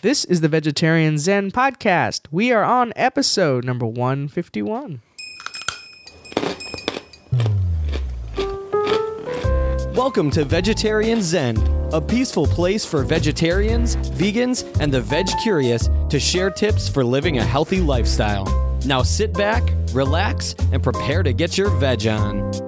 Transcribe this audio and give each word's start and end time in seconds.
This 0.00 0.24
is 0.24 0.42
the 0.42 0.48
Vegetarian 0.48 1.18
Zen 1.18 1.50
podcast. 1.50 2.28
We 2.30 2.52
are 2.52 2.62
on 2.62 2.92
episode 2.94 3.64
number 3.64 3.84
151. 3.84 5.02
Welcome 9.96 10.30
to 10.30 10.44
Vegetarian 10.44 11.20
Zen, 11.20 11.56
a 11.92 12.00
peaceful 12.00 12.46
place 12.46 12.84
for 12.84 13.02
vegetarians, 13.02 13.96
vegans, 13.96 14.62
and 14.80 14.94
the 14.94 15.00
veg 15.00 15.26
curious 15.42 15.90
to 16.10 16.20
share 16.20 16.50
tips 16.50 16.88
for 16.88 17.04
living 17.04 17.38
a 17.38 17.44
healthy 17.44 17.80
lifestyle. 17.80 18.46
Now 18.86 19.02
sit 19.02 19.32
back, 19.34 19.64
relax, 19.92 20.54
and 20.70 20.80
prepare 20.80 21.24
to 21.24 21.32
get 21.32 21.58
your 21.58 21.70
veg 21.70 22.06
on. 22.06 22.67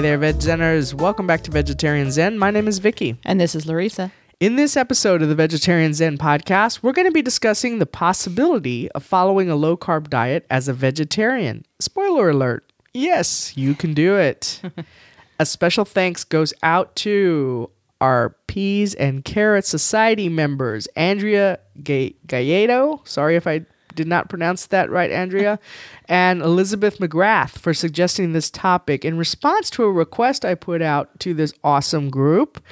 Hey 0.00 0.16
there, 0.16 0.16
Veg 0.16 0.36
Zeners. 0.36 0.94
Welcome 0.94 1.26
back 1.26 1.42
to 1.42 1.50
Vegetarian 1.50 2.10
Zen. 2.10 2.38
My 2.38 2.50
name 2.50 2.66
is 2.66 2.78
Vicky. 2.78 3.18
And 3.26 3.38
this 3.38 3.54
is 3.54 3.66
Larissa. 3.66 4.10
In 4.40 4.56
this 4.56 4.74
episode 4.74 5.20
of 5.20 5.28
the 5.28 5.34
Vegetarian 5.34 5.92
Zen 5.92 6.16
podcast, 6.16 6.82
we're 6.82 6.94
going 6.94 7.06
to 7.06 7.12
be 7.12 7.20
discussing 7.20 7.78
the 7.78 7.84
possibility 7.84 8.90
of 8.92 9.04
following 9.04 9.50
a 9.50 9.56
low 9.56 9.76
carb 9.76 10.08
diet 10.08 10.46
as 10.48 10.68
a 10.68 10.72
vegetarian. 10.72 11.66
Spoiler 11.80 12.30
alert 12.30 12.64
yes, 12.94 13.54
you 13.58 13.74
can 13.74 13.92
do 13.92 14.16
it. 14.16 14.62
a 15.38 15.44
special 15.44 15.84
thanks 15.84 16.24
goes 16.24 16.54
out 16.62 16.96
to 16.96 17.68
our 18.00 18.30
Peas 18.46 18.94
and 18.94 19.22
Carrot 19.22 19.66
Society 19.66 20.30
members, 20.30 20.86
Andrea 20.96 21.58
Ga- 21.82 22.16
Galledo. 22.26 23.02
Sorry 23.04 23.36
if 23.36 23.46
I 23.46 23.66
did 23.94 24.08
not 24.08 24.28
pronounce 24.28 24.66
that 24.66 24.90
right, 24.90 25.10
Andrea, 25.10 25.58
and 26.08 26.42
Elizabeth 26.42 26.98
McGrath 26.98 27.58
for 27.58 27.74
suggesting 27.74 28.32
this 28.32 28.50
topic 28.50 29.04
in 29.04 29.16
response 29.18 29.70
to 29.70 29.84
a 29.84 29.92
request 29.92 30.44
I 30.44 30.54
put 30.54 30.82
out 30.82 31.18
to 31.20 31.34
this 31.34 31.52
awesome 31.64 32.10
group 32.10 32.62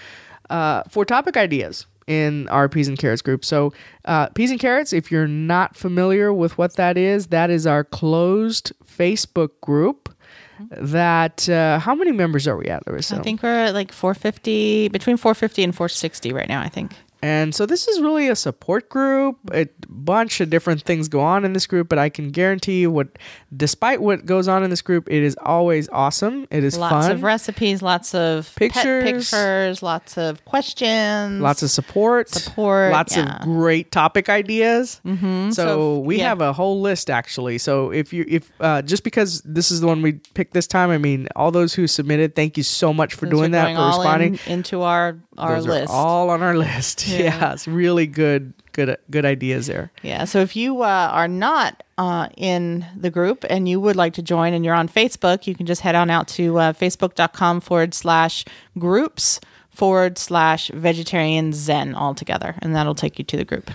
uh, 0.51 0.83
for 0.89 1.05
topic 1.05 1.37
ideas 1.37 1.87
in 2.07 2.48
our 2.48 2.69
Peas 2.69 2.89
and 2.89 2.98
Carrots 2.98 3.23
group. 3.23 3.45
So, 3.45 3.73
uh, 4.07 4.29
Peas 4.31 4.51
and 4.51 4.59
Carrots, 4.59 4.92
if 4.92 5.12
you're 5.12 5.29
not 5.29 5.77
familiar 5.77 6.33
with 6.33 6.57
what 6.57 6.77
that 6.77 6.97
is, 6.97 7.29
that 7.29 7.51
is 7.51 7.67
our 7.67 7.85
closed 7.85 8.73
Facebook 8.85 9.51
group. 9.61 10.14
That 10.70 11.48
uh, 11.48 11.79
how 11.79 11.95
many 11.95 12.11
members 12.11 12.48
are 12.48 12.57
we 12.57 12.67
at, 12.67 12.85
Larissa? 12.85 13.17
I 13.17 13.23
think 13.23 13.45
we're 13.45 13.67
at 13.67 13.75
like 13.75 13.92
450, 13.92 14.89
between 14.89 15.17
450 15.17 15.62
and 15.62 15.73
460 15.73 16.33
right 16.33 16.48
now, 16.48 16.61
I 16.61 16.69
think. 16.69 16.97
And 17.22 17.55
so 17.55 17.66
this 17.66 17.88
is 17.88 18.00
really 18.00 18.28
a 18.28 18.36
support 18.36 18.88
group. 18.88 19.36
A 19.52 19.69
bunch 19.88 20.41
of 20.41 20.50
different 20.50 20.83
things 20.83 21.08
go 21.08 21.20
on 21.20 21.44
in 21.44 21.52
this 21.52 21.66
group, 21.66 21.88
but 21.88 21.98
I 21.98 22.08
can 22.08 22.30
guarantee 22.30 22.80
you 22.80 22.91
what 22.91 23.08
despite 23.56 24.00
what 24.00 24.24
goes 24.24 24.47
on 24.48 24.62
in 24.62 24.70
this 24.70 24.83
group, 24.83 25.08
it 25.11 25.22
is 25.22 25.36
always 25.42 25.89
awesome. 25.91 26.46
It 26.50 26.62
is 26.64 26.74
fun. 26.77 26.91
Lots 26.92 27.06
fun. 27.06 27.16
of 27.16 27.22
recipes, 27.22 27.83
lots 27.83 28.14
of 28.14 28.52
pet 28.56 28.72
Pictures. 28.72 29.05
pictures, 29.30 29.83
lots 29.83 30.16
of 30.19 30.44
questions. 30.44 31.41
lots 31.41 31.62
of 31.62 31.70
support, 31.70 32.28
Support, 32.28 32.92
lots 32.92 33.16
yeah. 33.16 33.36
of 33.36 33.42
great 33.42 33.91
topic 33.91 34.28
ideas. 34.28 35.00
Mm-hmm. 35.05 35.50
So, 35.50 35.66
So, 35.66 35.98
we 35.98 36.19
yeah. 36.19 36.28
have 36.28 36.41
a 36.41 36.52
whole 36.52 36.80
list 36.80 37.11
actually. 37.11 37.58
So 37.58 37.91
if 37.91 38.12
you 38.12 38.24
if 38.28 38.50
uh, 38.61 38.83
just 38.83 39.02
because 39.05 39.42
this 39.42 39.70
is 39.70 39.80
the 39.80 39.86
one 39.86 40.02
we 40.02 40.12
picked 40.34 40.55
this 40.55 40.66
time, 40.66 40.91
I 40.91 40.98
mean, 40.98 41.28
all 41.36 41.50
those 41.50 41.74
who 41.74 41.86
submitted, 41.86 42.34
thank 42.34 42.56
you 42.56 42.62
so 42.62 42.92
much 42.94 43.14
for 43.14 43.27
doing 43.27 43.50
that 43.52 43.74
for 43.77 43.86
responding. 43.86 44.39
in, 44.46 44.52
into 44.52 44.83
our 44.83 45.19
our 45.39 45.56
Those 45.56 45.67
are 45.67 45.70
list. 45.70 45.92
all 45.92 46.31
on 46.31 46.42
our 46.42 46.56
list. 46.67 47.06
Yeah. 47.08 47.19
Yeah. 47.19 47.53
it's 47.53 47.67
really 47.69 48.06
good, 48.06 48.53
good, 48.72 48.97
good 49.11 49.25
ideas 49.25 49.67
there. 49.67 49.91
Yeah. 50.03 50.25
So 50.25 50.41
if 50.41 50.55
you 50.56 50.83
uh, 50.83 51.11
are 51.12 51.28
not 51.28 51.83
uh, 51.97 52.28
in 52.36 52.84
the 52.97 53.11
group 53.11 53.45
and 53.48 53.69
you 53.69 53.80
would 53.80 53.97
like 53.97 54.14
to 54.14 54.22
join 54.22 54.53
and 54.55 54.64
you're 54.64 54.75
on 54.75 54.89
Facebook, 54.89 55.47
you 55.47 55.55
can 55.55 55.67
just 55.67 55.80
head 55.83 55.95
on 55.95 56.11
out 56.11 56.28
to 56.28 56.58
uh, 56.58 56.72
facebook.com 56.72 57.61
forward 57.61 57.95
slash 57.95 58.45
groups 58.78 59.41
forward 59.70 60.19
slash 60.19 60.70
vegetarian 60.75 61.52
zen 61.52 61.95
all 61.95 62.14
together. 62.14 62.56
And 62.61 62.75
that'll 62.75 62.95
take 62.97 63.18
you 63.18 63.24
to 63.27 63.36
the 63.36 63.45
group. 63.45 63.70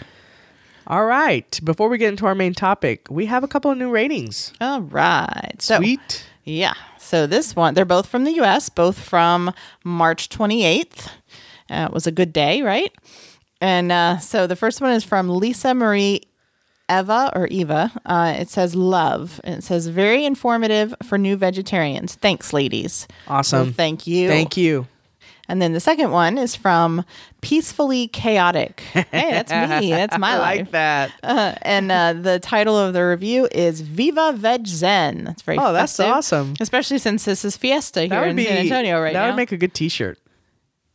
All 0.85 1.05
right. 1.05 1.59
Before 1.63 1.87
we 1.87 1.97
get 1.97 2.09
into 2.09 2.25
our 2.25 2.35
main 2.35 2.53
topic, 2.53 3.07
we 3.09 3.25
have 3.27 3.43
a 3.43 3.47
couple 3.47 3.71
of 3.71 3.77
new 3.77 3.89
ratings. 3.89 4.51
All 4.59 4.81
right. 4.81 5.55
So, 5.59 5.77
Sweet. 5.77 6.25
Yeah. 6.43 6.73
So 6.97 7.25
this 7.25 7.55
one, 7.55 7.73
they're 7.73 7.85
both 7.85 8.07
from 8.07 8.25
the 8.25 8.31
US, 8.41 8.67
both 8.67 8.99
from 8.99 9.53
March 9.85 10.27
28th. 10.27 11.09
Uh, 11.73 11.85
it 11.85 11.91
was 11.93 12.07
a 12.07 12.11
good 12.11 12.31
day, 12.33 12.61
right? 12.61 12.91
And 13.61 13.91
uh, 13.91 14.17
so 14.19 14.45
the 14.47 14.55
first 14.55 14.81
one 14.81 14.91
is 14.91 15.03
from 15.03 15.29
Lisa 15.29 15.73
Marie 15.73 16.21
Eva 16.91 17.31
or 17.35 17.47
Eva. 17.47 17.91
Uh, 18.05 18.35
it 18.37 18.49
says 18.49 18.75
love. 18.75 19.39
And 19.43 19.55
it 19.55 19.63
says 19.63 19.87
very 19.87 20.25
informative 20.25 20.93
for 21.03 21.17
new 21.17 21.35
vegetarians. 21.37 22.15
Thanks, 22.15 22.51
ladies. 22.53 23.07
Awesome. 23.27 23.67
So 23.67 23.71
thank 23.73 24.05
you. 24.05 24.27
Thank 24.27 24.57
you. 24.57 24.87
And 25.49 25.61
then 25.61 25.73
the 25.73 25.79
second 25.81 26.11
one 26.11 26.37
is 26.37 26.55
from 26.55 27.03
Peacefully 27.41 28.07
Chaotic. 28.07 28.81
Hey, 28.93 29.31
that's 29.31 29.51
me. 29.81 29.91
That's 29.91 30.17
my 30.17 30.33
I 30.33 30.37
life. 30.37 30.57
like 30.59 30.71
that. 30.71 31.11
Uh, 31.21 31.55
and 31.61 31.91
uh, 31.91 32.13
the 32.13 32.39
title 32.39 32.77
of 32.77 32.93
the 32.93 33.05
review 33.05 33.47
is 33.51 33.81
Viva 33.81 34.33
Veg 34.33 34.65
Zen. 34.67 35.25
That's 35.25 35.41
very 35.41 35.57
Oh, 35.57 35.73
that's 35.73 35.99
awesome. 35.99 36.55
especially 36.61 36.97
since 36.97 37.25
this 37.25 37.43
is 37.45 37.57
Fiesta 37.57 38.05
here 38.05 38.23
in 38.23 38.35
be 38.37 38.45
San 38.45 38.57
Antonio 38.57 39.01
right 39.01 39.13
That 39.13 39.19
now. 39.19 39.25
That 39.25 39.31
would 39.31 39.37
make 39.37 39.51
a 39.51 39.57
good 39.57 39.73
T-shirt. 39.73 40.17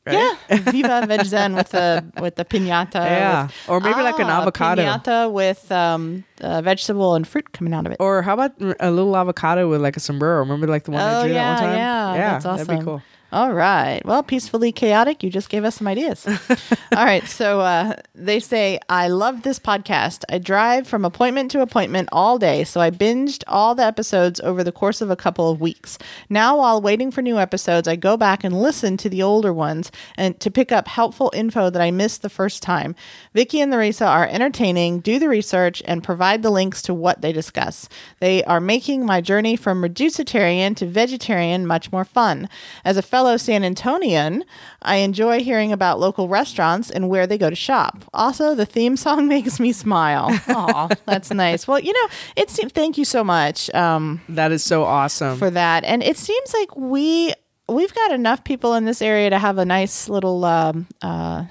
Right? 0.09 0.37
yeah, 0.51 0.57
Viva 0.73 1.05
Veg 1.07 1.25
Zen 1.25 1.55
with 1.55 1.69
the 1.71 2.05
with 2.21 2.37
the 2.37 2.45
pinata. 2.45 2.95
Yeah. 2.95 3.43
with- 3.47 3.55
Or 3.69 3.81
maybe 3.81 4.01
like 4.03 4.19
an 4.19 4.27
Ah, 4.27 4.39
a 4.39 4.43
avocado. 4.43 4.83
pinata 4.83 5.31
with 5.33 5.71
um, 5.73 6.25
uh, 6.41 6.63
vegetable 6.63 7.15
and 7.15 7.27
fruit 7.27 7.53
coming 7.53 7.73
out 7.75 7.87
of 7.87 7.93
it. 7.93 7.99
Or 8.01 8.23
how 8.23 8.35
about 8.35 8.53
a 8.81 8.91
little 8.91 9.17
avocado 9.17 9.69
with 9.69 9.81
like 9.81 9.97
a 9.97 10.01
sombrero? 10.01 10.41
Remember 10.41 10.67
like 10.67 10.85
the 10.85 10.91
one 10.93 11.01
I 11.01 11.21
oh 11.21 11.23
drew 11.25 11.33
yeah, 11.35 11.45
that 11.57 11.61
one 11.61 11.69
time? 11.71 11.79
yeah, 11.79 12.15
that's 12.33 12.45
awesome. 12.47 12.67
That'd 12.67 12.81
be 12.81 12.85
cool. 12.85 13.03
All 13.31 13.53
right. 13.53 14.01
Well, 14.07 14.23
peacefully 14.23 14.73
chaotic. 14.73 15.23
You 15.23 15.29
just 15.29 15.51
gave 15.51 15.63
us 15.63 15.77
some 15.77 15.87
ideas. 15.87 16.27
All 16.97 17.05
right. 17.05 17.27
So 17.29 17.61
uh, 17.61 17.97
they 18.15 18.41
say, 18.41 18.79
I 18.89 19.09
love 19.09 19.43
this 19.43 19.59
podcast. 19.59 20.25
I 20.31 20.39
drive 20.39 20.89
from 20.89 21.05
appointment 21.05 21.51
to 21.51 21.61
appointment 21.61 22.09
all 22.11 22.39
day, 22.39 22.65
so 22.65 22.81
I 22.81 22.91
binged 22.91 23.45
all 23.47 23.75
the 23.75 23.85
episodes 23.85 24.41
over 24.41 24.65
the 24.65 24.73
course 24.73 25.03
of 25.03 25.11
a 25.11 25.17
couple 25.17 25.51
of 25.51 25.61
weeks. 25.61 25.99
Now, 26.31 26.57
while 26.59 26.81
waiting 26.81 27.11
for 27.11 27.21
new 27.21 27.39
episodes, 27.39 27.87
I 27.87 27.97
go 27.97 28.17
back 28.17 28.45
and 28.45 28.63
listen 28.63 28.97
to 28.99 29.11
the 29.11 29.23
older 29.23 29.53
ones 29.53 29.93
and 30.17 30.41
to 30.41 30.51
pick 30.51 30.73
up 30.73 30.89
helpful 30.89 31.31
info 31.35 31.69
that 31.69 31.83
I 31.83 31.91
missed 31.91 32.23
the 32.23 32.31
first 32.31 32.63
time. 32.63 32.95
Vicky 33.35 33.61
and 33.61 33.71
Larissa 33.71 34.07
are 34.07 34.27
entertaining, 34.27 35.01
do 35.01 35.19
the 35.19 35.29
research, 35.29 35.83
and 35.85 36.03
provide 36.03 36.43
the 36.43 36.51
links 36.51 36.81
to 36.83 36.95
what 36.95 37.21
they 37.21 37.33
discuss. 37.33 37.91
They 38.21 38.43
are 38.45 38.61
making 38.61 39.05
my 39.05 39.21
journey 39.21 39.57
from 39.57 39.83
reducitarian 39.83 40.75
to 40.77 40.87
vegetarian 40.87 41.67
much 41.67 41.93
more 41.93 42.05
fun. 42.07 42.49
As 42.85 42.97
a 42.97 43.03
fellow 43.19 43.37
San 43.37 43.63
Antonian, 43.63 44.43
I 44.83 44.97
enjoy 44.99 45.41
hearing 45.43 45.73
about 45.73 45.99
local 45.99 46.29
restaurants 46.29 46.89
and 46.89 47.09
where 47.09 47.27
they 47.27 47.37
go 47.37 47.51
to 47.51 47.57
shop. 47.57 48.05
Also, 48.15 48.55
the 48.55 48.65
theme 48.65 48.97
song 48.97 49.27
makes 49.35 49.59
me 49.59 49.73
smile. 49.73 50.29
Aw, 50.49 50.89
that's 51.05 51.33
nice. 51.33 51.67
Well, 51.67 51.81
you 51.81 51.93
know, 51.93 52.09
it 52.37 52.49
seems. 52.49 52.71
Thank 52.73 52.97
you 52.97 53.05
so 53.05 53.25
much 53.25 53.75
um, 53.75 54.21
That 54.29 54.53
is 54.53 54.63
so 54.63 54.85
awesome. 54.85 55.37
for 55.37 55.51
that. 55.51 55.83
And 55.83 56.03
it 56.05 56.17
seems 56.17 56.55
like 56.55 56.77
we 56.77 57.33
we've 57.69 57.93
got 57.93 58.13
enough 58.13 58.45
people 58.45 58.75
in 58.75 58.85
this 58.85 59.03
area 59.03 59.31
to 59.31 59.39
have 59.39 59.59
a 59.59 59.65
nice 59.65 60.09
little 60.09 60.45
um, 60.45 60.87
uh, 61.03 61.45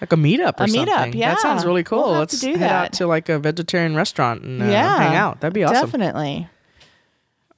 like 0.00 0.12
a 0.12 0.16
meetup 0.16 0.58
or 0.58 0.64
A 0.64 0.66
meetup, 0.66 0.88
something. 0.88 1.16
yeah. 1.20 1.34
That 1.34 1.40
sounds 1.40 1.64
really 1.64 1.84
cool. 1.84 2.02
We'll 2.10 2.18
Let's 2.18 2.40
do 2.40 2.54
head 2.54 2.62
out 2.64 2.90
that. 2.90 2.92
to 2.94 3.06
like 3.06 3.28
a 3.28 3.38
vegetarian 3.38 3.94
restaurant 3.94 4.42
and 4.42 4.60
uh, 4.60 4.64
yeah, 4.66 4.98
hang 4.98 5.14
out. 5.14 5.40
That'd 5.40 5.54
be 5.54 5.62
awesome. 5.62 5.86
Definitely. 5.86 6.48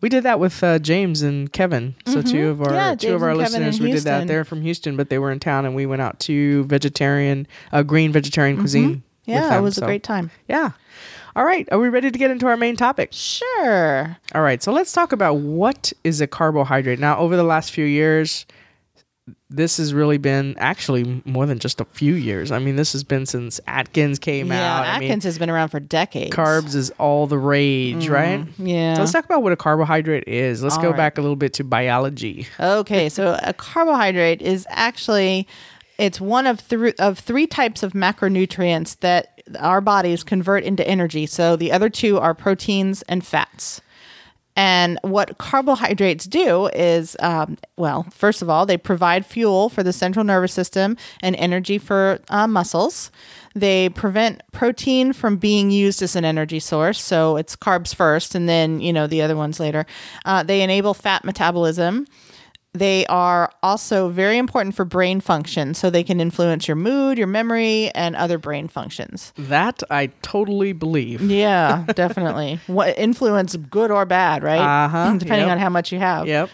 We 0.04 0.10
did 0.10 0.24
that 0.24 0.38
with 0.38 0.62
uh, 0.62 0.78
James 0.80 1.22
and 1.22 1.50
Kevin. 1.50 1.94
So 2.04 2.20
two 2.20 2.48
of 2.48 2.60
our 2.60 2.66
Mm-hmm. 2.66 2.74
Yeah, 2.74 2.90
two 2.90 3.06
James 3.06 3.14
of 3.14 3.22
our 3.22 3.30
and 3.30 3.40
Kevin 3.40 3.62
in 3.62 3.68
listeners, 3.68 3.80
we 3.80 3.92
did 3.92 4.02
that. 4.02 4.28
They're 4.28 4.44
from 4.44 4.60
Houston, 4.60 4.98
but 4.98 5.08
they 5.08 5.18
were 5.18 5.32
in 5.32 5.40
town, 5.40 5.64
and 5.64 5.74
we 5.74 5.86
went 5.86 6.02
out 6.02 6.20
to 6.20 6.64
vegetarian, 6.64 7.46
uh, 7.72 7.82
green 7.82 8.12
vegetarian 8.12 8.58
cuisine. 8.58 8.96
Mm-hmm. 8.96 9.30
Yeah, 9.30 9.46
it 9.46 9.50
them. 9.50 9.64
was 9.64 9.76
So, 9.76 9.84
a 9.84 9.86
great 9.86 10.02
time. 10.02 10.30
Yeah. 10.46 10.72
All 11.34 11.46
right. 11.46 11.66
Are 11.72 11.78
we 11.78 11.88
ready 11.88 12.10
to 12.10 12.18
get 12.18 12.30
into 12.30 12.46
our 12.48 12.56
main 12.58 12.76
topic? 12.76 13.14
Sure. 13.14 14.18
All 14.34 14.42
right. 14.42 14.62
So 14.62 14.72
let's 14.72 14.92
talk 14.92 15.12
about 15.12 15.36
what 15.36 15.94
is 16.04 16.20
a 16.20 16.26
carbohydrate. 16.26 16.98
Now, 16.98 17.16
over 17.16 17.34
the 17.34 17.42
last 17.42 17.70
few 17.70 17.86
years, 17.86 18.44
this 19.48 19.78
has 19.78 19.94
really 19.94 20.18
been 20.18 20.54
actually 20.58 21.22
more 21.24 21.46
than 21.46 21.58
just 21.58 21.80
a 21.80 21.84
few 21.86 22.14
years. 22.14 22.52
I 22.52 22.58
mean, 22.58 22.76
this 22.76 22.92
has 22.92 23.04
been 23.04 23.24
since 23.24 23.58
Atkins 23.66 24.18
came 24.18 24.48
Yeah, 24.48 24.78
out. 24.80 24.86
I 24.86 24.98
mean, 24.98 25.08
Atkins 25.10 25.24
has 25.24 25.38
been 25.38 25.48
around 25.48 25.68
for 25.68 25.80
decades. 25.80 26.34
carbs 26.34 26.74
is 26.74 26.90
all 26.98 27.26
the 27.26 27.38
rage, 27.38 28.04
mm-hmm. 28.04 28.12
right? 28.12 28.46
Yeah. 28.58 28.94
So 28.94 29.00
let's 29.00 29.12
talk 29.12 29.24
about 29.24 29.42
what 29.42 29.52
a 29.52 29.56
carbohydrate 29.56 30.24
is. 30.26 30.62
Let's 30.62 30.76
All 30.76 30.82
go 30.82 30.88
right. 30.90 30.96
back 30.96 31.18
a 31.18 31.22
little 31.22 31.36
bit 31.36 31.54
to 31.54 31.64
biology. 31.64 32.46
Okay, 32.60 33.08
so 33.08 33.38
a 33.42 33.52
carbohydrate 33.54 34.42
is 34.42 34.66
actually 34.70 35.46
it's 35.98 36.20
one 36.20 36.46
of 36.46 36.60
three 36.60 36.92
of 36.98 37.18
three 37.18 37.46
types 37.46 37.82
of 37.82 37.92
macronutrients 37.92 38.98
that 39.00 39.40
our 39.58 39.80
bodies 39.80 40.24
convert 40.24 40.64
into 40.64 40.86
energy. 40.86 41.26
So 41.26 41.56
the 41.56 41.72
other 41.72 41.88
two 41.88 42.18
are 42.18 42.34
proteins 42.34 43.02
and 43.02 43.24
fats. 43.24 43.80
And 44.56 44.98
what 45.02 45.38
carbohydrates 45.38 46.26
do 46.26 46.66
is, 46.68 47.16
um, 47.18 47.58
well, 47.76 48.04
first 48.10 48.40
of 48.40 48.48
all, 48.48 48.66
they 48.66 48.76
provide 48.76 49.26
fuel 49.26 49.68
for 49.68 49.82
the 49.82 49.92
central 49.92 50.24
nervous 50.24 50.52
system 50.52 50.96
and 51.22 51.34
energy 51.36 51.78
for 51.78 52.20
uh, 52.28 52.46
muscles. 52.46 53.10
They 53.56 53.88
prevent 53.88 54.42
protein 54.52 55.12
from 55.12 55.36
being 55.36 55.70
used 55.70 56.02
as 56.02 56.14
an 56.14 56.24
energy 56.24 56.60
source. 56.60 57.00
So 57.00 57.36
it's 57.36 57.56
carbs 57.56 57.94
first 57.94 58.34
and 58.34 58.48
then, 58.48 58.80
you 58.80 58.92
know, 58.92 59.06
the 59.06 59.22
other 59.22 59.36
ones 59.36 59.58
later. 59.58 59.86
Uh, 60.24 60.42
they 60.42 60.62
enable 60.62 60.94
fat 60.94 61.24
metabolism. 61.24 62.06
They 62.74 63.06
are 63.06 63.52
also 63.62 64.08
very 64.08 64.36
important 64.36 64.74
for 64.74 64.84
brain 64.84 65.20
function. 65.20 65.74
So 65.74 65.90
they 65.90 66.02
can 66.02 66.20
influence 66.20 66.66
your 66.66 66.76
mood, 66.76 67.18
your 67.18 67.28
memory, 67.28 67.90
and 67.94 68.16
other 68.16 68.36
brain 68.36 68.66
functions. 68.66 69.32
That 69.36 69.82
I 69.90 70.08
totally 70.22 70.72
believe. 70.72 71.22
Yeah, 71.22 71.84
definitely. 71.94 72.60
what 72.66 72.98
influence, 72.98 73.54
good 73.56 73.92
or 73.92 74.04
bad, 74.04 74.42
right? 74.42 74.84
Uh-huh, 74.84 75.12
Depending 75.18 75.46
yep. 75.46 75.52
on 75.52 75.58
how 75.58 75.68
much 75.68 75.92
you 75.92 76.00
have. 76.00 76.26
Yep. 76.26 76.50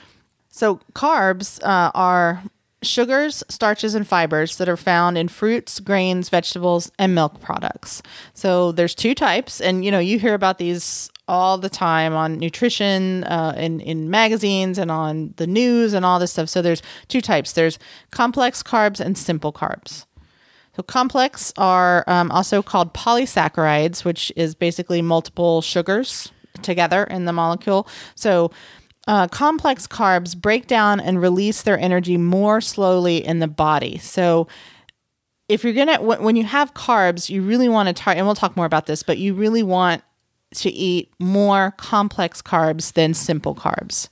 So, 0.51 0.81
carbs 0.95 1.63
uh, 1.63 1.91
are 1.95 2.43
sugars, 2.83 3.43
starches, 3.49 3.95
and 3.95 4.07
fibers 4.07 4.57
that 4.57 4.69
are 4.69 4.77
found 4.77 5.17
in 5.17 5.29
fruits, 5.29 5.81
grains, 5.81 6.29
vegetables, 6.29 6.91
and 6.99 7.15
milk 7.15 7.41
products. 7.41 8.03
So, 8.35 8.73
there's 8.73 8.95
two 8.95 9.15
types, 9.15 9.61
and 9.61 9.85
you 9.85 9.91
know, 9.91 10.01
you 10.01 10.19
hear 10.19 10.35
about 10.35 10.59
these 10.59 11.11
all 11.31 11.57
the 11.57 11.71
time 11.71 12.13
on 12.13 12.39
nutrition, 12.39 13.25
uh, 13.25 13.55
in 13.57 13.81
in 13.81 14.11
magazines, 14.11 14.77
and 14.77 14.91
on 14.91 15.33
the 15.37 15.47
news, 15.47 15.95
and 15.95 16.05
all 16.05 16.19
this 16.19 16.33
stuff. 16.33 16.49
So, 16.49 16.61
there's 16.61 16.83
two 17.09 17.21
types. 17.21 17.53
There's 17.53 17.79
complex 18.11 18.63
carbs 18.63 19.01
and 19.01 19.17
simple 19.17 19.53
carbs. 19.53 20.05
So 20.77 20.85
complex 20.85 21.53
are 21.59 22.05
um, 22.07 22.31
also 22.31 22.63
called 22.63 22.95
polysaccharides, 22.95 24.05
which 24.05 24.33
is 24.37 24.55
basically 24.55 25.03
multiple 25.03 25.63
sugars 25.63 26.33
together 26.63 27.05
in 27.05 27.25
the 27.25 27.33
molecule. 27.33 27.89
So 28.15 28.51
uh, 29.07 29.29
complex 29.29 29.87
carbs 29.87 30.37
break 30.37 30.67
down 30.67 31.01
and 31.01 31.21
release 31.21 31.63
their 31.63 31.79
energy 31.79 32.17
more 32.17 32.61
slowly 32.61 33.25
in 33.25 33.41
the 33.41 33.49
body. 33.49 33.99
So 33.99 34.47
if 35.49 35.65
you're 35.65 35.73
gonna 35.73 36.01
when 36.01 36.37
you 36.37 36.45
have 36.45 36.75
carbs, 36.75 37.29
you 37.29 37.43
really 37.43 37.69
want 37.69 37.89
to 37.89 37.93
target, 37.93 38.19
and 38.19 38.27
we'll 38.27 38.37
talk 38.37 38.57
more 38.57 38.67
about 38.67 38.87
this, 38.87 39.03
but 39.03 39.19
you 39.19 39.35
really 39.35 39.65
want 39.65 40.03
to 40.57 40.71
eat 40.71 41.11
more 41.19 41.73
complex 41.77 42.43
carbs 42.43 42.93
than 42.95 43.15
simple 43.15 43.55
carbs. 43.55 44.09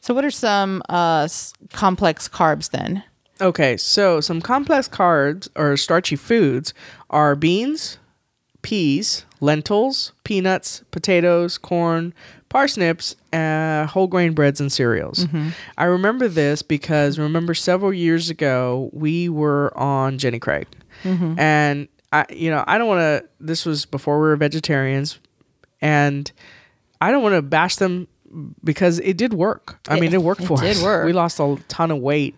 So 0.00 0.14
what 0.14 0.24
are 0.24 0.30
some 0.30 0.82
uh, 0.88 1.22
s- 1.24 1.52
complex 1.72 2.28
carbs 2.28 2.70
then? 2.70 3.04
Okay, 3.40 3.76
so 3.76 4.20
some 4.20 4.40
complex 4.40 4.88
carbs 4.88 5.48
or 5.56 5.76
starchy 5.76 6.16
foods 6.16 6.74
are 7.10 7.34
beans, 7.36 7.98
peas, 8.62 9.24
lentils, 9.40 10.12
peanuts, 10.24 10.82
potatoes, 10.90 11.56
corn, 11.58 12.12
parsnips, 12.50 13.16
uh, 13.32 13.86
whole 13.86 14.08
grain 14.08 14.32
breads, 14.34 14.60
and 14.60 14.70
cereals. 14.70 15.26
I 15.78 15.84
remember 15.84 16.28
this 16.28 16.60
because 16.62 17.18
remember 17.18 17.54
several 17.54 17.92
years 17.94 18.28
ago 18.28 18.90
we 18.92 19.28
were 19.28 19.72
on 19.78 20.18
Jenny 20.18 20.38
Craig, 20.38 20.66
and 21.38 21.88
I, 22.12 22.26
you 22.30 22.50
know, 22.50 22.64
I 22.66 22.78
don't 22.78 22.88
want 22.88 23.00
to. 23.00 23.28
This 23.40 23.64
was 23.64 23.86
before 23.86 24.16
we 24.20 24.28
were 24.28 24.36
vegetarians, 24.36 25.18
and 25.80 26.30
I 27.00 27.10
don't 27.12 27.22
want 27.22 27.34
to 27.36 27.42
bash 27.42 27.76
them 27.76 28.08
because 28.62 28.98
it 29.00 29.16
did 29.16 29.32
work. 29.34 29.78
I 29.88 29.96
It- 29.96 30.00
mean, 30.00 30.12
it 30.14 30.22
worked 30.22 30.44
for 30.44 30.54
us. 30.54 30.60
it 30.60 30.62
for 30.62 30.66
did 30.66 30.76
us. 30.78 30.82
work. 30.82 31.06
We 31.06 31.12
lost 31.12 31.40
a 31.40 31.56
ton 31.68 31.90
of 31.90 31.98
weight. 31.98 32.36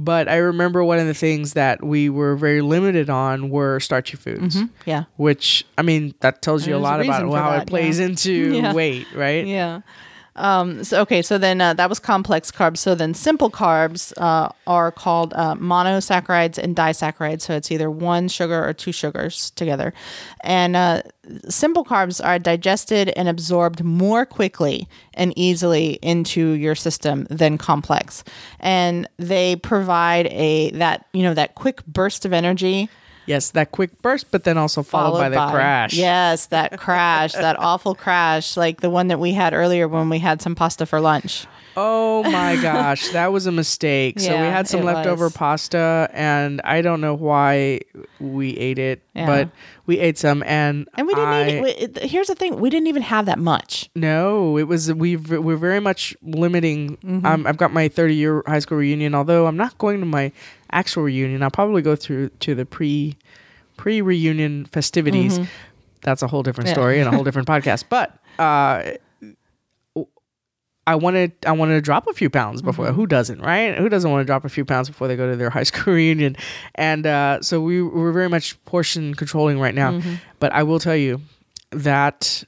But 0.00 0.28
I 0.28 0.36
remember 0.36 0.84
one 0.84 1.00
of 1.00 1.08
the 1.08 1.14
things 1.14 1.54
that 1.54 1.82
we 1.82 2.08
were 2.08 2.36
very 2.36 2.60
limited 2.60 3.10
on 3.10 3.50
were 3.50 3.80
starchy 3.80 4.16
foods, 4.16 4.54
mm-hmm. 4.54 4.66
Yeah. 4.86 5.04
which 5.16 5.66
I 5.76 5.82
mean 5.82 6.14
that 6.20 6.40
tells 6.40 6.64
you 6.68 6.74
a 6.74 6.78
There's 6.78 6.80
a 6.80 6.82
lot 6.82 7.00
about 7.00 7.34
how 7.42 7.50
that, 7.50 7.62
it 7.62 7.68
plays 7.68 7.98
yeah. 7.98 8.06
into 8.06 8.32
Yeah. 8.54 8.72
weight, 8.74 9.08
right? 9.12 9.44
Yeah. 9.44 9.80
Um, 10.38 10.84
so 10.84 11.00
okay, 11.02 11.20
so 11.20 11.36
then 11.36 11.60
uh, 11.60 11.74
that 11.74 11.88
was 11.88 11.98
complex 11.98 12.50
carbs. 12.50 12.78
So 12.78 12.94
then 12.94 13.12
simple 13.12 13.50
carbs 13.50 14.12
uh, 14.16 14.50
are 14.66 14.92
called 14.92 15.34
uh, 15.34 15.56
monosaccharides 15.56 16.58
and 16.58 16.74
disaccharides. 16.74 17.42
So 17.42 17.54
it's 17.54 17.70
either 17.70 17.90
one 17.90 18.28
sugar 18.28 18.66
or 18.66 18.72
two 18.72 18.92
sugars 18.92 19.50
together. 19.50 19.92
And 20.42 20.76
uh, 20.76 21.02
simple 21.48 21.84
carbs 21.84 22.24
are 22.24 22.38
digested 22.38 23.10
and 23.10 23.28
absorbed 23.28 23.84
more 23.84 24.24
quickly 24.24 24.88
and 25.14 25.36
easily 25.36 25.98
into 26.02 26.52
your 26.52 26.74
system 26.74 27.26
than 27.28 27.58
complex. 27.58 28.24
And 28.60 29.08
they 29.18 29.56
provide 29.56 30.28
a 30.28 30.70
that 30.70 31.06
you 31.12 31.22
know 31.22 31.34
that 31.34 31.56
quick 31.56 31.84
burst 31.86 32.24
of 32.24 32.32
energy 32.32 32.88
Yes, 33.28 33.50
that 33.50 33.72
quick 33.72 34.00
burst, 34.00 34.30
but 34.30 34.44
then 34.44 34.56
also 34.56 34.82
followed, 34.82 35.18
by 35.18 35.28
the 35.28 35.36
crash. 35.36 35.94
Yes, 35.94 36.46
that 36.46 36.78
crash, 36.78 37.34
that 37.34 37.58
awful 37.58 37.94
crash, 37.94 38.56
like 38.56 38.80
the 38.80 38.90
one 38.90 39.08
that 39.08 39.20
we 39.20 39.32
had 39.32 39.52
earlier 39.52 39.86
when 39.86 40.08
we 40.08 40.18
had 40.18 40.40
some 40.40 40.54
pasta 40.54 40.86
for 40.86 41.00
lunch. 41.00 41.46
Oh 41.80 42.22
my 42.24 42.56
gosh, 42.62 43.08
that 43.10 43.32
was 43.32 43.46
a 43.46 43.52
mistake. 43.52 44.18
so 44.18 44.30
we 44.30 44.46
had 44.48 44.66
some 44.66 44.82
leftover 44.82 45.26
was. 45.26 45.32
pasta, 45.34 46.10
and 46.12 46.60
I 46.64 46.82
don't 46.82 47.00
know 47.00 47.14
why 47.14 47.80
we 48.18 48.56
ate 48.56 48.78
it, 48.80 49.00
Yeah. 49.14 49.26
but 49.26 49.50
we 49.86 49.98
ate 50.00 50.18
some, 50.18 50.42
and 50.44 50.88
And 50.96 51.06
we 51.06 51.14
didn't 51.14 51.28
I, 51.28 51.48
eat 51.48 51.54
it. 51.54 52.02
we- 52.02 52.08
Here's 52.08 52.26
the 52.26 52.34
thing: 52.34 52.58
we 52.58 52.68
didn't 52.68 52.88
even 52.88 53.02
have 53.02 53.26
that 53.26 53.38
much. 53.38 53.88
No, 53.94 54.58
it 54.58 54.64
was 54.64 54.92
we've 54.92 55.30
we're 55.30 55.56
very 55.56 55.80
much 55.80 56.16
limiting. 56.22 56.96
Mm-hmm. 56.98 57.24
Um, 57.24 57.46
I've 57.46 57.56
got 57.58 57.72
my 57.72 57.88
30 57.88 58.14
year 58.14 58.42
high 58.46 58.58
school 58.58 58.78
reunion. 58.78 59.14
Although 59.14 59.46
I'm 59.46 59.56
not 59.56 59.78
going 59.78 60.00
to 60.00 60.06
my 60.06 60.32
actual 60.72 61.04
reunion, 61.04 61.42
I'll 61.44 61.50
probably 61.50 61.82
go 61.82 61.94
through 61.94 62.30
to 62.40 62.54
the 62.56 62.66
pre 62.66 63.16
pre 63.76 64.02
reunion 64.02 64.64
festivities. 64.66 65.38
That's 66.02 66.22
a 66.22 66.26
whole 66.28 66.42
different 66.42 66.68
Mm-hmm. 66.70 66.78
Yeah. 66.78 66.82
story 66.82 66.98
and 67.00 67.08
a 67.08 67.12
whole 67.14 67.24
different 67.28 67.46
podcast. 67.48 67.84
But 67.88 68.18
uh, 68.38 68.92
I 70.88 70.94
wanted 70.94 71.32
I 71.46 71.52
wanted 71.52 71.74
to 71.74 71.80
drop 71.82 72.06
a 72.06 72.12
few 72.14 72.30
pounds 72.30 72.62
before. 72.62 72.86
Mm-hmm. 72.86 72.94
Who 72.96 73.06
doesn't, 73.06 73.40
right? 73.42 73.76
Who 73.76 73.88
doesn't 73.88 74.10
want 74.10 74.22
to 74.22 74.24
drop 74.24 74.44
a 74.44 74.48
few 74.48 74.64
pounds 74.64 74.88
before 74.88 75.06
they 75.06 75.16
go 75.16 75.30
to 75.30 75.36
their 75.36 75.50
high 75.56 75.64
school 75.64 75.92
reunion? 75.94 76.34
And 76.76 77.06
uh, 77.06 77.42
so 77.42 77.60
we 77.60 77.82
we're 77.82 78.12
very 78.12 78.28
much 78.28 78.62
portion 78.64 79.14
controlling 79.14 79.60
right 79.60 79.74
now. 79.74 79.92
Mm-hmm. 79.92 80.14
But 80.40 80.52
I 80.52 80.62
will 80.62 80.78
tell 80.78 80.96
you 80.96 81.20
that 81.70 82.42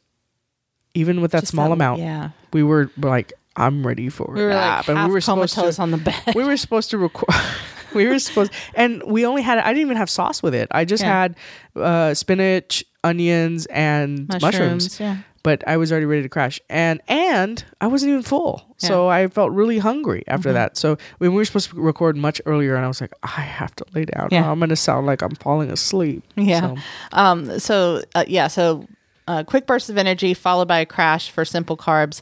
even 0.94 1.20
with 1.20 1.32
that 1.32 1.40
Just 1.42 1.52
small 1.52 1.66
that- 1.68 1.74
amount, 1.74 2.00
yeah. 2.00 2.30
we 2.52 2.62
were 2.62 2.90
like, 2.96 3.32
I'm 3.56 3.86
ready 3.86 4.08
for 4.08 4.32
We 4.32 4.42
were 4.42 4.48
nap. 4.50 4.88
like 4.88 4.96
half 4.96 5.08
we 5.08 5.12
were 5.12 5.20
supposed 5.20 5.54
to. 5.54 5.82
on 5.82 5.90
the 5.90 5.98
bed. 5.98 6.34
we 6.34 6.44
were 6.44 6.56
supposed 6.56 6.90
to 6.90 6.98
record. 6.98 7.34
we 7.94 8.06
were 8.06 8.18
supposed, 8.18 8.52
and 8.74 9.02
we 9.06 9.26
only 9.26 9.42
had. 9.42 9.58
I 9.58 9.68
didn't 9.74 9.82
even 9.82 9.96
have 9.98 10.08
sauce 10.08 10.42
with 10.42 10.54
it. 10.54 10.68
I 10.70 10.84
just 10.84 11.02
Yeah. 11.02 11.12
had 11.22 11.36
uh, 11.76 12.14
spinach, 12.14 12.84
onions, 13.04 13.66
and 13.66 14.28
mushrooms. 14.40 14.98
Yeah. 14.98 15.18
But 15.42 15.66
I 15.66 15.78
was 15.78 15.90
already 15.90 16.04
ready 16.04 16.22
to 16.22 16.28
crash, 16.28 16.60
and 16.68 17.00
and 17.08 17.64
I 17.80 17.86
wasn't 17.86 18.10
even 18.10 18.22
full, 18.22 18.62
so 18.76 19.08
I 19.08 19.26
felt 19.28 19.52
really 19.52 19.78
hungry 19.78 20.22
after 20.28 20.50
Mm-hmm. 20.50 20.54
that. 20.54 20.76
So 20.76 20.98
when 21.16 21.30
we 21.30 21.36
were 21.38 21.44
supposed 21.46 21.70
to 21.70 21.80
record 21.80 22.16
much 22.16 22.42
earlier, 22.44 22.76
and 22.76 22.84
I 22.84 22.88
was 22.88 23.00
like, 23.00 23.14
I 23.22 23.40
have 23.40 23.74
to 23.76 23.84
lay 23.94 24.04
down. 24.04 24.28
Yeah. 24.30 24.50
I'm 24.50 24.60
gonna 24.60 24.76
sound 24.76 25.06
like 25.06 25.22
I'm 25.22 25.34
falling 25.36 25.70
asleep. 25.70 26.22
Yeah. 26.36 26.60
So, 26.60 26.76
Um, 27.12 27.58
so 27.58 28.02
uh, 28.14 28.24
yeah, 28.28 28.48
so 28.48 28.86
uh, 29.28 29.42
quick 29.44 29.66
burst 29.66 29.88
of 29.88 29.96
energy 29.96 30.34
followed 30.34 30.68
by 30.68 30.80
a 30.80 30.86
crash 30.86 31.30
for 31.30 31.46
simple 31.46 31.76
carbs, 31.76 32.20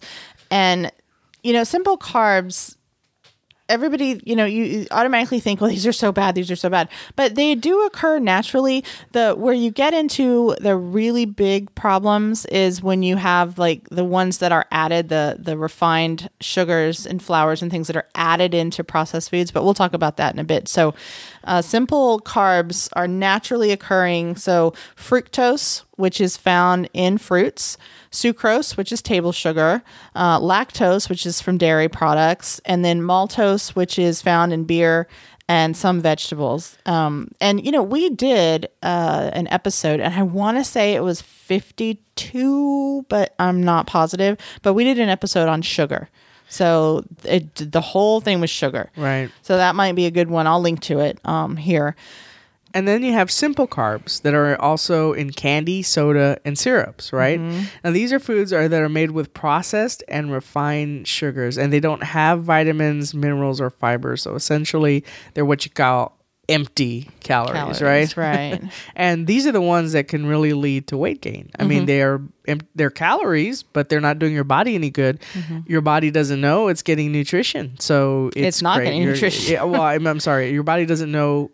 and 0.51 0.93
you 1.43 1.53
know, 1.53 1.65
simple 1.65 1.99
carbs. 1.99 2.77
Everybody, 3.69 4.21
you 4.25 4.35
know, 4.35 4.45
you 4.45 4.87
automatically 4.91 5.41
think, 5.41 5.61
well, 5.61 5.71
these 5.71 5.87
are 5.87 5.93
so 5.93 6.11
bad, 6.11 6.35
these 6.35 6.51
are 6.51 6.57
so 6.57 6.71
bad, 6.71 6.89
but 7.17 7.35
they 7.35 7.55
do 7.55 7.85
occur 7.85 8.19
naturally. 8.19 8.85
The 9.13 9.35
where 9.35 9.55
you 9.55 9.71
get 9.71 9.93
into 9.95 10.57
the 10.61 10.77
really 10.77 11.27
big 11.27 11.75
problems 11.75 12.47
is 12.47 12.83
when 12.83 13.03
you 13.03 13.17
have 13.17 13.59
like 13.59 13.89
the 13.91 14.05
ones 14.05 14.39
that 14.39 14.53
are 14.53 14.67
added, 14.71 15.09
the 15.09 15.37
the 15.39 15.57
refined 15.57 16.31
sugars 16.41 17.07
and 17.07 17.23
flours 17.23 17.63
and 17.63 17.71
things 17.71 17.89
that 17.89 17.97
are 17.97 18.09
added 18.15 18.55
into 18.55 18.83
processed 18.83 19.31
foods. 19.31 19.51
But 19.51 19.65
we'll 19.65 19.75
talk 19.75 19.93
about 19.93 20.17
that 20.17 20.33
in 20.33 20.39
a 20.39 20.45
bit. 20.45 20.69
So, 20.69 20.95
uh, 21.45 21.63
simple 21.63 22.21
carbs 22.21 22.89
are 22.95 23.09
naturally 23.09 23.71
occurring. 23.71 24.37
So, 24.37 24.73
fructose, 24.97 25.83
which 25.97 26.21
is 26.21 26.37
found 26.37 26.89
in 26.93 27.19
fruits, 27.19 27.77
sucrose, 28.11 28.77
which 28.77 28.93
is 28.93 29.03
table 29.03 29.33
sugar, 29.33 29.83
uh, 30.15 30.39
lactose, 30.39 31.09
which 31.09 31.27
is 31.27 31.41
from 31.41 31.59
dairy 31.59 31.89
products, 31.89 32.61
and 32.65 32.85
then 32.85 33.01
maltose, 33.01 33.75
which 33.75 33.99
is 33.99 34.23
found 34.23 34.53
in 34.53 34.65
beer 34.65 35.07
and 35.49 35.77
some 35.77 36.01
vegetables. 36.01 36.77
Um, 36.85 37.31
and, 37.41 37.65
you 37.65 37.73
know, 37.73 37.83
we 37.83 38.11
did 38.11 38.69
uh, 38.83 39.31
an 39.33 39.49
episode, 39.49 39.99
and 40.01 40.15
I 40.15 40.23
want 40.23 40.59
to 40.59 40.65
say 40.65 40.95
it 40.95 41.03
was 41.03 41.23
52, 41.23 43.07
but 43.09 43.35
I'm 43.39 43.63
not 43.63 43.87
positive. 43.87 44.37
But 44.63 44.75
we 44.75 44.85
did 44.85 44.99
an 44.99 45.09
episode 45.09 45.49
on 45.49 45.63
sugar. 45.63 46.11
So 46.51 47.05
it, 47.25 47.55
the 47.55 47.81
whole 47.81 48.21
thing 48.21 48.41
was 48.41 48.51
sugar. 48.51 48.91
right. 48.97 49.31
So 49.43 49.57
that 49.57 49.75
might 49.75 49.95
be 49.95 50.07
a 50.07 50.11
good 50.11 50.31
one. 50.31 50.47
I'll 50.47 50.61
link 50.61 50.81
to 50.83 51.01
it 51.01 51.19
um, 51.25 51.57
here. 51.57 51.95
And 52.75 52.87
then 52.87 53.03
you 53.03 53.13
have 53.15 53.31
simple 53.31 53.67
carbs 53.67 54.23
that 54.23 54.35
are 54.35 54.61
also 54.61 55.13
in 55.13 55.31
candy, 55.31 55.83
soda, 55.83 56.39
and 56.45 56.59
syrups, 56.59 57.13
right? 57.13 57.41
Mm-hmm. 57.41 57.65
Now 57.85 57.91
these 57.91 58.13
are 58.13 58.19
foods 58.21 58.53
are, 58.53 58.69
that 58.69 58.83
are 58.83 58.89
made 58.89 59.13
with 59.13 59.33
processed 59.35 60.05
and 60.09 60.31
refined 60.31 61.09
sugars, 61.09 61.57
and 61.59 61.73
they 61.73 61.81
don't 61.81 62.03
have 62.03 62.43
vitamins, 62.43 63.15
minerals, 63.15 63.61
or 63.61 63.71
fibers. 63.71 64.23
So 64.23 64.35
essentially, 64.35 65.05
they're 65.35 65.45
what 65.47 65.65
you 65.65 65.71
call 65.71 66.17
empty 66.51 67.07
calories, 67.21 67.79
Calories, 67.79 68.17
right? 68.17 68.17
right. 68.17 68.63
and 68.97 69.27
these 69.27 69.47
are 69.47 69.53
the 69.53 69.61
ones 69.61 69.93
that 69.93 70.09
can 70.09 70.25
really 70.25 70.55
lead 70.55 70.87
to 70.87 70.97
weight 70.97 71.21
gain. 71.21 71.51
I 71.59 71.63
Mm-hmm. 71.63 71.69
mean, 71.69 71.87
they 71.87 72.03
are 72.03 72.21
they're 72.75 72.89
calories, 72.91 73.63
but 73.63 73.91
they're 73.91 74.01
not 74.01 74.19
doing 74.19 74.33
your 74.33 74.45
body 74.45 74.75
any 74.75 74.89
good. 74.89 75.21
Your 75.67 75.83
body 75.83 76.11
doesn't 76.11 76.41
know 76.41 76.69
it's 76.69 76.81
getting 76.83 77.13
nutrition, 77.13 77.79
so 77.81 78.29
it's, 78.29 78.37
Mm-hmm. 78.37 78.45
It's 78.47 78.63
not 78.63 78.77
great. 78.77 78.85
getting 78.87 79.03
You're- 79.03 79.13
nutrition. 79.15 79.53
Yeah, 79.53 79.65
well, 79.65 79.83
I'm, 79.83 80.07
I'm 80.07 80.21
sorry, 80.21 80.51
your 80.51 80.63
body 80.63 80.87
doesn't 80.87 81.11
know. 81.13 81.51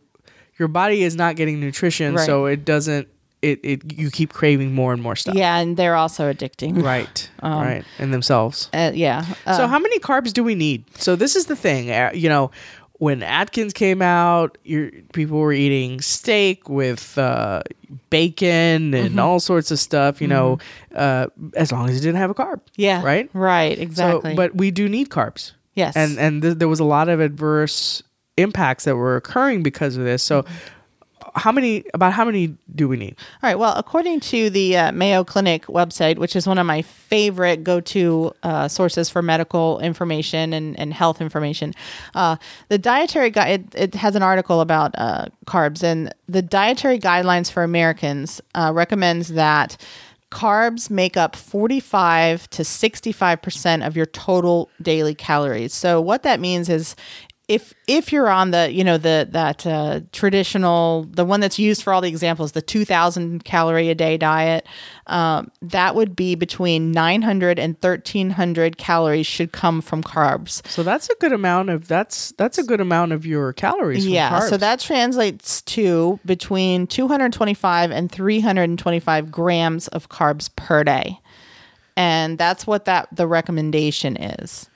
Your 0.59 0.69
body 0.69 1.03
is 1.03 1.17
not 1.17 1.37
getting 1.37 1.61
nutrition, 1.61 2.15
Right. 2.15 2.27
so 2.27 2.47
it 2.47 2.65
doesn't. 2.65 3.09
It, 3.43 3.61
it 3.63 3.93
you 3.99 4.11
keep 4.11 4.33
craving 4.33 4.73
more 4.75 4.93
and 4.95 5.03
more 5.03 5.17
stuff. 5.17 5.35
Yeah, 5.35 5.59
and 5.59 5.77
they're 5.77 5.97
also 5.97 6.33
addicting. 6.33 6.83
Right. 6.83 7.29
right. 7.43 7.85
and 7.99 8.13
themselves. 8.15 8.71
Uh, 8.73 8.93
yeah. 8.95 9.27
Uh, 9.47 9.57
So 9.59 9.67
how 9.67 9.79
many 9.79 9.99
carbs 9.99 10.33
do 10.33 10.43
we 10.43 10.55
need? 10.55 10.85
So 10.97 11.15
this 11.15 11.37
is 11.37 11.45
the 11.47 11.57
thing, 11.57 11.91
uh, 11.91 12.11
you 12.15 12.31
know, 12.31 12.51
when 13.01 13.23
Atkins 13.23 13.75
came 13.75 14.01
out, 14.01 14.57
your 14.65 14.91
people 15.13 15.39
were 15.39 15.53
eating 15.53 16.01
steak 16.01 16.71
with 16.71 17.19
uh, 17.19 17.63
bacon 18.09 18.93
Mm-hmm. 18.93 19.07
and 19.07 19.21
all 19.21 19.41
sorts 19.41 19.71
of 19.71 19.79
stuff, 19.79 20.21
you 20.23 20.29
know, 20.29 20.59
uh, 20.95 21.27
as 21.55 21.73
long 21.73 21.89
as 21.91 21.97
it 21.99 22.01
didn't 22.01 22.17
have 22.17 22.31
a 22.31 22.35
carb. 22.35 22.61
yeah. 22.77 23.03
Right? 23.03 23.29
Right. 23.35 23.79
Exactly. 23.79 24.31
So, 24.33 24.37
but 24.37 24.55
we 24.57 24.71
do 24.71 24.89
need 24.89 25.11
carbs. 25.11 25.53
yes. 25.75 25.97
And 25.97 26.19
and 26.19 26.41
th- 26.43 26.57
there 26.59 26.69
was 26.69 26.81
a 26.81 26.85
lot 26.85 27.09
of 27.09 27.21
adverse 27.21 28.03
impacts 28.37 28.85
that 28.85 28.97
were 28.97 29.17
occurring 29.17 29.63
because 29.63 29.97
of 29.97 30.05
this. 30.05 30.23
So 30.23 30.43
Mm-hmm. 30.43 31.31
how 31.37 31.53
many 31.53 31.85
about 31.95 32.13
how 32.13 32.25
many 32.25 32.55
do 32.75 32.87
we 32.89 32.97
need? 32.97 33.17
All 33.43 33.49
right. 33.49 33.59
Well, 33.59 33.75
according 33.77 34.21
to 34.21 34.51
the 34.51 34.77
uh, 34.77 34.93
Mayo 34.93 35.25
Clinic 35.25 35.67
website, 35.67 36.19
which 36.19 36.37
is 36.37 36.47
one 36.47 36.59
of 36.59 36.67
my 36.67 36.83
favorite 36.83 37.65
go 37.65 37.81
to 37.81 38.33
uh, 38.43 38.69
sources 38.69 39.09
for 39.09 39.23
medical 39.23 39.79
information 39.81 40.53
and, 40.53 40.79
and 40.79 40.93
health 40.93 41.21
information, 41.21 41.73
uh, 42.15 42.37
the 42.69 42.79
dietary 42.79 43.31
guide, 43.31 43.75
it, 43.75 43.95
it 43.95 43.95
has 43.95 44.17
an 44.17 44.23
article 44.23 44.61
about 44.61 44.95
uh, 44.99 45.27
carbs, 45.47 45.83
and 45.83 46.13
the 46.29 46.43
dietary 46.43 46.99
guidelines 46.99 47.51
for 47.51 47.63
Americans 47.63 48.41
uh, 48.55 48.71
recommends 48.75 49.29
that 49.29 49.77
carbs 50.31 50.91
make 50.91 51.17
up 51.17 51.37
45 51.37 52.51
to 52.51 52.63
65% 52.63 53.87
of 53.87 53.97
your 53.97 54.07
total 54.07 54.69
daily 54.83 55.15
calories. 55.15 55.73
So 55.73 56.01
what 56.01 56.25
that 56.25 56.41
means 56.41 56.69
is 56.69 56.97
if 57.47 57.75
if 57.87 58.11
you're 58.11 58.31
on 58.31 58.53
the 58.53 58.73
you 58.73 58.83
know 58.83 58.97
the 58.97 59.29
that 59.31 59.67
uh, 59.67 60.01
traditional 60.13 61.05
the 61.11 61.25
one 61.25 61.41
that's 61.41 61.59
used 61.59 61.83
for 61.83 61.93
all 61.93 62.01
the 62.01 62.09
examples 62.09 62.53
the 62.53 62.63
2000 62.63 63.45
calorie 63.45 63.91
a 63.91 63.95
day 63.95 64.17
diet 64.17 64.67
um, 65.09 65.51
that 65.61 65.95
would 65.95 66.17
be 66.17 66.35
between 66.35 66.91
900 66.91 67.59
and 67.59 67.75
1300 67.81 68.79
calories 68.79 69.27
should 69.27 69.53
come 69.53 69.83
from 69.83 70.03
carbs. 70.03 70.67
So 70.69 70.83
that's 70.83 71.11
a 71.11 71.15
good 71.17 71.33
amount 71.33 71.69
of 71.69 71.87
that's 71.87 72.33
that's 72.33 72.57
a 72.57 72.63
good 72.63 72.81
amount 72.81 73.13
of 73.13 73.27
your 73.27 73.53
calories. 73.53 74.05
from 74.05 74.15
yeah 74.15 74.41
so 74.41 74.57
that 74.57 74.81
translates 74.81 75.61
to 75.63 76.19
between 76.25 76.87
225 76.87 77.91
and 77.91 78.11
325 78.11 79.31
grams 79.31 79.89
of 79.89 80.09
carbs 80.09 80.49
per 80.57 80.83
day. 80.83 81.21
And 81.97 82.39
that's 82.39 82.67
what 82.67 82.87
that 82.87 83.09
the 83.13 83.27
recommendation 83.27 84.17
is. 84.17 84.69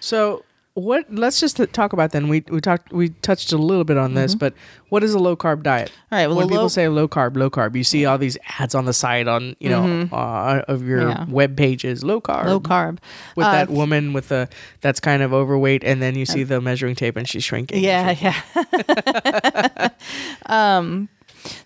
So 0.00 0.44
what? 0.80 1.06
Let's 1.12 1.40
just 1.40 1.56
talk 1.72 1.92
about 1.92 2.10
then. 2.12 2.28
We 2.28 2.44
we 2.48 2.60
talked 2.60 2.92
we 2.92 3.10
touched 3.22 3.52
a 3.52 3.58
little 3.58 3.84
bit 3.84 3.96
on 3.96 4.14
this, 4.14 4.34
but 4.34 4.54
what 4.88 5.04
is 5.04 5.14
a 5.14 5.18
low 5.18 5.36
carb 5.36 5.62
diet? 5.62 5.90
Mm-hmm. 5.90 6.14
All 6.14 6.18
right, 6.20 6.26
well, 6.26 6.36
when 6.38 6.48
people 6.48 6.62
low- 6.62 6.68
say 6.68 6.88
low 6.88 7.06
carb, 7.08 7.36
low 7.36 7.50
carb, 7.50 7.76
you 7.76 7.84
see 7.84 8.04
all 8.06 8.18
these 8.18 8.36
ads 8.58 8.74
on 8.74 8.84
the 8.86 8.92
side 8.92 9.28
on 9.28 9.54
you 9.60 9.68
know 9.68 10.08
uh, 10.12 10.62
of 10.68 10.82
your 10.86 11.00
Mm-hmm. 11.00 11.30
Yeah. 11.30 11.34
web 11.34 11.56
pages, 11.56 12.02
low 12.04 12.20
carb, 12.20 12.46
low 12.46 12.60
carb 12.60 12.98
with 13.36 13.46
Uh, 13.46 13.52
that 13.52 13.70
woman 13.70 14.12
with 14.12 14.28
the 14.28 14.48
that's 14.80 15.00
kind 15.00 15.22
of 15.22 15.32
overweight, 15.32 15.84
and 15.84 16.00
then 16.02 16.14
you 16.16 16.26
see 16.26 16.42
the 16.42 16.60
measuring 16.60 16.94
tape 16.94 17.16
and 17.16 17.28
she's 17.28 17.44
shrinking. 17.44 17.82
Yeah, 17.82 18.10
yeah. 18.20 19.88
um, 20.46 21.08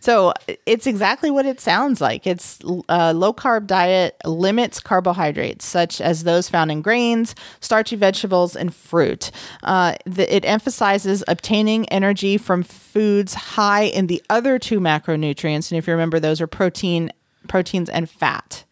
so 0.01 0.33
it's 0.67 0.87
exactly 0.87 1.31
what 1.31 1.47
it 1.47 1.61
sounds 1.61 2.01
like. 2.01 2.27
It's 2.27 2.59
a 2.89 3.15
low 3.15 3.33
carb 3.33 3.67
diet 3.67 4.17
limits 4.25 4.81
carbohydrates 4.81 5.65
such 5.65 6.01
as 6.01 6.25
those 6.25 6.49
found 6.49 6.71
in 6.71 6.83
grains, 6.83 7.35
starchy 7.61 7.97
vegetables, 7.97 8.57
and 8.57 8.75
fruit. 8.75 9.31
Uh, 9.63 9.95
the, 10.07 10.35
it 10.35 10.45
emphasizes 10.45 11.25
obtaining 11.29 11.89
energy 11.89 12.37
from 12.37 12.63
foods 12.63 13.35
high 13.35 13.85
in 13.85 14.07
the 14.07 14.23
other 14.31 14.59
two 14.59 14.81
macronutrients, 14.81 15.71
and 15.71 15.79
if 15.79 15.87
you 15.87 15.93
remember, 15.93 16.21
those 16.21 16.41
are 16.41 16.47
protein, 16.47 17.13
proteins, 17.49 17.89
and 17.89 18.09
fat. 18.09 18.64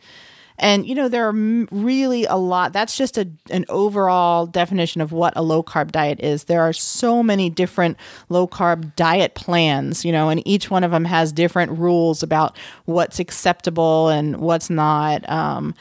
And 0.62 0.86
you 0.86 0.94
know 0.94 1.08
there 1.08 1.28
are 1.28 1.32
really 1.72 2.24
a 2.24 2.36
lot. 2.36 2.72
That's 2.72 2.96
just 2.96 3.18
a 3.18 3.28
an 3.50 3.66
overall 3.68 4.46
definition 4.46 5.00
of 5.00 5.10
what 5.10 5.32
a 5.36 5.42
low 5.42 5.62
carb 5.62 5.90
diet 5.90 6.20
is. 6.20 6.44
There 6.44 6.62
are 6.62 6.72
so 6.72 7.22
many 7.22 7.50
different 7.50 7.96
low 8.28 8.46
carb 8.46 8.94
diet 8.94 9.34
plans, 9.34 10.04
you 10.04 10.12
know, 10.12 10.28
and 10.28 10.46
each 10.46 10.70
one 10.70 10.84
of 10.84 10.92
them 10.92 11.04
has 11.04 11.32
different 11.32 11.78
rules 11.78 12.22
about 12.22 12.56
what's 12.84 13.18
acceptable 13.18 14.08
and 14.08 14.36
what's 14.36 14.70
not, 14.70 15.28
um, 15.28 15.74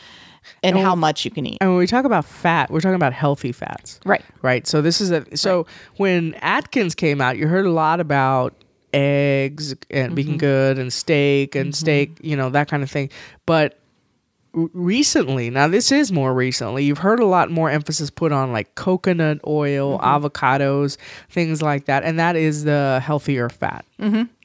and 0.64 0.78
how 0.78 0.96
much 0.96 1.26
you 1.26 1.32
can 1.32 1.46
eat. 1.46 1.60
And 1.62 1.70
when 1.70 1.78
we 1.78 1.86
talk 1.86 2.04
about 2.06 2.26
fat, 2.26 2.72
we're 2.72 2.82
talking 2.82 2.96
about 2.96 3.14
healthy 3.14 3.52
fats. 3.52 4.00
Right. 4.04 4.26
Right. 4.42 4.66
So 4.66 4.82
this 4.82 5.00
is 5.00 5.12
a 5.12 5.38
so 5.38 5.68
when 5.98 6.34
Atkins 6.42 6.96
came 6.96 7.22
out, 7.22 7.38
you 7.38 7.48
heard 7.48 7.68
a 7.68 7.72
lot 7.72 8.00
about 8.00 8.56
eggs 8.94 9.76
and 9.90 10.16
being 10.16 10.38
good 10.38 10.80
and 10.80 10.92
steak 10.92 11.56
and 11.56 11.76
steak, 11.76 12.18
you 12.22 12.36
know, 12.36 12.50
that 12.50 12.68
kind 12.68 12.84
of 12.84 12.90
thing. 12.90 13.10
But 13.46 13.78
recently, 14.54 15.50
now 15.50 15.68
this 15.68 15.92
is 15.92 16.12
more 16.12 16.34
recently, 16.34 16.84
you've 16.84 17.00
heard 17.00 17.20
a 17.20 17.26
lot 17.26 17.50
more 17.50 17.70
emphasis 17.70 18.10
put 18.10 18.32
on 18.32 18.52
like 18.52 18.76
coconut 18.76 19.40
oil, 19.48 20.00
avocados, 20.00 20.98
things 21.30 21.62
like 21.62 21.86
that, 21.86 22.04
and 22.04 22.20
that 22.20 22.36
is 22.36 22.64
the 22.64 23.02
healthier 23.04 23.50
fat. 23.50 23.86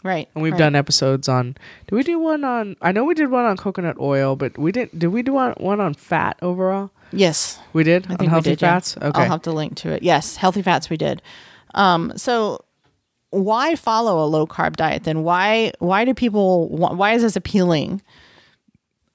Right. 0.05 0.29
And 0.35 0.43
we've 0.43 0.53
right. 0.53 0.59
done 0.59 0.75
episodes 0.75 1.29
on. 1.29 1.57
do 1.89 1.97
we 1.97 2.03
do 2.03 2.19
one 2.19 2.45
on? 2.45 2.77
I 2.81 2.93
know 2.93 3.05
we 3.05 3.15
did 3.15 3.31
one 3.31 3.45
on 3.45 3.57
coconut 3.57 3.99
oil, 3.99 4.37
but 4.37 4.57
we 4.57 4.71
didn't. 4.71 4.99
Did 4.99 5.09
we 5.09 5.23
do 5.23 5.33
one, 5.33 5.55
one 5.59 5.81
on 5.81 5.95
fat 5.95 6.39
overall? 6.43 6.91
Yes. 7.13 7.59
We 7.73 7.83
did 7.83 8.07
I 8.09 8.13
on 8.13 8.19
think 8.19 8.31
healthy 8.31 8.51
did. 8.51 8.63
yeah. 8.63 8.75
fats. 8.75 8.97
Okay. 8.97 9.23
I'll 9.23 9.29
have 9.29 9.43
to 9.43 9.53
link 9.53 9.77
to 9.79 9.91
it. 9.91 10.03
Yes, 10.03 10.37
healthy 10.37 10.63
fats 10.63 10.91
we 10.91 10.97
did. 10.97 11.23
Um, 11.75 12.13
so 12.17 12.65
why 13.31 13.75
follow 13.75 14.25
a 14.25 14.27
low 14.27 14.47
carb 14.47 14.77
diet 14.77 15.05
then? 15.05 15.23
Why 15.23 15.73
why 15.79 16.05
do 16.05 16.15
people 16.15 16.69
why 16.69 17.13
is 17.13 17.23
this 17.23 17.37
appealing? 17.37 18.03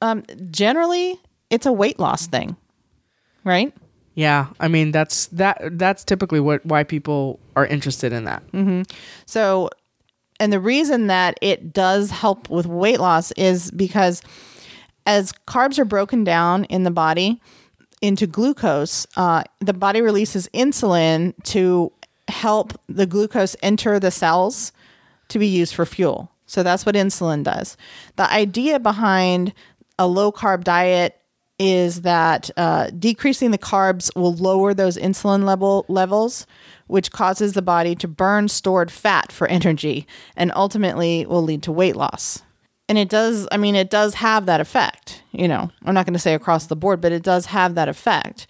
Um, 0.02 0.24
generally, 0.50 1.20
it's 1.50 1.66
a 1.66 1.72
weight 1.72 2.00
loss 2.00 2.28
thing, 2.28 2.56
right? 3.44 3.74
Yeah, 4.16 4.48
I 4.60 4.68
mean 4.68 4.92
that's 4.92 5.28
that 5.28 5.78
that's 5.78 6.04
typically 6.04 6.40
what 6.40 6.66
why 6.66 6.84
people 6.84 7.40
are 7.56 7.66
interested 7.66 8.12
in 8.12 8.26
that. 8.26 8.46
Mm-hmm. 8.52 8.84
So, 9.26 9.70
and 10.40 10.52
the 10.52 10.60
reason 10.60 11.08
that 11.08 11.38
it 11.42 11.72
does 11.72 12.12
help 12.12 12.50
with 12.50 12.66
weight 12.66 13.00
loss 13.00 13.32
is 13.34 13.72
because 13.72 14.22
as 15.06 15.32
carbs 15.48 15.80
are 15.80 15.86
broken 15.86 16.24
down 16.24 16.66
in 16.66 16.84
the 16.84 16.92
body 16.92 17.42
into 18.02 18.28
glucose, 18.28 19.08
uh, 19.16 19.44
the 19.60 19.74
body 19.74 20.02
releases 20.02 20.48
insulin 20.50 21.34
to 21.44 21.92
help 22.28 22.74
the 22.90 23.06
glucose 23.06 23.56
enter 23.62 24.00
the 24.00 24.12
cells 24.12 24.72
to 25.30 25.40
be 25.40 25.48
used 25.48 25.74
for 25.74 25.86
fuel. 25.86 26.32
So 26.46 26.64
that's 26.64 26.86
what 26.86 26.96
insulin 26.96 27.44
does. 27.44 27.78
The 28.18 28.32
idea 28.32 28.80
behind 28.80 29.54
a 30.02 30.08
low 30.08 30.32
carb 30.32 30.64
diet 30.64 31.16
is 31.60 32.02
that 32.02 32.50
uh, 32.58 32.90
decreasing 32.90 33.52
the 33.52 33.58
carbs 33.60 34.10
will 34.16 34.34
lower 34.34 34.74
those 34.74 34.98
insulin 34.98 35.44
level 35.44 35.86
levels, 35.88 36.48
which 36.88 37.12
causes 37.12 37.54
the 37.54 37.62
body 37.62 37.94
to 37.94 38.08
burn 38.08 38.48
stored 38.48 38.92
fat 38.92 39.32
for 39.32 39.48
energy, 39.48 40.08
and 40.36 40.52
ultimately 40.56 41.24
will 41.28 41.44
lead 41.44 41.62
to 41.62 41.72
weight 41.72 41.96
loss. 41.96 42.42
And 42.90 42.98
it 42.98 43.10
does. 43.10 43.48
I 43.52 43.58
mean, 43.58 43.76
it 43.76 43.92
does 43.92 44.16
have 44.16 44.48
that 44.48 44.60
effect. 44.60 45.22
You 45.34 45.48
know, 45.48 45.70
I'm 45.86 45.94
not 45.94 46.08
going 46.08 46.14
to 46.14 46.20
say 46.20 46.34
across 46.34 46.66
the 46.66 46.76
board, 46.76 47.00
but 47.00 47.12
it 47.12 47.22
does 47.22 47.46
have 47.46 47.76
that 47.76 47.88
effect. 47.88 48.48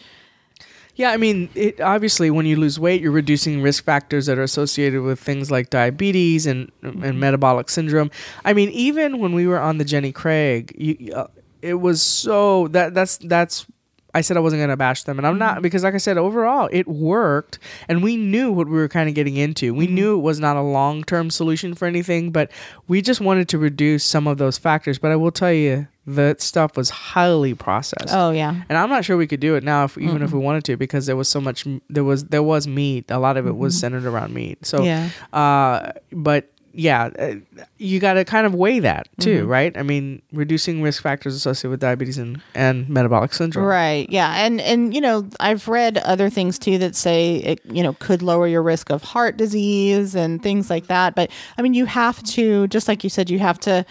Yeah, 0.96 1.12
I 1.12 1.18
mean, 1.18 1.50
it 1.56 1.82
obviously 1.82 2.32
when 2.32 2.46
you 2.46 2.56
lose 2.56 2.80
weight, 2.80 3.02
you're 3.02 3.12
reducing 3.12 3.62
risk 3.62 3.84
factors 3.84 4.26
that 4.28 4.38
are 4.38 4.44
associated 4.44 5.02
with 5.02 5.20
things 5.20 5.50
like 5.52 5.70
diabetes 5.70 6.46
and 6.46 6.72
and 6.82 7.20
metabolic 7.20 7.70
syndrome. 7.70 8.10
I 8.46 8.54
mean, 8.54 8.70
even 8.70 9.20
when 9.20 9.34
we 9.34 9.48
were 9.48 9.60
on 9.60 9.80
the 9.80 9.86
Jenny 9.86 10.12
Craig, 10.12 10.74
you, 10.78 11.14
uh, 11.14 11.28
it 11.62 11.76
was 11.76 12.02
so 12.02 12.68
that 12.70 12.94
that's 12.94 13.18
that's. 13.18 13.66
I 14.14 14.20
said 14.20 14.36
I 14.36 14.42
wasn't 14.42 14.60
going 14.60 14.72
to 14.72 14.76
bash 14.78 15.04
them, 15.04 15.20
and 15.20 15.26
I'm 15.26 15.38
not 15.38 15.54
mm-hmm. 15.54 15.62
because, 15.62 15.86
like 15.86 15.94
I 15.94 15.98
said, 15.98 16.18
overall 16.18 16.68
it 16.74 16.86
worked, 16.86 17.60
and 17.88 18.04
we 18.04 18.18
knew 18.18 18.52
what 18.52 18.68
we 18.68 18.74
were 18.74 18.90
kind 18.90 19.08
of 19.08 19.16
getting 19.16 19.38
into. 19.38 19.74
We 19.74 19.86
mm-hmm. 19.86 19.96
knew 19.96 20.18
it 20.18 20.22
was 20.22 20.38
not 20.38 20.58
a 20.58 20.62
long 20.62 21.06
term 21.06 21.30
solution 21.30 21.76
for 21.76 21.86
anything, 21.86 22.32
but 22.32 22.52
we 22.90 23.02
just 23.02 23.22
wanted 23.22 23.48
to 23.50 23.58
reduce 23.58 24.04
some 24.04 24.28
of 24.28 24.38
those 24.38 24.58
factors. 24.58 25.00
But 25.00 25.12
I 25.12 25.16
will 25.16 25.32
tell 25.32 25.54
you, 25.54 25.88
that 26.08 26.42
stuff 26.42 26.76
was 26.76 26.90
highly 26.90 27.54
processed 27.54 28.12
Oh 28.12 28.32
yeah, 28.32 28.64
and 28.68 28.78
I'm 28.78 28.90
not 28.90 29.06
sure 29.06 29.16
we 29.16 29.28
could 29.28 29.40
do 29.40 29.56
it 29.56 29.64
now, 29.64 29.86
if, 29.86 29.98
even 29.98 30.22
if 30.22 30.34
we 30.34 30.40
wanted 30.40 30.66
to, 30.66 30.76
because 30.76 31.06
there 31.06 31.16
was 31.16 31.30
so 31.30 31.40
much. 31.40 31.66
There 31.90 32.04
was 32.04 32.26
there 32.26 32.44
was 32.44 32.68
meat. 32.68 33.10
A 33.10 33.20
lot 33.20 33.38
of 33.38 33.48
it 33.48 33.56
was 33.56 33.74
mm-hmm. 33.76 33.80
centered 33.80 34.06
around 34.06 34.34
meat. 34.34 34.66
So, 34.66 34.84
Yeah. 34.84 35.10
uh, 35.32 35.94
but 36.12 36.52
yeah, 36.74 37.10
uh, 37.20 37.36
you 37.78 38.00
got 38.00 38.14
to 38.14 38.24
kind 38.26 38.46
of 38.46 38.56
weigh 38.56 38.80
that 38.80 39.08
too, 39.20 39.40
Mm-hmm. 39.42 39.48
right? 39.48 39.78
I 39.78 39.84
mean, 39.84 40.22
reducing 40.32 40.82
risk 40.82 41.04
factors 41.04 41.36
associated 41.36 41.72
with 41.72 41.80
diabetes 41.80 42.18
and, 42.18 42.42
and 42.56 42.88
metabolic 42.90 43.34
syndrome. 43.34 43.66
Right. 43.66 44.10
Yeah. 44.10 44.46
And 44.46 44.62
and 44.62 44.94
you 44.94 45.02
know, 45.02 45.28
I've 45.40 45.68
read 45.68 45.98
other 46.00 46.30
things 46.30 46.58
too 46.58 46.78
that 46.78 46.96
say 46.96 47.36
it, 47.38 47.60
you 47.66 47.84
know, 47.84 47.94
could 47.94 48.22
lower 48.22 48.48
your 48.48 48.62
risk 48.64 48.90
of 48.90 49.04
heart 49.04 49.38
disease 49.38 50.16
and 50.16 50.42
things 50.42 50.70
like 50.70 50.88
that. 50.88 51.16
But 51.16 51.30
I 51.58 51.62
mean, 51.62 51.74
you 51.74 51.86
have 51.86 52.24
to 52.24 52.68
just 52.68 52.88
like 52.88 53.04
you 53.04 53.10
said, 53.10 53.30
you 53.30 53.40
have 53.40 53.60
to 53.62 53.86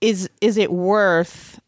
is 0.00 0.30
is 0.40 0.56
it 0.56 0.72
worth 0.72 1.60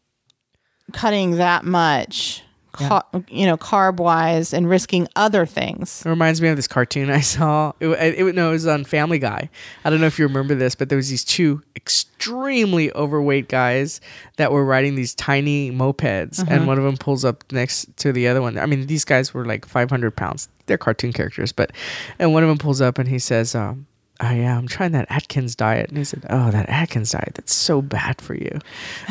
cutting 0.91 1.31
that 1.37 1.65
much 1.65 2.43
ca- 2.73 3.03
you 3.29 3.45
know, 3.45 3.57
carb 3.57 3.97
wise 3.97 4.53
and 4.53 4.69
risking 4.69 5.07
other 5.15 5.45
things? 5.45 6.03
It 6.05 6.09
reminds 6.09 6.41
me 6.41 6.49
of 6.49 6.55
this 6.55 6.67
cartoon 6.67 7.09
I 7.09 7.21
saw. 7.21 7.71
It, 7.79 7.87
it, 7.87 8.27
it, 8.27 8.35
no, 8.35 8.49
it 8.49 8.53
was 8.53 8.67
on 8.67 8.83
Family 8.83 9.19
Guy. 9.19 9.49
I 9.85 9.89
don't 9.89 10.01
know 10.01 10.07
if 10.07 10.19
you 10.19 10.27
remember 10.27 10.55
this, 10.55 10.75
but 10.75 10.89
there 10.89 10.97
was 10.97 11.09
these 11.09 11.23
two 11.23 11.61
extremely 11.75 12.93
overweight 12.93 13.47
guys 13.49 14.01
that 14.37 14.51
were 14.51 14.65
riding 14.65 14.95
these 14.95 15.13
tiny 15.15 15.71
mopeds, 15.71 16.43
and 16.49 16.67
one 16.67 16.77
of 16.77 16.83
them 16.83 16.97
pulls 16.97 17.23
up 17.23 17.43
next 17.51 17.95
to 17.97 18.11
the 18.11 18.27
other 18.27 18.41
one. 18.41 18.57
I 18.57 18.65
mean, 18.65 18.87
these 18.87 19.05
guys 19.05 19.33
were 19.33 19.45
like 19.45 19.65
500 19.65 20.15
pounds. 20.15 20.49
They're 20.65 20.77
cartoon 20.77 21.13
characters, 21.13 21.51
but 21.51 21.71
and 22.19 22.33
one 22.33 22.43
of 22.43 22.49
them 22.49 22.57
pulls 22.57 22.81
up 22.81 22.97
and 22.97 23.07
he 23.09 23.19
says, 23.19 23.53
um, 23.55 23.85
"Oh 24.19 24.27
uh, 24.27 24.31
yeah, 24.31 24.57
I'm 24.57 24.67
trying 24.67 24.91
that 24.91 25.07
Atkins 25.09 25.55
diet." 25.55 25.89
And 25.89 25.97
he 25.97 26.03
said, 26.03 26.25
"Oh, 26.29 26.51
that 26.51 26.69
Atkins 26.69 27.11
diet, 27.11 27.31
that's 27.35 27.53
so 27.53 27.81
bad 27.81 28.21
for 28.21 28.35
you." 28.35 28.59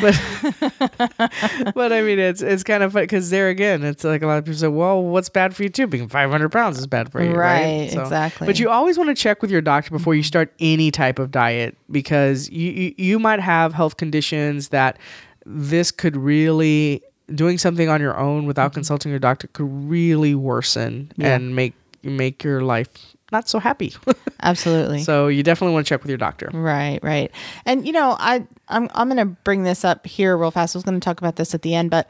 But 0.00 0.21
but 1.75 1.92
I 1.92 2.02
mean, 2.02 2.18
it's 2.18 2.42
it's 2.42 2.62
kind 2.62 2.82
of 2.82 2.92
fun 2.92 3.02
because 3.02 3.30
there 3.30 3.49
again, 3.49 3.85
it's 3.85 4.04
like 4.04 4.23
a 4.23 4.26
lot 4.26 4.38
of 4.38 4.44
people 4.44 4.59
say, 4.59 4.68
"Well, 4.68 5.02
what's 5.02 5.28
bad 5.28 5.54
for 5.54 5.62
you 5.62 5.68
too? 5.68 5.87
Being 5.87 6.09
500 6.09 6.50
pounds 6.50 6.78
is 6.78 6.87
bad 6.87 7.11
for 7.11 7.23
you, 7.23 7.32
right?" 7.32 7.62
Right, 7.62 7.92
exactly. 7.92 8.47
But 8.47 8.59
you 8.59 8.71
always 8.71 8.99
want 8.99 9.09
to 9.09 9.14
check 9.14 9.42
with 9.42 9.50
your 9.50 9.61
doctor 9.61 9.90
before 9.90 10.14
you 10.14 10.23
mm-hmm. 10.23 10.26
start 10.26 10.52
any 10.61 10.90
type 10.90 11.18
of 11.18 11.30
diet 11.30 11.76
because 11.90 12.49
you 12.50 12.71
you, 12.71 12.94
you 12.97 13.18
might 13.18 13.40
have 13.40 13.75
health 13.75 13.97
conditions 13.97 14.68
that 14.68 14.99
this 15.44 15.90
could 15.90 16.16
really 16.16 17.02
doing 17.35 17.59
something 17.59 17.88
on 17.88 18.00
your 18.00 18.18
own 18.18 18.47
without 18.47 18.71
mm-hmm. 18.71 18.75
consulting 18.75 19.11
your 19.11 19.18
doctor 19.18 19.49
could 19.49 19.64
really 19.64 20.35
worsen 20.35 21.12
Yeah. 21.16 21.35
and 21.35 21.56
make 21.56 21.75
make 22.02 22.42
your 22.42 22.62
life 22.62 22.88
not 23.33 23.49
so 23.49 23.59
happy. 23.59 23.95
Absolutely. 24.43 25.03
so 25.03 25.29
you 25.29 25.43
definitely 25.43 25.75
want 25.75 25.87
to 25.87 25.89
check 25.89 26.03
with 26.03 26.11
your 26.11 26.19
doctor. 26.19 26.51
Right, 26.53 27.01
right. 27.03 27.31
And 27.65 27.87
you 27.87 27.93
know, 27.93 28.17
I 28.19 28.47
I'm 28.69 28.89
I'm 28.95 29.09
going 29.09 29.17
to 29.19 29.37
bring 29.45 29.65
this 29.65 29.85
up 29.85 30.07
here 30.07 30.37
real 30.37 30.51
fast. 30.51 30.77
I 30.77 30.79
was 30.79 30.85
going 30.85 30.99
to 30.99 31.05
talk 31.05 31.19
about 31.19 31.37
this 31.37 31.55
at 31.55 31.62
the 31.62 31.75
end, 31.75 31.91
but 31.91 32.09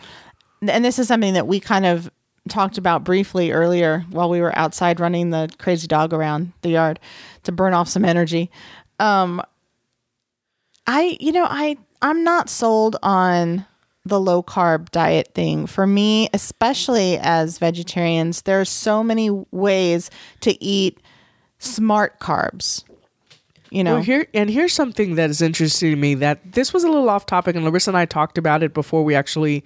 and 0.60 0.84
this 0.84 0.98
is 0.98 1.08
something 1.08 1.34
that 1.34 1.46
we 1.46 1.60
kind 1.60 1.86
of 1.86 2.10
talked 2.48 2.76
about 2.76 3.04
briefly 3.04 3.52
earlier 3.52 4.04
while 4.10 4.28
we 4.28 4.40
were 4.40 4.56
outside 4.58 4.98
running 4.98 5.30
the 5.30 5.48
crazy 5.58 5.86
dog 5.86 6.12
around 6.12 6.52
the 6.62 6.70
yard 6.70 6.98
to 7.44 7.52
burn 7.52 7.72
off 7.72 7.88
some 7.88 8.04
energy. 8.04 8.50
Um 8.98 9.40
I 10.86 11.16
you 11.20 11.32
know, 11.32 11.46
I 11.48 11.76
I'm 12.00 12.24
not 12.24 12.50
sold 12.50 12.96
on 13.02 13.64
the 14.04 14.20
low 14.20 14.42
carb 14.42 14.90
diet 14.90 15.30
thing. 15.34 15.66
For 15.66 15.86
me, 15.86 16.28
especially 16.34 17.18
as 17.18 17.58
vegetarians, 17.58 18.42
there 18.42 18.60
are 18.60 18.64
so 18.64 19.02
many 19.02 19.30
ways 19.52 20.10
to 20.40 20.62
eat 20.62 21.00
smart 21.62 22.18
carbs. 22.18 22.84
You 23.70 23.84
know. 23.84 23.94
Well, 23.94 24.02
here 24.02 24.26
and 24.34 24.50
here's 24.50 24.74
something 24.74 25.14
that 25.14 25.30
is 25.30 25.40
interesting 25.40 25.90
to 25.90 25.96
me 25.96 26.14
that 26.16 26.52
this 26.52 26.74
was 26.74 26.84
a 26.84 26.88
little 26.88 27.08
off 27.08 27.24
topic, 27.24 27.56
and 27.56 27.64
Larissa 27.64 27.90
and 27.90 27.96
I 27.96 28.04
talked 28.04 28.36
about 28.36 28.62
it 28.62 28.74
before 28.74 29.02
we 29.02 29.14
actually 29.14 29.64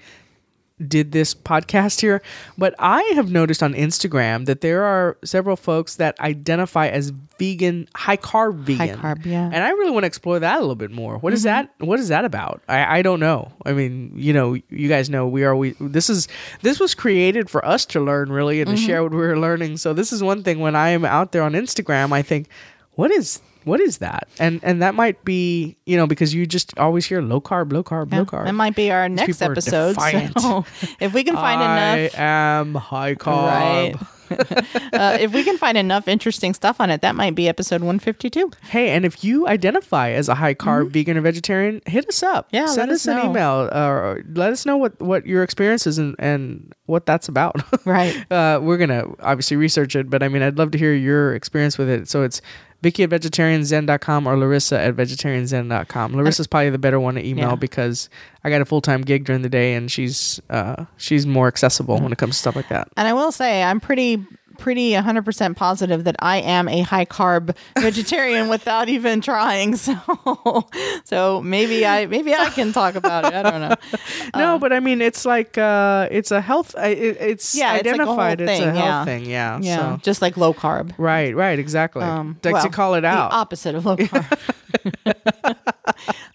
did 0.87 1.13
this 1.13 1.35
podcast 1.35 2.01
here. 2.01 2.21
But 2.59 2.75
I 2.79 3.03
have 3.15 3.31
noticed 3.31 3.63
on 3.63 3.75
Instagram 3.75 4.47
that 4.47 4.61
there 4.61 4.85
are 4.85 5.17
several 5.25 5.57
folks 5.57 5.97
that 5.97 6.19
identify 6.21 6.89
as 6.89 7.11
vegan, 7.39 7.89
high 7.95 8.17
carb 8.17 8.59
vegan, 8.61 8.99
carb, 8.99 9.25
yeah. 9.25 9.45
Mm-hmm. 9.45 9.55
And 9.55 9.65
I 9.65 9.71
really 9.71 9.91
want 9.91 10.05
to 10.05 10.07
explore 10.09 10.39
that 10.39 10.57
a 10.57 10.61
little 10.61 10.75
bit 10.75 10.91
more. 10.91 11.19
What 11.19 11.33
is 11.33 11.43
that? 11.45 11.71
What 11.79 11.99
is 11.99 12.09
that 12.09 12.25
about? 12.25 12.63
I, 12.69 12.99
I 12.99 13.03
don't 13.03 13.21
know. 13.21 13.53
I 13.65 13.73
mean, 13.73 14.13
you 14.15 14.33
know, 14.33 14.55
you 14.55 14.89
guys 14.89 15.09
know 15.11 15.27
we 15.27 15.45
are. 15.45 15.57
We 15.57 15.75
this 15.81 16.09
is 16.11 16.29
this 16.63 16.79
was 16.81 16.95
created 16.95 17.49
for 17.51 17.65
us 17.65 17.85
to 17.87 18.01
learn 18.01 18.31
really 18.31 18.61
and 18.61 18.69
to 18.71 18.77
Mm-hmm. 18.77 18.87
share 18.87 19.03
what 19.03 19.13
we 19.13 19.19
were 19.19 19.39
learning. 19.39 19.79
So 19.79 19.95
this 19.95 20.13
is 20.13 20.23
one 20.23 20.43
thing 20.43 20.59
when 20.61 20.77
I 20.77 20.91
am 20.91 21.05
out 21.05 21.33
there 21.33 21.43
on 21.43 21.53
Instagram, 21.55 22.13
I 22.13 22.21
think, 22.23 22.49
what 22.93 23.11
is 23.11 23.41
what 23.67 23.81
is 23.81 23.99
that? 23.99 24.29
And 24.39 24.61
and 24.63 24.81
that 24.81 24.95
might 24.95 25.25
be 25.25 25.77
you 25.87 25.97
know 25.97 26.07
because 26.07 26.33
you 26.33 26.47
just 26.47 26.79
always 26.79 27.05
hear 27.05 27.21
low 27.21 27.41
carb, 27.41 27.73
low 27.73 27.83
carb, 27.83 28.13
low 28.13 28.25
carb. 28.25 28.45
That 28.45 28.55
might 28.55 28.77
be 28.77 28.93
our 28.93 29.09
next 29.09 29.43
episode. 29.43 30.01
So 30.01 30.65
if 31.01 31.13
we 31.13 31.25
can 31.25 31.35
find 31.35 31.61
I 31.61 31.99
enough, 31.99 32.19
am 32.19 32.75
high 32.75 33.15
carb. 33.17 33.95
right? 33.95 33.95
uh, 34.93 35.19
if 35.21 35.33
we 35.33 35.45
can 35.45 35.57
find 35.57 35.79
enough 35.79 36.09
interesting 36.09 36.53
stuff 36.55 36.81
on 36.81 36.91
it, 36.91 37.01
that 37.03 37.15
might 37.15 37.35
be 37.35 37.49
episode 37.49 37.81
152. 37.81 38.51
Hey, 38.63 38.91
and 38.91 39.05
if 39.05 39.23
you 39.23 39.47
identify 39.47 40.11
as 40.11 40.29
a 40.29 40.35
high 40.35 40.55
carb 40.55 40.91
vegan 40.91 41.17
or 41.17 41.21
vegetarian, 41.21 41.81
hit 41.87 42.09
us 42.09 42.23
up. 42.23 42.47
Mm-hmm. 42.47 42.57
Yeah, 42.57 42.67
send 42.67 42.91
us, 42.91 43.07
us 43.07 43.15
an 43.15 43.31
email 43.31 43.69
or 43.73 44.25
let 44.35 44.53
us 44.53 44.67
know 44.67 44.77
what 44.77 45.01
what 45.01 45.27
your 45.27 45.43
experience 45.43 45.87
is 45.87 45.99
and, 45.99 46.17
and 46.19 46.75
what 46.87 47.07
that's 47.07 47.29
about. 47.29 47.57
Right. 47.87 48.31
uh, 48.33 48.59
we're 48.61 48.79
gonna 48.79 49.07
obviously 49.21 49.57
research 49.57 49.95
it, 49.95 50.11
but 50.11 50.23
I 50.23 50.29
mean, 50.29 50.43
I'd 50.43 50.59
love 50.59 50.73
to 50.73 50.79
hear 50.79 50.93
your 50.93 51.35
experience 51.35 51.79
with 51.79 51.89
it. 51.89 52.09
So 52.09 52.23
it's 52.23 52.41
Vicky 52.87 53.03
at 53.03 53.11
vegetarianzen.com 53.11 54.29
or 54.29 54.39
Larissa 54.39 54.79
at 54.81 54.95
vegetarianzen.com. 54.95 56.13
Larissa's 56.13 56.47
probably 56.47 56.71
the 56.71 56.79
better 56.79 57.01
one 57.01 57.17
to 57.17 57.27
email 57.27 57.51
Yeah. 57.51 57.55
because 57.57 58.09
I 58.45 58.51
got 58.51 58.61
a 58.61 58.65
full 58.65 58.81
time 58.81 59.03
gig 59.03 59.25
during 59.25 59.43
the 59.43 59.49
day 59.49 59.75
and 59.75 59.91
she's 59.91 60.41
uh, 60.51 60.85
she's 60.97 61.27
more 61.27 61.49
accessible 61.49 61.99
when 62.01 62.13
it 62.13 62.19
comes 62.19 62.37
to 62.37 62.39
stuff 62.39 62.55
like 62.55 62.69
that. 62.69 62.87
And 62.97 63.09
I 63.09 63.13
will 63.13 63.33
say, 63.33 63.63
I'm 63.65 63.81
pretty 63.81 64.25
pretty 64.59 64.93
100% 64.93 65.57
positive 65.57 66.05
that 66.05 66.17
I 66.21 66.39
am 66.39 66.69
a 66.69 66.81
high 66.81 67.05
carb 67.05 67.55
vegetarian 67.79 68.49
without 68.49 68.89
even 68.89 69.21
trying. 69.21 69.77
So 69.77 69.95
so 71.05 71.43
maybe 71.43 71.87
I 71.87 72.07
maybe 72.07 72.35
I 72.35 72.51
can 72.51 72.73
talk 72.73 72.95
about 72.95 73.25
it. 73.27 73.35
I 73.35 73.43
don't 73.43 73.61
know. 73.61 73.75
No, 74.37 74.59
but 74.59 74.73
I 74.73 74.81
mean, 74.81 75.01
it's 75.01 75.25
like 75.25 75.57
uh, 75.57 76.09
it's 76.11 76.31
a 76.31 76.41
health. 76.41 76.75
uh, 76.77 76.81
It, 76.83 77.17
it's 77.21 77.55
Yeah, 77.55 77.75
it's 77.77 77.87
like 77.87 77.99
a 77.99 78.03
identified. 78.03 78.41
It's 78.41 78.51
a 78.51 78.65
thing, 78.65 78.75
health 78.75 78.77
yeah. 78.87 79.05
thing. 79.05 79.25
Yeah. 79.25 79.59
Yeah, 79.63 79.77
So. 79.97 80.01
just 80.03 80.21
like 80.23 80.37
low 80.37 80.53
carb. 80.53 80.93
Right. 80.99 81.35
Right. 81.35 81.59
Exactly. 81.59 82.03
Um, 82.03 82.39
like 82.45 82.55
well, 82.55 82.63
to 82.65 82.69
call 82.71 82.95
it 82.95 83.05
out. 83.05 83.31
The 83.31 83.37
opposite 83.37 83.75
of 83.75 83.87
low 83.87 83.97
carb. 83.97 84.39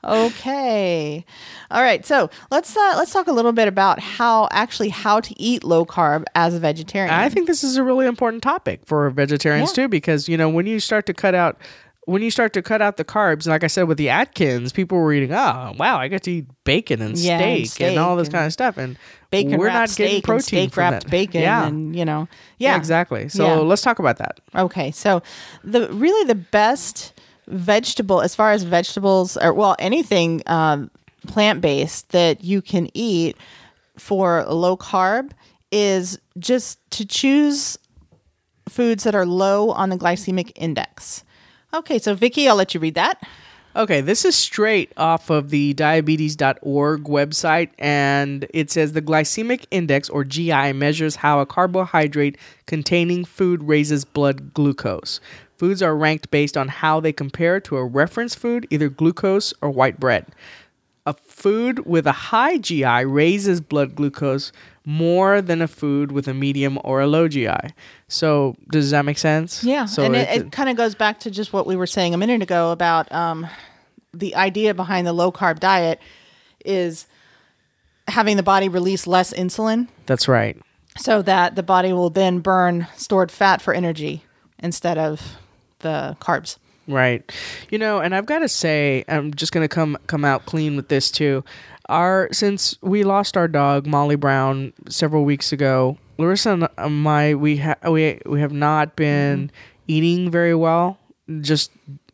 Okay. 0.04 1.26
All 1.70 1.82
right. 1.82 2.06
So 2.06 2.30
let's 2.50 2.76
uh, 2.76 2.94
let's 2.98 3.12
talk 3.14 3.28
a 3.28 3.32
little 3.32 3.52
bit 3.52 3.68
about 3.68 4.00
how 4.00 4.48
actually 4.52 4.90
how 4.90 5.20
to 5.20 5.42
eat 5.42 5.64
low 5.64 5.86
carb 5.86 6.26
as 6.36 6.54
a 6.56 6.60
vegetarian. 6.60 7.14
I 7.14 7.30
think 7.30 7.48
this 7.48 7.64
is 7.64 7.78
a 7.78 7.84
really 7.84 8.06
important 8.06 8.44
topic 8.44 8.82
for 8.86 9.10
vegetarians 9.10 9.70
Yeah. 9.70 9.84
too, 9.84 9.88
because 9.90 10.28
you 10.28 10.38
know 10.38 10.50
when 10.50 10.66
you 10.66 10.80
start 10.80 11.06
to 11.08 11.14
cut 11.14 11.36
out. 11.36 11.58
When 12.06 12.24
you 12.24 12.32
start 12.32 12.52
to 12.54 12.64
cut 12.64 12.82
out 12.82 12.98
the 12.98 13.06
carbs, 13.06 13.48
like 13.48 13.64
I 13.64 13.68
said 13.68 13.84
with 13.84 14.00
the 14.00 14.10
Atkins, 14.10 14.74
people 14.74 14.98
were 14.98 15.14
eating, 15.14 15.32
oh 15.32 15.74
wow, 15.78 16.00
I 16.00 16.08
get 16.08 16.24
to 16.24 16.32
eat 16.32 16.46
bacon 16.64 17.00
and 17.00 17.16
Yeah, 17.16 17.40
and 17.40 17.68
steak, 17.68 17.88
and 17.88 18.00
all 18.00 18.16
this 18.18 18.28
and 18.28 18.34
kind 18.34 18.46
of 18.48 18.52
stuff, 18.52 18.78
and 18.78 18.98
bacon 19.30 19.60
we're 19.60 19.68
not 19.68 19.96
getting 19.96 20.20
protein 20.24 20.42
steak 20.42 20.74
from 20.74 20.82
wrapped 20.82 21.04
that. 21.04 21.12
bacon 21.12 21.42
Yeah, 21.42 21.68
and 21.68 21.96
you 21.96 22.04
know 22.04 22.28
yeah, 22.58 22.72
yeah 22.72 22.78
exactly. 22.78 23.30
So 23.30 23.62
let's 23.62 23.84
talk 23.84 24.00
about 24.00 24.18
that. 24.18 24.40
Okay, 24.56 24.90
so 24.90 25.22
the 25.64 25.94
really 25.94 26.26
the 26.28 26.34
best 26.36 27.14
vegetable 27.52 28.22
as 28.22 28.34
far 28.34 28.52
as 28.52 28.64
vegetables 28.64 29.38
or 29.38 29.54
well 29.54 29.76
anything 29.78 30.42
um, 30.48 30.90
plant 31.28 31.62
based 31.62 32.10
that 32.10 32.44
you 32.44 32.62
can 32.62 32.90
eat 32.94 33.38
for 33.98 34.44
low 34.46 34.76
carb 34.76 35.32
is 35.72 36.20
just 36.40 36.80
to 36.92 37.06
choose 37.06 37.78
foods 38.68 39.04
that 39.04 39.16
are 39.16 39.26
low 39.26 39.72
on 39.72 39.90
the 39.90 39.98
glycemic 39.98 40.52
index. 40.56 41.24
Okay, 41.74 42.00
so 42.00 42.14
Vicky, 42.14 42.48
I'll 42.48 42.56
let 42.56 42.74
you 42.74 42.80
read 42.80 42.96
that. 42.96 43.22
Okay, 43.74 44.02
this 44.02 44.26
is 44.26 44.36
straight 44.36 44.92
off 44.98 45.30
of 45.30 45.50
the 45.50 45.74
diabetes.org 45.74 47.04
website, 47.06 47.70
and 47.80 48.46
it 48.54 48.70
says 48.70 48.92
the 48.92 49.02
glycemic 49.02 49.66
index, 49.72 50.10
or 50.10 50.26
GI, 50.26 50.74
measures 50.74 51.16
how 51.16 51.40
a 51.40 51.46
carbohydrate 51.46 52.38
containing 52.66 53.24
food 53.24 53.64
raises 53.64 54.04
blood 54.04 54.54
glucose. 54.54 55.22
Foods 55.62 55.84
are 55.84 55.96
ranked 55.96 56.32
based 56.32 56.58
on 56.58 56.70
how 56.70 57.00
they 57.00 57.14
compare 57.14 57.60
to 57.60 57.78
a 57.78 57.86
reference 57.86 58.34
food, 58.34 58.66
either 58.72 58.90
glucose 58.90 59.54
or 59.62 59.70
white 59.70 60.00
bread. 60.00 60.26
A 61.06 61.14
food 61.14 61.86
with 61.86 62.08
a 62.08 62.12
high 62.12 62.58
GI 62.58 63.06
raises 63.06 63.62
blood 63.62 63.94
glucose 63.94 64.52
more 64.88 65.40
than 65.40 65.62
a 65.62 65.68
food 65.68 66.12
with 66.12 66.28
a 66.28 66.34
medium 66.34 66.80
or 66.84 67.00
a 67.00 67.06
low 67.06 67.28
GI. 67.28 67.76
So, 68.08 68.56
does 68.72 68.90
that 68.90 69.06
make 69.06 69.20
sense? 69.20 69.64
Yeah, 69.64 69.86
So 69.86 70.02
and 70.02 70.16
it, 70.16 70.30
it 70.30 70.52
kind 70.52 70.68
of 70.68 70.78
goes 70.78 70.96
back 70.96 71.20
to 71.20 71.30
just 71.30 71.54
what 71.54 71.68
we 71.68 71.76
were 71.76 71.86
saying 71.86 72.16
a 72.16 72.18
minute 72.18 72.42
ago 72.42 72.72
about 72.72 73.12
um, 73.12 73.46
the 74.16 74.34
idea 74.34 74.74
behind 74.74 75.06
the 75.06 75.14
low 75.14 75.32
carb 75.32 75.60
diet 75.60 76.00
is 76.66 77.06
having 78.08 78.36
the 78.36 78.42
body 78.42 78.68
release 78.68 79.06
less 79.06 79.32
insulin 79.32 79.90
that's 80.08 80.28
right. 80.28 80.60
so 80.98 81.22
that 81.22 81.54
the 81.54 81.62
body 81.62 81.94
will 81.94 82.10
then 82.10 82.40
burn 82.40 82.88
stored 82.98 83.32
fat 83.32 83.62
for 83.62 83.76
energy 83.76 84.26
instead 84.58 84.98
of 84.98 85.38
the 85.82 86.18
carbs. 86.20 86.58
Right. 86.88 87.32
You 87.70 87.78
know, 87.78 88.00
and 88.00 88.16
I've 88.16 88.26
got 88.26 88.40
to 88.40 88.50
say, 88.50 89.06
I'm 89.08 89.34
just 89.34 89.52
going 89.52 89.64
to 89.64 89.74
come 89.74 89.98
come 90.08 90.26
out 90.26 90.46
clean 90.46 90.76
with 90.76 90.88
this 90.88 91.12
too. 91.12 91.44
Our 91.90 92.30
since 92.32 92.78
we 92.82 93.04
lost 93.04 93.38
our 93.38 93.48
dog 93.48 93.86
Molly 93.86 94.16
Brown 94.16 94.74
several 94.90 95.24
weeks 95.24 95.52
ago, 95.52 95.98
Larissa 96.18 96.70
and 96.78 97.04
my 97.04 97.36
we 97.36 97.58
ha- 97.58 97.76
we 97.90 98.20
we 98.26 98.40
have 98.40 98.54
not 98.54 98.96
been 98.96 99.48
mm-hmm. 99.48 99.56
eating 99.88 100.32
very 100.32 100.56
well. 100.56 100.98
Just 101.42 101.72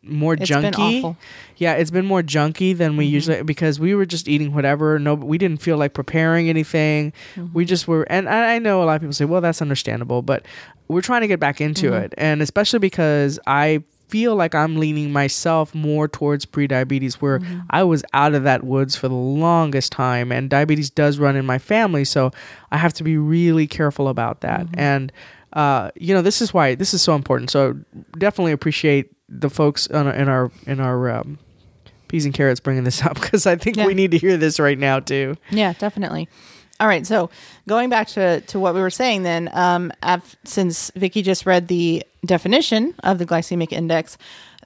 more 0.08 0.34
It's 0.34 0.50
junky. 0.50 1.16
Yeah, 1.56 1.74
it's 1.74 1.90
been 1.90 2.06
more 2.06 2.22
junky 2.22 2.76
than 2.76 2.90
Mm-hmm. 2.92 2.98
we 2.98 3.04
usually 3.06 3.42
because 3.42 3.78
we 3.80 3.94
were 3.94 4.06
just 4.06 4.28
eating 4.28 4.54
whatever. 4.54 4.98
No, 4.98 5.14
we 5.14 5.38
didn't 5.38 5.60
feel 5.62 5.76
like 5.76 5.92
preparing 5.94 6.48
anything. 6.48 7.12
Mm-hmm. 7.34 7.52
We 7.54 7.64
just 7.64 7.86
were, 7.88 8.02
and 8.10 8.28
I 8.28 8.54
I 8.54 8.58
know 8.58 8.82
a 8.82 8.84
lot 8.84 8.94
of 8.96 9.00
people 9.02 9.12
say, 9.14 9.24
"Well, 9.24 9.40
that's 9.40 9.60
understandable," 9.62 10.22
but 10.22 10.44
we're 10.88 11.02
trying 11.02 11.20
to 11.22 11.28
get 11.28 11.40
back 11.40 11.60
into 11.60 11.86
Mm-hmm. 11.90 12.04
it, 12.04 12.14
and 12.18 12.40
especially 12.42 12.78
because 12.78 13.38
I 13.46 13.82
feel 14.08 14.34
like 14.36 14.54
I'm 14.54 14.76
leaning 14.78 15.12
myself 15.12 15.74
more 15.74 16.08
towards 16.08 16.46
pre-diabetes, 16.46 17.20
where 17.20 17.40
Mm-hmm. 17.40 17.58
I 17.70 17.82
was 17.82 18.02
out 18.14 18.34
of 18.34 18.44
that 18.44 18.64
woods 18.64 18.96
for 18.96 19.06
the 19.08 19.14
longest 19.14 19.92
time, 19.92 20.32
and 20.32 20.48
diabetes 20.48 20.88
does 20.90 21.18
run 21.18 21.36
in 21.36 21.44
my 21.44 21.58
family, 21.58 22.04
so 22.04 22.30
I 22.70 22.78
have 22.78 22.94
to 22.94 23.04
be 23.04 23.18
really 23.18 23.66
careful 23.66 24.08
about 24.08 24.40
that, 24.42 24.60
Mm-hmm. 24.66 24.80
and. 24.80 25.12
Uh, 25.54 25.90
you 25.96 26.12
know, 26.14 26.20
this 26.20 26.42
is 26.42 26.52
why 26.52 26.74
this 26.74 26.92
is 26.92 27.00
so 27.00 27.14
important. 27.14 27.48
So 27.50 27.74
definitely 28.18 28.52
appreciate 28.52 29.10
the 29.28 29.50
folks 29.50 29.86
in 29.86 29.96
our 30.06 30.12
in 30.14 30.28
our, 30.28 30.50
in 30.66 30.80
our 30.80 31.10
um, 31.10 31.38
peas 32.08 32.24
and 32.24 32.32
carrots 32.34 32.60
bringing 32.60 32.84
this 32.84 33.02
up 33.04 33.14
because 33.14 33.46
I 33.46 33.56
think 33.56 33.76
Yeah. 33.76 33.86
we 33.86 33.94
need 33.94 34.10
to 34.12 34.18
hear 34.18 34.36
this 34.36 34.58
right 34.58 34.78
now 34.78 35.00
too. 35.00 35.36
Yeah, 35.50 35.72
definitely. 35.74 36.28
All 36.80 36.86
right, 36.86 37.04
so 37.04 37.28
going 37.66 37.90
back 37.90 38.06
to, 38.08 38.40
to 38.42 38.60
what 38.60 38.72
we 38.72 38.80
were 38.80 38.88
saying 38.90 39.24
then, 39.24 39.50
um, 39.52 39.90
af- 40.04 40.36
since 40.44 40.92
Vicky 40.94 41.22
just 41.22 41.44
read 41.44 41.66
the 41.66 42.04
definition 42.24 42.94
of 43.02 43.18
the 43.18 43.26
glycemic 43.26 43.72
index, 43.72 44.16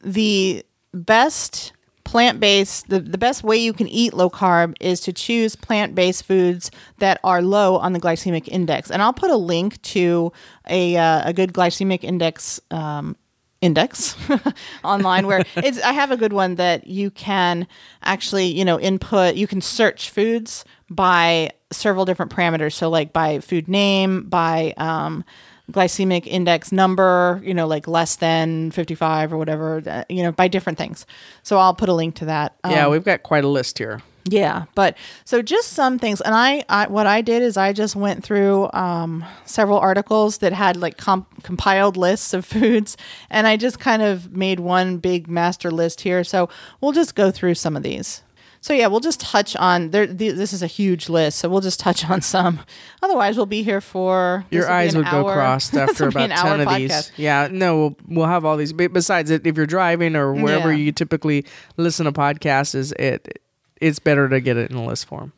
the 0.04 0.62
best 0.92 1.72
plant 2.04 2.38
based, 2.38 2.90
the, 2.90 3.00
the 3.00 3.16
best 3.16 3.42
way 3.42 3.56
you 3.56 3.72
can 3.72 3.88
eat 3.88 4.12
low 4.12 4.28
carb 4.28 4.74
is 4.78 5.00
to 5.00 5.12
choose 5.12 5.56
plant 5.56 5.94
based 5.94 6.24
foods 6.24 6.70
that 6.98 7.18
are 7.24 7.40
low 7.40 7.78
on 7.78 7.94
the 7.94 8.00
glycemic 8.00 8.46
index. 8.48 8.90
And 8.90 9.00
I'll 9.00 9.14
put 9.14 9.30
a 9.30 9.36
link 9.36 9.80
to 9.82 10.32
a, 10.68 10.96
uh, 10.98 11.22
a 11.28 11.32
good 11.32 11.54
glycemic 11.54 12.04
index 12.04 12.60
um, 12.70 13.16
index 13.62 14.14
online 14.84 15.26
where 15.26 15.44
it's 15.56 15.80
I 15.80 15.92
have 15.92 16.10
a 16.10 16.16
good 16.18 16.34
one 16.34 16.56
that 16.56 16.86
you 16.86 17.10
can 17.10 17.66
actually, 18.02 18.46
you 18.46 18.64
know, 18.64 18.78
input 18.78 19.36
you 19.36 19.46
can 19.46 19.62
search 19.62 20.10
foods 20.10 20.64
by 20.90 21.52
several 21.70 22.04
different 22.04 22.30
parameters. 22.30 22.74
So 22.74 22.90
like 22.90 23.14
by 23.14 23.38
food 23.38 23.68
name, 23.68 24.24
by 24.28 24.74
um 24.76 25.24
glycemic 25.70 26.26
index 26.26 26.72
number, 26.72 27.40
you 27.44 27.54
know, 27.54 27.66
like 27.66 27.88
less 27.88 28.16
than 28.16 28.72
55 28.72 29.32
or 29.32 29.38
whatever, 29.38 29.80
uh, 29.86 30.04
you 30.08 30.22
know, 30.22 30.32
by 30.32 30.48
different 30.48 30.76
things. 30.76 31.06
So 31.42 31.56
I'll 31.56 31.74
put 31.74 31.88
a 31.88 31.94
link 31.94 32.16
to 32.16 32.26
that. 32.26 32.56
yeah, 32.68 32.84
Um, 32.84 32.92
we've 32.92 33.04
got 33.04 33.22
quite 33.22 33.44
a 33.44 33.48
list 33.48 33.78
here. 33.78 34.02
Yeah, 34.28 34.66
but 34.74 34.96
so 35.24 35.42
just 35.42 35.70
some 35.70 35.98
things, 35.98 36.20
and 36.20 36.34
I, 36.34 36.64
I 36.68 36.86
what 36.86 37.06
I 37.06 37.22
did 37.22 37.42
is 37.42 37.56
I 37.56 37.72
just 37.72 37.96
went 37.96 38.22
through 38.22 38.70
um, 38.72 39.24
several 39.44 39.78
articles 39.78 40.38
that 40.38 40.52
had 40.52 40.76
like 40.76 40.96
comp- 40.96 41.42
compiled 41.42 41.96
lists 41.96 42.32
of 42.32 42.44
foods, 42.54 42.96
and 43.30 43.46
I 43.46 43.56
just 43.56 43.80
kind 43.80 44.00
of 44.02 44.30
made 44.32 44.60
one 44.60 44.98
big 44.98 45.26
master 45.28 45.70
list 45.70 46.02
here. 46.02 46.22
So 46.24 46.48
we'll 46.80 46.92
just 46.92 47.14
go 47.14 47.30
through 47.32 47.54
some 47.54 47.76
of 47.76 47.82
these. 47.82 48.22
So 48.60 48.72
yeah, 48.72 48.86
we'll 48.86 49.00
just 49.00 49.18
touch 49.18 49.56
on 49.56 49.90
there. 49.90 50.06
th- 50.06 50.36
This 50.36 50.52
is 50.52 50.62
a 50.62 50.68
huge 50.68 51.08
list, 51.08 51.40
so 51.40 51.48
we'll 51.48 51.60
just 51.60 51.80
touch 51.80 52.08
on 52.08 52.22
some. 52.22 52.60
Otherwise, 53.02 53.36
we'll 53.36 53.44
be 53.46 53.64
here 53.64 53.80
for 53.80 54.46
Your 54.52 54.70
eyes 54.70 54.94
would 54.96 55.06
go 55.10 55.24
crossed 55.24 55.74
after 55.76 56.06
about 56.06 56.30
ten 56.30 56.60
of 56.60 56.68
podcast. 56.68 56.78
these. 56.78 57.12
Yeah, 57.16 57.48
no, 57.50 57.76
we'll, 57.76 57.96
we'll 58.06 58.26
have 58.28 58.44
all 58.44 58.56
these. 58.56 58.72
Besides 58.72 59.30
if 59.32 59.56
you're 59.56 59.66
driving 59.66 60.14
or 60.14 60.32
wherever 60.32 60.70
Yeah. 60.70 60.76
you 60.78 60.92
typically 60.92 61.44
listen 61.76 62.04
to 62.06 62.12
podcasts, 62.12 62.76
is 62.76 62.92
it 62.92 63.42
it's 63.82 63.98
better 63.98 64.28
to 64.28 64.40
get 64.40 64.56
it 64.56 64.70
in 64.70 64.76
a 64.76 64.84
list 64.84 65.06
form. 65.06 65.32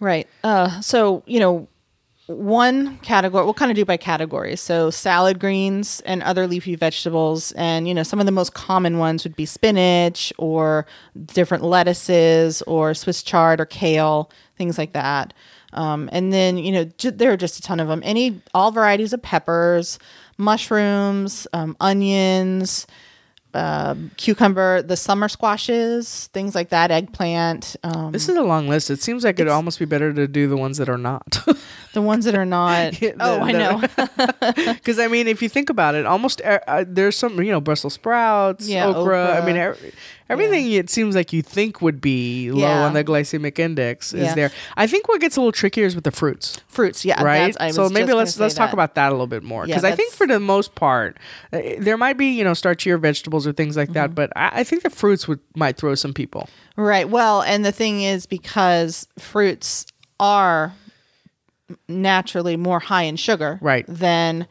Right. 0.00 0.28
Uh, 0.44 0.80
so, 0.80 1.22
you 1.26 1.40
know, 1.40 1.68
one 2.26 2.98
category, 2.98 3.44
we'll 3.44 3.54
kind 3.54 3.70
of 3.70 3.76
do 3.76 3.84
by 3.84 3.96
categories. 3.96 4.60
So, 4.60 4.90
salad 4.90 5.38
greens 5.38 6.00
and 6.04 6.22
other 6.24 6.48
leafy 6.48 6.74
vegetables. 6.74 7.52
And, 7.52 7.86
you 7.86 7.94
know, 7.94 8.02
some 8.02 8.18
of 8.18 8.26
the 8.26 8.32
most 8.32 8.52
common 8.54 8.98
ones 8.98 9.22
would 9.22 9.36
be 9.36 9.46
spinach 9.46 10.32
or 10.36 10.84
different 11.26 11.62
lettuces 11.62 12.60
or 12.62 12.92
Swiss 12.92 13.22
chard 13.22 13.60
or 13.60 13.66
kale, 13.66 14.30
things 14.58 14.76
like 14.76 14.92
that. 14.92 15.32
Um, 15.72 16.08
and 16.10 16.32
then, 16.32 16.58
you 16.58 16.72
know, 16.72 16.84
j- 16.98 17.10
there 17.10 17.32
are 17.32 17.36
just 17.36 17.60
a 17.60 17.62
ton 17.62 17.78
of 17.78 17.86
them. 17.86 18.02
Any, 18.04 18.42
all 18.52 18.72
varieties 18.72 19.12
of 19.12 19.22
peppers, 19.22 20.00
mushrooms, 20.36 21.46
um, 21.52 21.76
onions, 21.80 22.86
cucumber, 24.16 24.82
the 24.82 24.96
summer 24.96 25.28
squashes, 25.28 26.26
things 26.34 26.54
like 26.54 26.68
that, 26.70 26.90
eggplant. 26.90 27.76
Um, 27.82 28.12
This 28.12 28.28
is 28.28 28.36
a 28.36 28.42
long 28.42 28.68
list. 28.68 28.90
It 28.90 29.00
seems 29.02 29.24
like 29.24 29.38
it'd 29.40 29.50
almost 29.50 29.78
be 29.78 29.84
better 29.86 30.12
to 30.12 30.28
do 30.28 30.46
the 30.48 30.56
ones 30.56 30.76
that 30.78 30.88
are 30.88 30.98
not. 30.98 31.38
The 31.96 32.02
ones 32.02 32.26
that 32.26 32.34
are 32.34 32.44
not. 32.44 33.00
Yeah, 33.00 33.12
oh, 33.18 33.36
the- 33.36 33.42
I 33.42 33.52
know. 33.52 33.80
Because 34.74 34.98
I 34.98 35.08
mean, 35.08 35.26
if 35.28 35.40
you 35.40 35.48
think 35.48 35.70
about 35.70 35.94
it, 35.94 36.04
almost 36.04 36.42
uh, 36.42 36.60
uh, 36.68 36.84
there's 36.86 37.16
some 37.16 37.42
you 37.42 37.50
know 37.50 37.60
Brussels 37.60 37.94
sprouts, 37.94 38.68
Yeah, 38.68 38.86
okra. 38.88 39.24
I 39.24 39.38
okra. 39.38 39.46
mean, 39.76 39.92
er- 40.28 40.32
everything 40.32 40.70
it 40.72 40.90
seems 40.90 41.14
like 41.14 41.32
you 41.32 41.42
think 41.42 41.80
would 41.82 42.00
be 42.00 42.50
low 42.50 42.60
Yeah. 42.60 42.84
on 42.86 42.92
the 42.94 43.02
glycemic 43.04 43.58
index 43.58 44.12
is 44.12 44.24
Yeah. 44.26 44.34
there. 44.34 44.50
I 44.76 44.86
think 44.86 45.08
what 45.08 45.20
gets 45.20 45.36
a 45.36 45.40
little 45.40 45.52
trickier 45.52 45.84
is 45.86 45.94
with 45.94 46.04
the 46.04 46.10
fruits, 46.10 46.58
Fruits, 46.68 47.04
yeah. 47.04 47.22
right? 47.22 47.52
that's- 47.52 47.56
I 47.60 47.70
So 47.70 47.88
maybe 47.88 48.12
let's 48.12 48.38
let's 48.38 48.54
talk 48.54 48.72
about 48.72 48.94
that 48.96 49.08
a 49.08 49.12
little 49.12 49.26
bit 49.26 49.42
more 49.42 49.62
Yeah, 49.66 49.74
because 49.76 49.84
I 49.84 49.94
think 49.94 50.12
for 50.12 50.26
the 50.26 50.40
most 50.40 50.74
part, 50.74 51.18
uh, 51.52 51.60
there 51.78 51.96
might 51.96 52.16
be 52.18 52.26
you 52.26 52.44
know 52.44 52.52
starchier 52.52 52.98
vegetables 53.00 53.46
or 53.46 53.52
things 53.52 53.76
like 53.76 53.88
Mm-hmm. 53.88 53.94
that, 53.94 54.14
but 54.14 54.32
I, 54.36 54.60
I 54.60 54.64
think 54.64 54.82
the 54.82 54.90
fruits 54.90 55.26
would 55.28 55.40
might 55.54 55.76
throw 55.76 55.94
some 55.94 56.12
people. 56.12 56.48
Right. 56.76 57.08
Well, 57.08 57.42
and 57.42 57.64
the 57.64 57.72
thing 57.72 58.02
is 58.02 58.26
because 58.26 59.06
fruits 59.18 59.86
are 60.20 60.72
naturally 61.88 62.56
more 62.56 62.80
high 62.80 63.02
in 63.02 63.16
sugar, 63.16 63.58
Right. 63.60 63.84
Than 63.88 64.46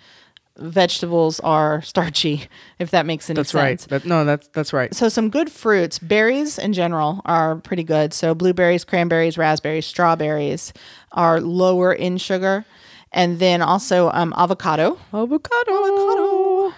vegetables 0.57 1.39
are 1.41 1.81
starchy, 1.81 2.47
if 2.79 2.91
that 2.91 3.05
makes 3.05 3.29
any 3.29 3.37
That's 3.37 3.51
sense. 3.51 3.61
right. 3.61 3.79
That, 3.89 4.05
no, 4.05 4.25
that's 4.25 4.47
that's 4.49 4.73
right. 4.73 4.93
So 4.93 5.09
some 5.09 5.29
good 5.29 5.51
fruits, 5.51 5.99
berries 5.99 6.57
in 6.57 6.73
general 6.73 7.21
are 7.25 7.57
pretty 7.57 7.83
good. 7.83 8.13
So 8.13 8.33
blueberries, 8.35 8.83
cranberries, 8.83 9.37
raspberries, 9.37 9.85
strawberries 9.85 10.73
are 11.11 11.39
lower 11.41 11.93
in 11.93 12.17
sugar, 12.17 12.65
and 13.11 13.39
then 13.39 13.61
also 13.61 14.09
um, 14.11 14.33
avocado. 14.37 14.97
Avocado. 15.13 16.73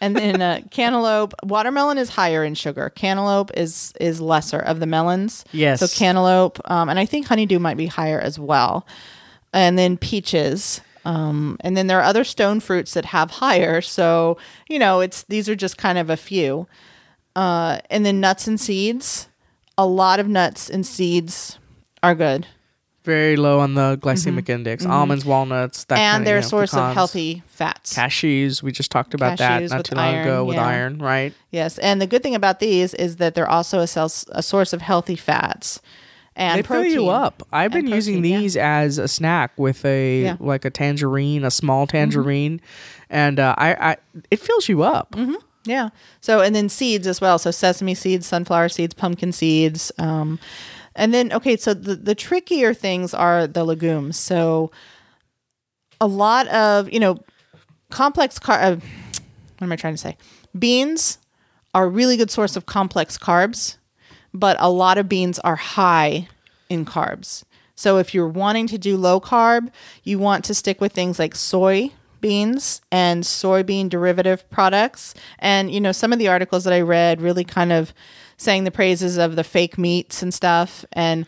And 0.00 0.16
then 0.16 0.40
uh, 0.40 0.60
cantaloupe, 0.70 1.34
watermelon 1.42 1.98
is 1.98 2.08
higher 2.08 2.44
in 2.44 2.54
sugar. 2.54 2.90
Cantaloupe 2.90 3.50
is 3.56 3.92
is 4.00 4.20
lesser 4.20 4.60
of 4.60 4.80
the 4.80 4.86
melons. 4.86 5.44
Yes. 5.52 5.80
So 5.80 5.88
cantaloupe, 5.88 6.60
um, 6.70 6.88
and 6.88 6.98
I 6.98 7.06
think 7.06 7.26
honeydew 7.26 7.58
might 7.58 7.76
be 7.76 7.86
higher 7.86 8.20
as 8.20 8.38
well. 8.38 8.86
And 9.52 9.78
then 9.78 9.96
peaches. 9.96 10.80
Um, 11.08 11.56
and 11.60 11.76
then 11.76 11.86
there 11.86 11.98
are 11.98 12.04
other 12.04 12.24
stone 12.24 12.60
fruits 12.60 12.92
that 12.94 13.06
have 13.06 13.30
higher. 13.30 13.80
So 13.80 14.36
you 14.68 14.78
know, 14.78 15.00
it's 15.00 15.22
these 15.24 15.48
are 15.48 15.56
just 15.56 15.78
kind 15.78 15.96
of 15.98 16.10
a 16.10 16.16
few. 16.16 16.66
Uh, 17.34 17.78
and 17.90 18.04
then 18.04 18.20
nuts 18.20 18.46
and 18.46 18.60
seeds. 18.60 19.28
A 19.76 19.86
lot 19.86 20.18
of 20.20 20.26
nuts 20.28 20.68
and 20.68 20.84
seeds 20.84 21.58
are 22.02 22.14
good, 22.16 22.46
Very 23.04 23.36
low 23.36 23.60
on 23.60 23.74
the 23.74 23.96
glycemic 24.02 24.48
index. 24.48 24.84
Almonds, 24.84 25.24
walnuts, 25.24 25.84
that 25.84 25.94
Mm-hmm. 25.94 26.02
and 26.02 26.12
kind 26.14 26.26
they're 26.26 26.34
you 26.34 26.38
a 26.40 26.42
know, 26.42 26.48
source 26.48 26.74
of 26.74 26.94
healthy 26.94 27.42
fats. 27.46 27.94
cashews. 27.94 28.60
We 28.62 28.72
just 28.72 28.90
talked 28.90 29.14
about 29.14 29.38
that 29.38 29.62
not 29.70 29.84
too 29.84 29.94
long 29.94 30.16
ago 30.16 30.44
with 30.44 30.56
yeah. 30.56 30.66
iron, 30.66 30.98
right? 30.98 31.32
Yes, 31.52 31.78
and 31.78 32.02
the 32.02 32.08
good 32.08 32.22
thing 32.24 32.34
about 32.34 32.58
these 32.58 32.92
is 32.94 33.16
that 33.16 33.34
they're 33.36 33.48
also 33.48 33.78
a, 33.78 33.86
a 34.32 34.42
source 34.42 34.72
of 34.72 34.82
healthy 34.82 35.16
fats 35.16 35.80
and 36.38 36.58
they 36.58 36.62
protein. 36.62 36.92
fill 36.92 37.02
you 37.04 37.08
up. 37.10 37.42
I've 37.52 37.72
been 37.72 37.86
And 37.86 37.94
using 37.94 38.16
protein, 38.16 38.32
yeah. 38.32 38.38
these 38.40 38.56
as 38.56 38.98
a 38.98 39.08
snack 39.08 39.52
with 39.58 39.84
a 39.84 40.22
Yeah. 40.22 40.32
Mm-hmm. 40.34 40.46
like 40.46 40.64
a 40.64 40.70
tangerine, 40.70 41.44
a 41.44 41.50
small 41.50 41.86
tangerine, 41.86 42.60
and 43.10 43.38
uh, 43.38 43.54
I, 43.58 43.74
I 43.74 43.96
it 44.30 44.38
fills 44.40 44.68
you 44.68 44.82
up. 44.82 45.14
Yeah. 45.64 45.90
So 46.20 46.40
and 46.40 46.54
then 46.54 46.68
seeds 46.70 47.06
as 47.06 47.20
well. 47.20 47.38
So 47.38 47.50
sesame 47.50 47.94
seeds, 47.94 48.26
sunflower 48.26 48.70
seeds, 48.70 48.94
pumpkin 48.94 49.32
seeds. 49.32 49.92
Um, 49.98 50.38
and 50.94 51.12
then 51.12 51.32
okay, 51.32 51.56
so 51.56 51.74
the 51.74 51.94
the 51.96 52.14
trickier 52.14 52.72
things 52.72 53.12
are 53.12 53.46
the 53.46 53.64
legumes. 53.64 54.16
So 54.16 54.70
a 56.00 56.06
lot 56.06 56.46
of 56.48 56.90
you 56.92 57.00
know 57.00 57.18
complex 57.90 58.38
car. 58.38 58.58
Uh, 58.60 58.76
what 58.76 59.64
am 59.66 59.72
I 59.72 59.76
trying 59.76 59.94
to 59.94 59.98
say? 59.98 60.16
Beans 60.58 61.18
are 61.74 61.84
a 61.84 61.88
really 61.88 62.16
good 62.16 62.30
source 62.30 62.56
of 62.56 62.64
complex 62.66 63.18
carbs, 63.18 63.76
but 64.32 64.56
a 64.60 64.70
lot 64.70 64.98
of 64.98 65.08
beans 65.08 65.38
are 65.40 65.56
high 65.56 66.28
in 66.68 66.84
carbs. 66.84 67.44
So 67.74 67.98
if 67.98 68.12
you're 68.12 68.28
wanting 68.28 68.66
to 68.68 68.78
do 68.78 68.96
low 68.96 69.20
carb, 69.20 69.70
you 70.02 70.18
want 70.18 70.44
to 70.46 70.54
stick 70.54 70.80
with 70.80 70.92
things 70.92 71.18
like 71.18 71.34
soy 71.34 71.92
beans 72.20 72.82
and 72.90 73.22
soybean 73.22 73.88
derivative 73.88 74.48
products. 74.50 75.14
And 75.38 75.70
you 75.70 75.80
know, 75.80 75.92
some 75.92 76.12
of 76.12 76.18
the 76.18 76.28
articles 76.28 76.64
that 76.64 76.72
I 76.72 76.80
read 76.80 77.20
really 77.20 77.44
kind 77.44 77.72
of 77.72 77.94
sang 78.36 78.64
the 78.64 78.70
praises 78.70 79.16
of 79.16 79.36
the 79.36 79.44
fake 79.44 79.78
meats 79.78 80.22
and 80.22 80.32
stuff 80.32 80.84
and 80.92 81.26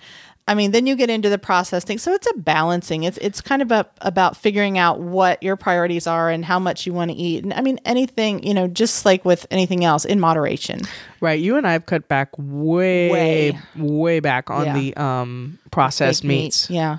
I 0.49 0.55
mean, 0.55 0.73
then 0.73 0.87
you 0.87 0.97
get 0.97 1.11
into 1.11 1.29
the 1.29 1.39
processing. 1.39 1.99
So 1.99 2.13
it's 2.13 2.27
a 2.29 2.35
balancing. 2.39 3.05
It's 3.05 3.19
it's 3.19 3.41
kind 3.41 3.63
of 3.63 3.71
a, 3.71 3.87
about 4.01 4.37
figuring 4.37 4.79
out 4.79 4.99
what 4.99 5.41
your 5.43 5.55
priorities 5.57 6.09
are 6.09 6.29
and 6.29 6.45
how 6.45 6.59
much 6.59 6.87
you 6.87 6.93
want 6.93 7.13
to 7.13 7.17
eat. 7.17 7.45
And 7.45 7.53
I 7.55 7.61
mean, 7.61 7.79
anything, 7.85 8.43
you 8.45 8.53
know, 8.53 8.67
just 8.67 9.05
like 9.05 9.25
with 9.25 9.47
anything 9.53 9.85
else, 9.85 10.05
in 10.05 10.19
moderation. 10.19 10.81
Right. 11.21 11.39
You 11.39 11.57
and 11.57 11.67
I 11.69 11.73
have 11.73 11.87
cut 11.87 12.09
back 12.09 12.31
way, 12.37 13.11
way, 13.11 13.59
Way. 13.77 14.21
back 14.21 14.51
on 14.51 14.67
Yeah. 14.67 14.75
the 14.75 14.97
um 14.97 15.59
processed 15.71 16.25
meat, 16.25 16.37
meats. 16.45 16.71
Yeah. 16.71 16.99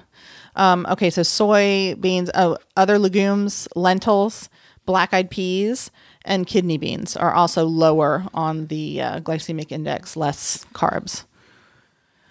Um, 0.56 0.86
okay, 0.90 1.10
so 1.10 1.22
soybeans, 1.22 2.30
oh, 2.34 2.58
other 2.76 3.00
legumes, 3.00 3.68
lentils, 3.76 4.50
black 4.86 5.14
eyed 5.14 5.30
peas, 5.32 5.92
and 6.26 6.46
kidney 6.46 6.78
beans 6.78 7.16
are 7.16 7.34
also 7.34 7.66
lower 7.66 8.26
on 8.34 8.68
the 8.68 9.02
uh, 9.02 9.20
glycemic 9.22 9.72
index, 9.72 10.16
less 10.18 10.66
carbs. 10.74 11.24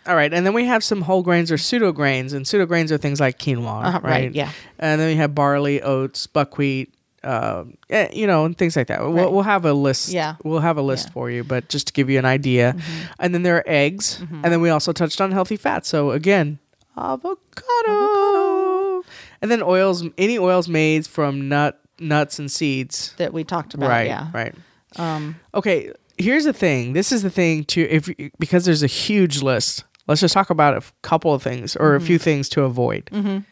All 0.07 0.17
right, 0.17 0.33
and 0.33 0.47
then 0.47 0.55
we 0.55 0.65
have 0.67 0.83
some 0.83 1.03
whole 1.03 1.23
grains 1.23 1.53
or 1.53 1.59
pseudo 1.59 1.93
grains, 1.93 2.33
and 2.33 2.47
pseudo 2.49 2.65
grains 2.67 2.91
are 2.91 2.99
things 2.99 3.21
like 3.21 3.39
quinoa, 3.39 3.85
Uh-huh, 3.85 4.01
right? 4.03 4.11
right, 4.11 4.35
yeah. 4.35 4.51
And 4.79 5.01
then 5.01 5.09
we 5.09 5.17
have 5.17 5.35
barley, 5.35 5.83
oats, 5.83 6.27
buckwheat, 6.27 6.95
uh, 7.23 7.65
eh, 7.91 8.09
you 8.13 8.27
know, 8.27 8.47
and 8.47 8.57
things 8.57 8.77
like 8.77 8.87
that. 8.87 9.01
We'll, 9.03 9.31
we'll 9.31 9.43
have 9.43 9.67
a 9.67 9.75
list. 9.75 10.09
Yeah. 10.09 10.37
we'll 10.43 10.61
have 10.61 10.79
a 10.79 10.83
list 10.83 11.05
Yeah. 11.05 11.09
Mm-hmm. 11.11 11.15
for 11.15 11.31
you, 11.31 11.45
but 11.45 11.69
just 11.69 11.89
to 11.89 11.93
give 11.93 12.09
you 12.09 12.19
an 12.19 12.25
idea. 12.25 12.75
And 13.19 13.35
then 13.35 13.43
there 13.43 13.57
are 13.57 13.65
eggs, 13.67 14.21
and 14.21 14.45
then 14.45 14.63
we 14.63 14.71
also 14.71 14.93
touched 14.93 15.21
on 15.21 15.33
healthy 15.33 15.57
fats. 15.57 15.89
So 15.89 16.13
again, 16.13 16.59
avocado, 16.97 19.05
and 19.43 19.51
then 19.51 19.63
oils, 19.63 20.05
any 20.19 20.39
oils 20.39 20.69
made 20.69 21.07
from 21.07 21.49
nut 21.49 21.81
nuts 21.99 22.39
and 22.39 22.51
seeds. 22.51 23.15
That 23.19 23.33
we 23.33 23.45
talked 23.45 23.75
about. 23.75 23.91
right, 23.91 24.07
Yeah. 24.07 24.29
right. 24.33 24.55
Um, 24.97 25.37
Okay, 25.55 25.93
here's 26.19 26.45
the 26.45 26.53
thing. 26.53 26.95
This 26.95 27.13
is 27.13 27.23
the 27.23 27.31
thing 27.31 27.65
too. 27.65 27.87
If 27.91 28.09
because 28.39 28.65
there's 28.65 28.83
a 28.83 28.87
huge 28.89 29.43
list. 29.43 29.85
Let's 30.11 30.20
just 30.20 30.35
talk 30.35 30.51
about 30.51 30.77
a 30.77 30.83
couple 31.03 31.33
of 31.33 31.40
things 31.40 31.77
or 31.77 31.94
a 31.94 32.01
few 32.01 32.18
things 32.18 32.49
to 32.49 32.64
avoid 32.64 33.09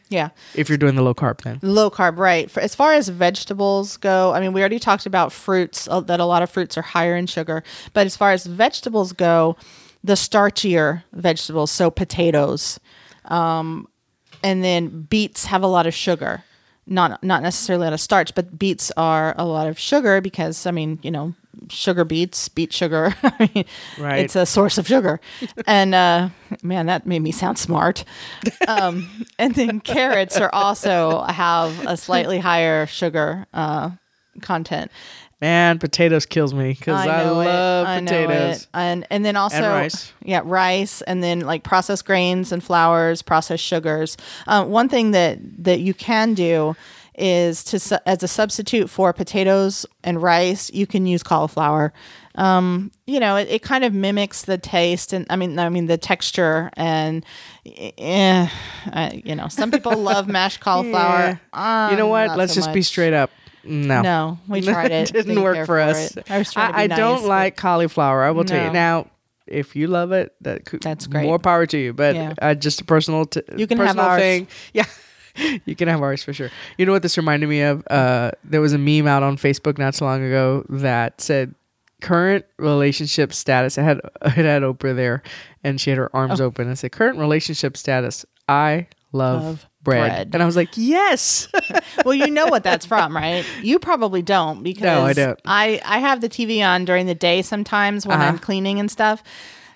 yeah. 0.09 0.31
if 0.57 0.69
you're 0.69 0.77
doing 0.77 0.97
the 0.97 1.03
low 1.03 1.15
carb 1.15 1.41
thing. 1.41 1.61
Low 1.63 1.89
carb, 1.89 2.19
right. 2.19 2.51
For, 2.51 2.59
as 2.59 2.75
far 2.75 2.95
as 2.95 3.09
vegetables 3.09 3.97
go, 3.97 4.33
I 4.33 4.41
mean, 4.41 4.53
we 4.53 4.61
already 4.61 4.81
talked 4.81 5.07
about 5.07 5.33
fruits, 5.33 5.87
uh, 5.89 6.01
that 6.01 6.19
a 6.19 6.25
lot 6.25 6.43
of 6.43 6.51
fruits 6.51 6.77
are 6.77 6.83
higher 6.83 7.15
in 7.15 7.29
sugar. 7.29 7.63
But 7.93 8.07
as 8.07 8.17
far 8.17 8.33
as 8.33 8.45
vegetables 8.45 9.13
go, 9.13 9.57
the 10.03 10.15
starchier 10.15 11.05
vegetables, 11.13 11.71
so 11.71 11.93
potatoes, 11.93 12.81
um, 13.27 13.87
and 14.43 14.65
then 14.65 15.03
beets 15.03 15.45
have 15.45 15.63
a 15.63 15.69
lot 15.69 15.87
of 15.87 15.95
sugar. 15.95 16.43
Not 16.89 17.23
not 17.23 17.41
necessarily 17.41 17.85
a 17.85 17.91
lot 17.91 17.93
of 17.93 18.01
starch, 18.01 18.35
but 18.35 18.59
beets 18.59 18.91
are 18.97 19.33
a 19.39 19.45
lot 19.45 19.69
of 19.69 19.79
sugar 19.79 20.21
because 20.21 20.67
I 20.67 20.73
mean, 20.73 20.99
you 21.03 21.13
know, 21.13 21.35
sugar 21.69 22.05
beets, 22.05 22.49
beet 22.49 22.73
sugar. 22.73 23.15
I 23.23 23.51
mean, 23.55 23.65
Right. 23.99 24.21
it's 24.21 24.37
a 24.37 24.47
source 24.47 24.79
of 24.79 24.87
sugar. 24.87 25.21
and 25.67 25.95
uh, 25.95 26.29
man, 26.63 26.87
that 26.87 27.07
made 27.07 27.21
me 27.21 27.33
sound 27.33 27.59
smart. 27.59 28.05
Um, 28.67 29.27
and 29.39 29.55
then 29.55 29.81
carrots 29.81 30.37
are 30.39 30.51
also 30.55 31.23
have 31.23 31.87
a 31.87 31.97
slightly 31.97 32.39
higher 32.39 32.87
sugar 32.87 33.47
uh, 33.53 33.91
content. 34.41 34.91
Man, 35.41 35.79
potatoes 35.79 36.27
kills 36.27 36.53
me 36.53 36.71
because 36.73 37.07
I, 37.07 37.23
it. 37.23 37.31
love 37.31 37.87
I 37.87 38.01
know 38.01 38.11
potatoes. 38.27 38.63
it. 38.63 38.69
and 38.75 39.07
and 39.09 39.25
then 39.25 39.37
also 39.37 39.61
rice. 39.61 40.13
Yeah, 40.25 40.41
rice, 40.45 41.01
and 41.03 41.23
then 41.23 41.41
like 41.43 41.63
processed 41.63 42.05
grains 42.07 42.51
and 42.51 42.61
flours, 42.63 43.23
processed 43.23 43.63
sugars. 43.63 44.17
Um, 44.49 44.71
one 44.71 44.89
thing 44.89 45.13
that 45.13 45.39
that 45.63 45.79
you 45.79 45.95
can 45.95 46.35
do 46.35 46.75
is 47.19 47.65
to 47.65 48.03
as 48.09 48.23
a 48.23 48.29
substitute 48.29 48.89
for 48.89 49.13
potatoes 49.13 49.85
and 50.05 50.23
rice, 50.23 50.71
you 50.73 50.87
can 50.87 51.07
use 51.07 51.23
cauliflower. 51.23 51.93
Um, 52.37 52.93
you 53.07 53.19
know, 53.19 53.35
it, 53.37 53.49
it 53.49 53.63
kind 53.63 53.83
of 53.85 53.93
mimics 53.93 54.43
the 54.43 54.59
taste 54.59 55.13
and 55.13 55.27
I 55.29 55.35
mean, 55.37 55.59
I 55.59 55.69
mean 55.71 55.87
the 55.87 55.99
texture 55.99 56.71
and, 56.77 57.25
eh, 57.67 58.49
uh, 58.93 59.11
you 59.13 59.35
know, 59.35 59.49
some 59.49 59.71
people 59.73 59.97
love 59.97 60.29
mashed 60.29 60.61
cauliflower. 60.61 61.41
Yeah. 61.53 61.91
you 61.91 61.97
know 61.97 62.05
Um, 62.05 62.11
what? 62.29 62.39
Let's 62.39 62.55
so 62.55 62.61
just 62.61 62.73
be 62.73 62.83
straight 62.83 63.13
up. 63.15 63.31
No. 63.65 64.03
No, 64.03 64.39
we 64.47 64.61
tried 64.63 64.93
it. 64.93 65.07
didn't 65.13 65.29
Didn't 65.29 65.43
work 65.43 65.57
for 65.59 65.67
for 65.67 65.81
us. 65.81 66.17
it. 66.17 66.31
I 66.31 66.39
was 66.39 66.53
trying 66.53 66.69
to 66.69 66.75
be 66.75 66.83
I, 66.83 66.87
nice, 66.87 66.97
don't 66.99 67.25
like 67.27 67.57
cauliflower. 67.57 68.23
I 68.23 68.31
will 68.31 68.45
tell 68.45 68.65
you 68.65 68.73
now. 68.73 69.11
If 69.47 69.75
you 69.75 69.87
love 69.89 70.13
it, 70.13 70.35
that 70.43 70.67
could, 70.67 70.83
That's 70.83 71.07
great. 71.07 71.25
More 71.25 71.39
power 71.39 71.65
to 71.65 71.79
you. 71.79 71.95
But 71.95 72.15
Yeah. 72.15 72.35
uh, 72.41 72.55
just 72.55 72.83
a 72.83 72.85
personal, 72.85 73.25
t- 73.25 73.41
You 73.57 73.67
can 73.67 73.79
have 73.79 73.87
personal 73.97 74.05
ours. 74.07 74.21
thing. 74.21 74.47
Yeah, 74.75 74.85
you 75.65 75.77
can 75.77 75.89
have 75.89 76.03
ours 76.03 76.23
for 76.23 76.33
sure. 76.33 76.51
You 76.77 76.87
know 76.87 76.93
what 76.93 77.03
this 77.03 77.17
reminded 77.17 77.49
me 77.49 77.63
of? 77.63 77.87
Uh, 77.89 78.33
there 78.45 78.61
was 78.61 78.73
a 78.73 78.79
meme 78.79 79.07
out 79.07 79.23
on 79.23 79.37
Facebook 79.37 79.79
not 79.79 79.95
so 79.95 80.05
long 80.05 80.23
ago 80.25 80.65
that 80.69 81.21
said 81.21 81.55
current 82.01 82.45
relationship 82.59 83.33
status. 83.33 83.79
It 83.79 83.83
had 83.83 83.99
it 84.23 84.45
had 84.45 84.63
Oprah 84.63 84.95
there, 84.95 85.23
and 85.65 85.81
she 85.81 85.91
had 85.91 85.99
her 85.99 86.11
Oh. 86.15 86.19
arms 86.21 86.41
open 86.41 86.67
and 86.69 86.79
said, 86.79 86.93
"Current 86.93 87.19
relationship 87.19 87.77
status. 87.77 88.25
I 88.49 88.87
love." 89.13 89.43
Love 89.43 89.67
bread. 89.83 90.11
bread. 90.11 90.31
and 90.35 90.43
I 90.43 90.47
was 90.47 90.57
like, 90.57 90.71
"Yes." 90.75 91.49
well, 92.05 92.15
you 92.15 92.31
know 92.31 92.47
what 92.47 92.63
that's 92.65 92.85
from, 92.85 93.17
right? 93.17 93.45
You 93.63 93.79
probably 93.79 94.23
don't 94.23 94.63
because 94.63 94.83
No, 94.83 95.03
I 95.07 95.13
don't. 95.15 95.41
I, 95.47 95.81
I 95.85 95.99
have 95.99 96.21
the 96.21 96.29
TV 96.29 96.63
on 96.67 96.85
during 96.85 97.07
the 97.07 97.15
day 97.15 97.41
sometimes 97.43 98.07
when 98.07 98.21
I'm 98.21 98.35
Uh-huh. 98.35 98.45
cleaning 98.45 98.81
and 98.81 98.91
stuff. 98.91 99.23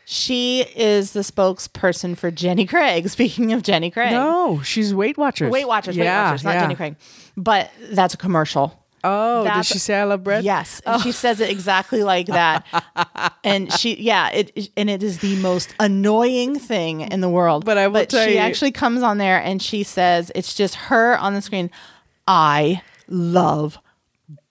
She 0.05 0.62
is 0.77 1.12
the 1.12 1.21
spokesperson 1.21 2.17
for 2.17 2.31
Jenny 2.31 2.67
Craig. 2.67 3.09
Speaking 3.11 3.53
of 3.53 3.62
Jenny 3.62 3.91
Craig, 3.91 4.12
no, 4.12 4.61
she's 4.62 4.95
Weight 4.95 5.17
Watchers. 5.17 5.51
Weight 5.51 5.69
Watchers, 5.69 5.97
Weight 5.97 6.07
Watchers, 6.07 6.45
not 6.45 6.55
yeah. 6.55 6.61
Jenny 6.62 6.75
Craig. 6.75 6.97
But 7.37 7.71
that's 7.91 8.15
a 8.15 8.19
commercial. 8.19 8.79
Oh, 9.05 9.45
did 9.53 9.67
she 9.67 9.79
say 9.79 9.97
I 9.97 10.05
love 10.05 10.23
bread? 10.23 10.45
Yes, 10.45 10.81
and 10.87 11.03
she 11.03 11.09
oh. 11.09 11.12
says 11.12 11.41
it 11.41 11.51
exactly 11.51 12.05
like 12.05 12.27
that. 12.27 12.65
and 13.45 13.73
she, 13.73 14.01
yeah, 14.01 14.31
it 14.31 14.71
and 14.77 14.88
it 14.88 15.03
is 15.03 15.19
the 15.19 15.35
most 15.41 15.75
annoying 15.81 16.59
thing 16.59 17.01
in 17.01 17.21
the 17.21 17.29
world. 17.29 17.65
But 17.65 17.79
I 17.79 17.88
will 17.88 18.07
tell 18.07 18.27
she 18.27 18.35
you- 18.35 18.38
actually 18.38 18.71
comes 18.71 19.03
on 19.03 19.19
there 19.19 19.43
and 19.43 19.61
she 19.61 19.83
says 19.83 20.31
it's 20.35 20.55
just 20.55 20.77
her 20.77 21.19
on 21.19 21.35
the 21.35 21.43
screen. 21.43 21.71
I 22.29 22.83
love 23.09 23.79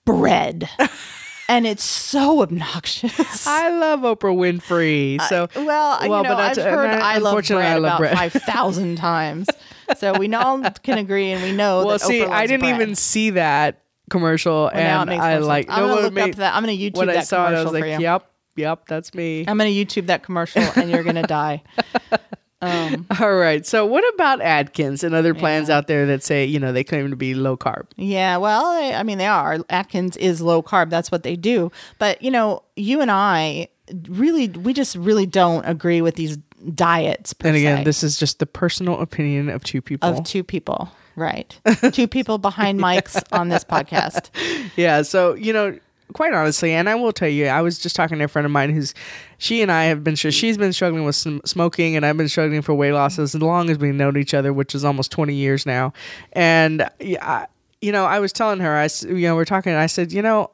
bread, 0.04 0.68
and 1.48 1.66
it's 1.66 1.84
so 1.84 2.42
obnoxious. 2.42 3.46
I 3.46 3.70
love 3.70 4.00
Oprah 4.00 4.34
Winfrey. 4.34 5.20
So 5.28 5.48
well, 5.56 6.02
you 6.02 6.08
know, 6.08 6.22
but 6.22 6.32
I've 6.32 6.56
that's- 6.56 6.58
heard 6.74 6.90
I 6.90 7.18
love 7.18 7.50
I 7.50 7.76
love 7.78 7.84
about 7.84 7.98
bread. 7.98 8.14
five 8.16 8.32
thousand 8.32 8.96
times, 9.08 9.48
so 9.96 10.18
we 10.18 10.32
all 10.34 10.62
can 10.82 10.98
agree 10.98 11.32
and 11.32 11.42
we 11.42 11.52
know. 11.52 11.84
well, 11.86 11.98
see, 11.98 12.24
I 12.24 12.46
didn't 12.46 12.60
bread. 12.62 12.74
even 12.80 12.94
see 12.94 13.30
that 13.30 13.82
commercial, 14.10 14.70
Well, 14.72 14.76
and 14.76 15.10
I 15.10 15.34
sense. 15.36 15.46
like. 15.46 15.66
I'm 15.70 15.88
gonna 15.88 16.00
look 16.02 16.12
made- 16.12 16.30
up 16.30 16.36
that. 16.36 16.54
I'm 16.54 16.62
gonna 16.62 16.72
YouTube 16.72 16.96
when 16.96 17.10
I 17.10 17.14
that 17.14 17.26
saw 17.26 17.44
it, 17.46 17.48
I 17.48 17.50
commercial 17.50 17.72
was 17.72 17.80
for 17.80 17.86
like, 17.88 17.98
you. 18.00 18.04
"Yep, 18.04 18.30
yep, 18.56 18.86
that's 18.86 19.14
me." 19.14 19.40
I'm 19.46 19.56
gonna 19.58 19.70
YouTube 19.70 20.06
that 20.06 20.22
commercial, 20.22 20.62
and 20.76 20.90
you're 20.90 21.04
gonna 21.04 21.22
die. 21.26 21.62
Um, 22.62 23.06
All 23.20 23.34
right. 23.34 23.66
So, 23.66 23.84
what 23.84 24.04
about 24.14 24.40
Atkins 24.40 25.02
and 25.04 25.14
other 25.14 25.34
plans 25.34 25.68
Yeah. 25.68 25.76
out 25.78 25.86
there 25.88 26.06
that 26.06 26.22
say 26.22 26.44
you 26.44 26.58
know 26.60 26.72
they 26.72 26.84
claim 26.84 27.10
to 27.10 27.16
be 27.16 27.34
low 27.34 27.56
carb? 27.56 27.86
Yeah, 27.96 28.36
well, 28.38 28.64
I, 28.66 28.92
I 28.92 29.02
mean, 29.02 29.18
they 29.18 29.26
are. 29.26 29.58
Atkins 29.68 30.16
is 30.16 30.40
low 30.40 30.62
carb. 30.62 30.88
That's 30.88 31.10
what 31.10 31.22
they 31.24 31.36
do. 31.36 31.70
But, 31.98 32.22
you 32.22 32.30
know, 32.30 32.62
you 32.76 33.00
and 33.00 33.10
I 33.10 33.68
really, 34.08 34.48
we 34.48 34.72
just 34.72 34.96
really 34.96 35.26
don't 35.26 35.64
agree 35.64 36.00
with 36.00 36.14
these 36.14 36.38
diets. 36.74 37.32
Per 37.34 37.48
And 37.48 37.56
again, 37.56 37.78
se, 37.78 37.84
this 37.84 38.02
is 38.04 38.16
just 38.18 38.38
the 38.38 38.46
personal 38.46 39.00
opinion 39.00 39.48
of 39.48 39.64
two 39.64 39.82
people. 39.82 40.08
of 40.08 40.24
two 40.24 40.44
people, 40.44 40.88
right? 41.16 41.58
two 41.92 42.06
people 42.06 42.38
behind 42.38 42.78
mics 42.78 43.20
on 43.32 43.48
this 43.48 43.64
podcast. 43.64 44.30
yeah. 44.76 45.02
So, 45.02 45.34
you 45.34 45.52
know, 45.52 45.78
quite 46.12 46.32
honestly, 46.32 46.72
and 46.72 46.88
I 46.88 46.94
will 46.94 47.12
tell 47.12 47.28
you, 47.28 47.46
I 47.46 47.60
was 47.62 47.78
just 47.78 47.96
talking 47.96 48.18
to 48.18 48.24
a 48.24 48.28
friend 48.28 48.46
of 48.46 48.52
mine 48.52 48.70
who's, 48.70 48.94
she 49.38 49.62
and 49.62 49.70
I 49.70 49.84
have 49.84 50.04
been, 50.04 50.14
she's 50.14 50.58
been 50.58 50.72
struggling 50.72 51.04
with 51.04 51.16
some 51.16 51.40
smoking, 51.44 51.96
and 51.96 52.04
I've 52.04 52.16
been 52.16 52.28
struggling 52.28 52.62
for 52.62 52.74
weight 52.74 52.92
loss 52.92 53.18
as 53.18 53.34
long 53.34 53.70
as 53.70 53.78
we've 53.78 53.94
known 53.94 54.16
each 54.16 54.34
other, 54.34 54.52
which 54.52 54.74
is 54.74 54.84
almost 54.84 55.10
20 55.10 55.34
years 55.34 55.66
now. 55.66 55.92
And, 56.32 56.88
yeah, 57.00 57.46
you 57.80 57.92
know, 57.92 58.04
I 58.04 58.20
was 58.20 58.32
telling 58.32 58.60
her, 58.60 58.76
I, 58.76 58.88
you 59.06 59.28
know, 59.28 59.34
we're 59.34 59.44
talking, 59.44 59.72
and 59.72 59.80
I 59.80 59.86
said, 59.86 60.12
you 60.12 60.22
know, 60.22 60.50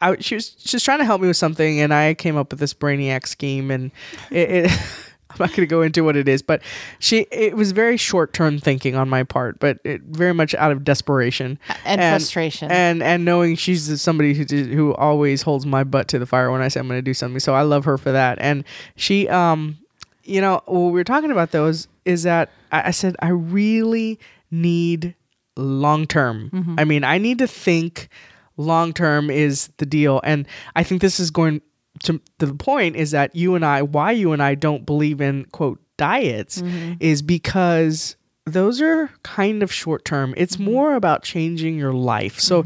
I, 0.00 0.16
she 0.18 0.34
was 0.34 0.50
just 0.50 0.84
trying 0.84 0.98
to 0.98 1.04
help 1.04 1.20
me 1.20 1.28
with 1.28 1.36
something, 1.36 1.80
and 1.80 1.94
I 1.94 2.14
came 2.14 2.36
up 2.36 2.50
with 2.50 2.60
this 2.60 2.74
brainiac 2.74 3.26
scheme, 3.26 3.70
and 3.70 3.90
it 4.30 4.70
I'm 5.34 5.38
not 5.40 5.50
going 5.50 5.62
to 5.62 5.66
go 5.66 5.82
into 5.82 6.04
what 6.04 6.16
it 6.16 6.28
is, 6.28 6.42
but 6.42 6.62
she 6.98 7.26
it 7.30 7.56
was 7.56 7.72
very 7.72 7.96
short 7.96 8.32
term 8.32 8.58
thinking 8.58 8.94
on 8.94 9.08
my 9.08 9.22
part, 9.24 9.58
but 9.58 9.78
it 9.84 10.02
very 10.02 10.32
much 10.32 10.54
out 10.54 10.72
of 10.72 10.84
desperation 10.84 11.58
And 11.84 12.00
frustration. 12.00 12.70
and 12.70 13.02
and 13.02 13.24
knowing 13.24 13.56
she's 13.56 14.00
somebody 14.00 14.34
who 14.34 14.44
who 14.44 14.94
always 14.94 15.42
holds 15.42 15.66
my 15.66 15.84
butt 15.84 16.08
to 16.08 16.18
the 16.18 16.26
fire 16.26 16.50
when 16.50 16.62
I 16.62 16.68
say 16.68 16.80
I'm 16.80 16.88
going 16.88 16.98
to 16.98 17.02
do 17.02 17.14
something. 17.14 17.40
So 17.40 17.54
I 17.54 17.62
love 17.62 17.84
her 17.84 17.98
for 17.98 18.12
that. 18.12 18.38
And 18.40 18.64
she, 18.96 19.28
um, 19.28 19.78
you 20.22 20.40
know, 20.40 20.62
what 20.66 20.80
we 20.86 20.92
were 20.92 21.04
talking 21.04 21.30
about 21.30 21.50
those 21.50 21.88
is 22.04 22.22
that 22.22 22.50
I, 22.72 22.88
I 22.88 22.90
said 22.92 23.16
I 23.20 23.28
really 23.28 24.18
need 24.50 25.14
long 25.56 26.06
term. 26.06 26.50
Mm-hmm. 26.52 26.74
I 26.78 26.84
mean, 26.84 27.04
I 27.04 27.18
need 27.18 27.38
to 27.38 27.46
think 27.46 28.08
long 28.56 28.92
term 28.92 29.30
is 29.30 29.68
the 29.78 29.86
deal, 29.86 30.20
and 30.24 30.46
I 30.76 30.82
think 30.84 31.00
this 31.02 31.18
is 31.18 31.30
going 31.30 31.60
to, 32.02 32.20
the 32.38 32.52
point 32.54 32.96
is 32.96 33.12
that 33.12 33.34
you 33.36 33.54
and 33.54 33.64
I, 33.64 33.82
why 33.82 34.10
you 34.12 34.32
and 34.32 34.42
I 34.42 34.54
don't 34.54 34.84
believe 34.84 35.20
in 35.20 35.44
quote 35.46 35.80
diets, 35.96 36.60
Mm-hmm. 36.60 36.94
is 37.00 37.22
because 37.22 38.16
those 38.46 38.80
are 38.82 39.10
kind 39.22 39.62
of 39.62 39.72
short 39.72 40.04
term. 40.04 40.34
It's 40.36 40.56
Mm-hmm. 40.56 40.64
more 40.72 40.94
about 40.96 41.22
changing 41.22 41.78
your 41.78 41.92
life. 41.92 42.38
So. 42.40 42.64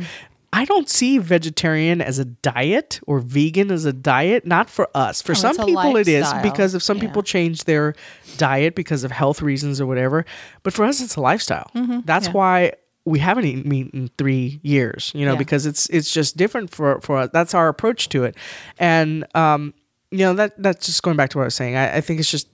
I 0.51 0.65
don't 0.65 0.89
see 0.89 1.19
vegetarian 1.19 2.01
as 2.01 2.19
a 2.19 2.25
diet 2.25 3.01
or 3.07 3.19
vegan 3.21 3.71
as 3.71 3.85
a 3.85 3.93
diet. 3.93 4.47
Not 4.47 4.71
for 4.71 4.89
us. 4.95 5.21
For 5.21 5.33
Oh, 5.33 5.35
some 5.35 5.55
people, 5.57 5.95
it 5.99 6.09
is 6.09 6.27
because 6.43 6.73
of 6.73 6.83
some 6.83 6.97
Yeah. 6.97 7.03
people 7.05 7.23
change 7.23 7.65
their 7.65 7.95
diet 8.39 8.75
because 8.75 9.05
of 9.05 9.11
health 9.11 9.43
reasons 9.43 9.79
or 9.79 9.87
whatever. 9.87 10.25
But 10.63 10.73
for 10.73 10.87
us, 10.87 11.03
it's 11.03 11.17
a 11.17 11.21
lifestyle. 11.21 11.71
That's 11.75 11.83
Mm-hmm. 11.85 12.11
yeah. 12.11 12.31
why 12.33 12.73
we 13.09 13.19
haven't 13.19 13.45
eaten 13.47 13.69
meat 13.69 13.91
in 13.95 14.11
three 14.19 14.61
years. 14.63 15.11
You 15.15 15.25
know, 15.27 15.33
Yeah. 15.33 15.39
because 15.39 15.67
it's 15.67 15.89
it's 15.91 16.13
just 16.13 16.37
different 16.37 16.71
for 16.71 17.01
for 17.01 17.19
us. 17.19 17.31
That's 17.33 17.55
our 17.55 17.69
approach 17.69 18.09
to 18.11 18.25
it, 18.25 18.37
and 18.79 19.25
um, 19.35 19.75
you 20.11 20.19
know 20.19 20.35
that 20.35 20.61
that's 20.63 20.87
just 20.87 21.03
going 21.03 21.17
back 21.17 21.31
to 21.31 21.39
what 21.39 21.45
I 21.45 21.47
was 21.47 21.55
saying. 21.55 21.77
I, 21.77 21.97
I 21.97 22.01
think 22.01 22.21
it's 22.21 22.31
just 22.31 22.49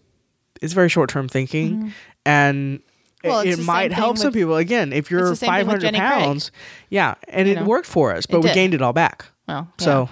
it's 0.62 0.72
very 0.72 0.88
short 0.88 1.10
term 1.10 1.28
thinking, 1.28 1.74
Mm-hmm. 1.76 1.88
and 2.26 2.80
Well, 3.22 3.40
it's 3.40 3.58
it 3.58 3.62
might 3.64 3.92
help 3.92 4.16
thing 4.16 4.22
some 4.22 4.32
people. 4.32 4.56
Again, 4.56 4.92
if 4.92 5.10
you're 5.10 5.28
the 5.28 5.36
same 5.36 5.48
thing 5.48 5.66
with 5.66 5.66
500 5.66 5.80
Jenny 5.80 5.98
Craig. 5.98 6.10
pounds, 6.12 6.50
yeah, 6.90 7.14
and 7.28 7.48
it 7.48 7.56
know? 7.60 7.64
worked 7.64 7.86
for 7.86 8.14
us, 8.14 8.26
but 8.26 8.40
we 8.42 8.52
gained 8.52 8.74
it 8.74 8.82
all 8.82 8.92
back. 8.92 9.26
Well, 9.46 9.68
yeah. 9.78 9.84
So, 9.84 10.08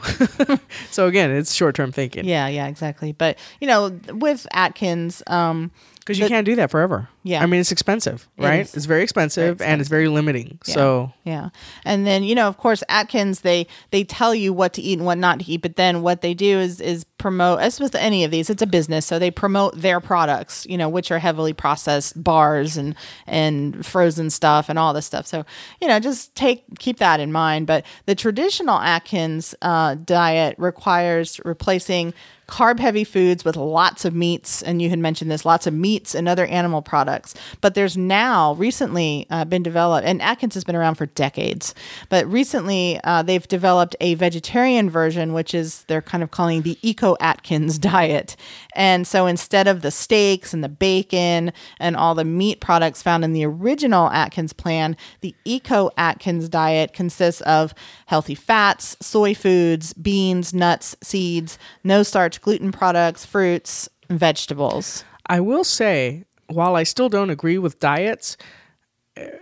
so 0.91 1.07
again, 1.07 1.31
it's 1.31 1.55
short 1.55 1.75
term 1.75 1.91
thinking 1.91 2.27
yeah, 2.27 2.49
yeah, 2.49 2.67
exactly. 2.67 3.13
But 3.13 3.39
you 3.61 3.67
know, 3.67 3.99
with 4.11 4.47
Atkins, 4.53 5.23
um, 5.27 5.71
because 6.03 6.19
you 6.19 6.27
can't 6.29 6.45
do 6.45 6.57
that 6.57 6.71
forever. 6.71 7.09
Yeah. 7.23 7.43
I 7.43 7.47
mean, 7.47 7.61
it's 7.61 7.71
expensive, 7.73 8.29
It 8.37 8.43
right? 8.43 8.61
is. 8.61 8.75
It's 8.75 8.87
very 8.87 9.03
expensive, 9.03 9.63
and 9.63 9.81
it's 9.81 9.89
very 9.89 10.09
limiting. 10.09 10.59
Yeah. 10.67 10.75
So, 10.75 11.13
Yeah. 11.25 11.49
And 11.85 12.07
then, 12.07 12.25
you 12.25 12.35
know, 12.35 12.49
of 12.49 12.59
course, 12.59 12.83
Atkins, 12.89 13.41
they 13.41 13.67
they 13.91 14.03
tell 14.05 14.35
you 14.35 14.53
what 14.53 14.73
to 14.75 14.83
eat 14.83 14.99
and 14.99 15.07
what 15.07 15.19
not 15.19 15.39
to 15.41 15.51
eat, 15.51 15.63
but 15.63 15.77
then 15.77 16.03
what 16.03 16.21
they 16.21 16.35
do 16.35 16.59
is 16.59 16.81
is 16.81 17.05
promote 17.19 17.61
as 17.61 17.79
with 17.79 17.95
any 17.95 18.25
of 18.25 18.31
these, 18.33 18.51
it's 18.51 18.63
a 18.63 18.67
business, 18.67 19.07
so 19.07 19.19
they 19.19 19.31
promote 19.31 19.81
their 19.81 20.01
products, 20.01 20.67
you 20.69 20.77
know, 20.77 20.89
which 20.89 21.11
are 21.13 21.21
heavily 21.21 21.53
processed 21.53 22.23
bars 22.23 22.77
and 22.77 22.95
and 23.27 23.87
frozen 23.87 24.29
stuff 24.31 24.69
and 24.69 24.79
all 24.79 24.93
this 24.93 25.07
stuff. 25.07 25.27
So, 25.27 25.45
you 25.81 25.87
know, 25.89 26.01
just 26.01 26.35
take 26.35 26.65
keep 26.81 26.99
that 26.99 27.21
in 27.21 27.31
mind. 27.31 27.67
But 27.69 27.87
the 28.07 28.15
traditional 28.17 28.79
Atkins 28.79 29.55
uh, 29.63 29.95
diet 29.95 30.57
requires 30.59 31.41
replacing 31.45 32.13
carb 32.53 32.79
heavy 32.79 33.03
foods 33.03 33.47
with 33.47 33.57
lots 33.57 34.05
of 34.05 34.15
meats 34.15 34.61
and 34.61 34.83
you 34.83 34.91
had 34.91 34.99
mentioned 34.99 35.31
this 35.31 35.47
lots 35.47 35.67
of 35.67 35.73
meats 35.73 36.15
and 36.15 36.29
other 36.29 36.45
animal 36.47 36.83
products. 36.83 37.35
But 37.63 37.75
there's 37.75 37.97
now 37.97 38.53
recently 38.57 39.27
uh, 39.31 39.47
been 39.47 39.63
developed 39.63 40.07
and 40.07 40.21
atkins 40.21 40.53
has 40.53 40.63
been 40.63 40.77
around 40.77 40.97
for 40.97 41.07
decades 41.07 41.75
but 42.11 42.31
recently 42.31 43.01
uh, 43.05 43.23
they've 43.23 43.49
developed 43.49 43.97
a 44.01 44.15
vegetarian 44.17 44.91
version 44.91 45.33
which 45.33 45.55
is 45.55 45.85
they're 45.85 46.03
kind 46.03 46.23
of 46.23 46.31
calling 46.31 46.61
the 46.61 46.77
eco 46.83 47.17
atkins 47.21 47.79
diet 47.93 48.37
and 48.75 49.07
so 49.07 49.27
instead 49.27 49.67
of 49.67 49.83
the 49.83 49.91
steaks 49.91 50.53
and 50.53 50.63
the 50.63 50.69
bacon 50.69 51.53
and 51.79 51.97
all 51.97 52.15
the 52.15 52.25
meat 52.25 52.61
products 52.61 53.03
found 53.03 53.25
in 53.25 53.33
the 53.33 53.45
original 53.45 54.09
atkins 54.11 54.53
plan 54.53 54.97
the 55.21 55.35
eco 55.45 55.91
atkins 55.97 56.49
diet 56.49 56.93
consists 56.93 57.41
of 57.43 57.75
healthy 58.07 58.35
fats 58.35 58.97
soy 59.01 59.35
foods 59.35 59.93
beans 59.95 60.53
nuts 60.55 60.97
seeds 61.03 61.59
no 61.85 62.03
starch 62.03 62.41
gluten 62.41 62.73
products 62.73 63.25
fruits 63.25 63.89
and 64.13 64.21
vegetables. 64.21 65.05
I 65.27 65.41
will 65.41 65.65
say, 65.65 66.25
while 66.47 66.77
I 66.77 66.85
still 66.85 67.09
don't 67.09 67.31
agree 67.31 67.59
with 67.59 67.81
diets, 67.81 68.37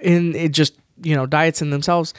in 0.01 0.35
it 0.35 0.53
just 0.53 0.75
you 1.03 1.15
know 1.15 1.27
diets 1.27 1.61
in 1.61 1.71
themselves, 1.71 2.15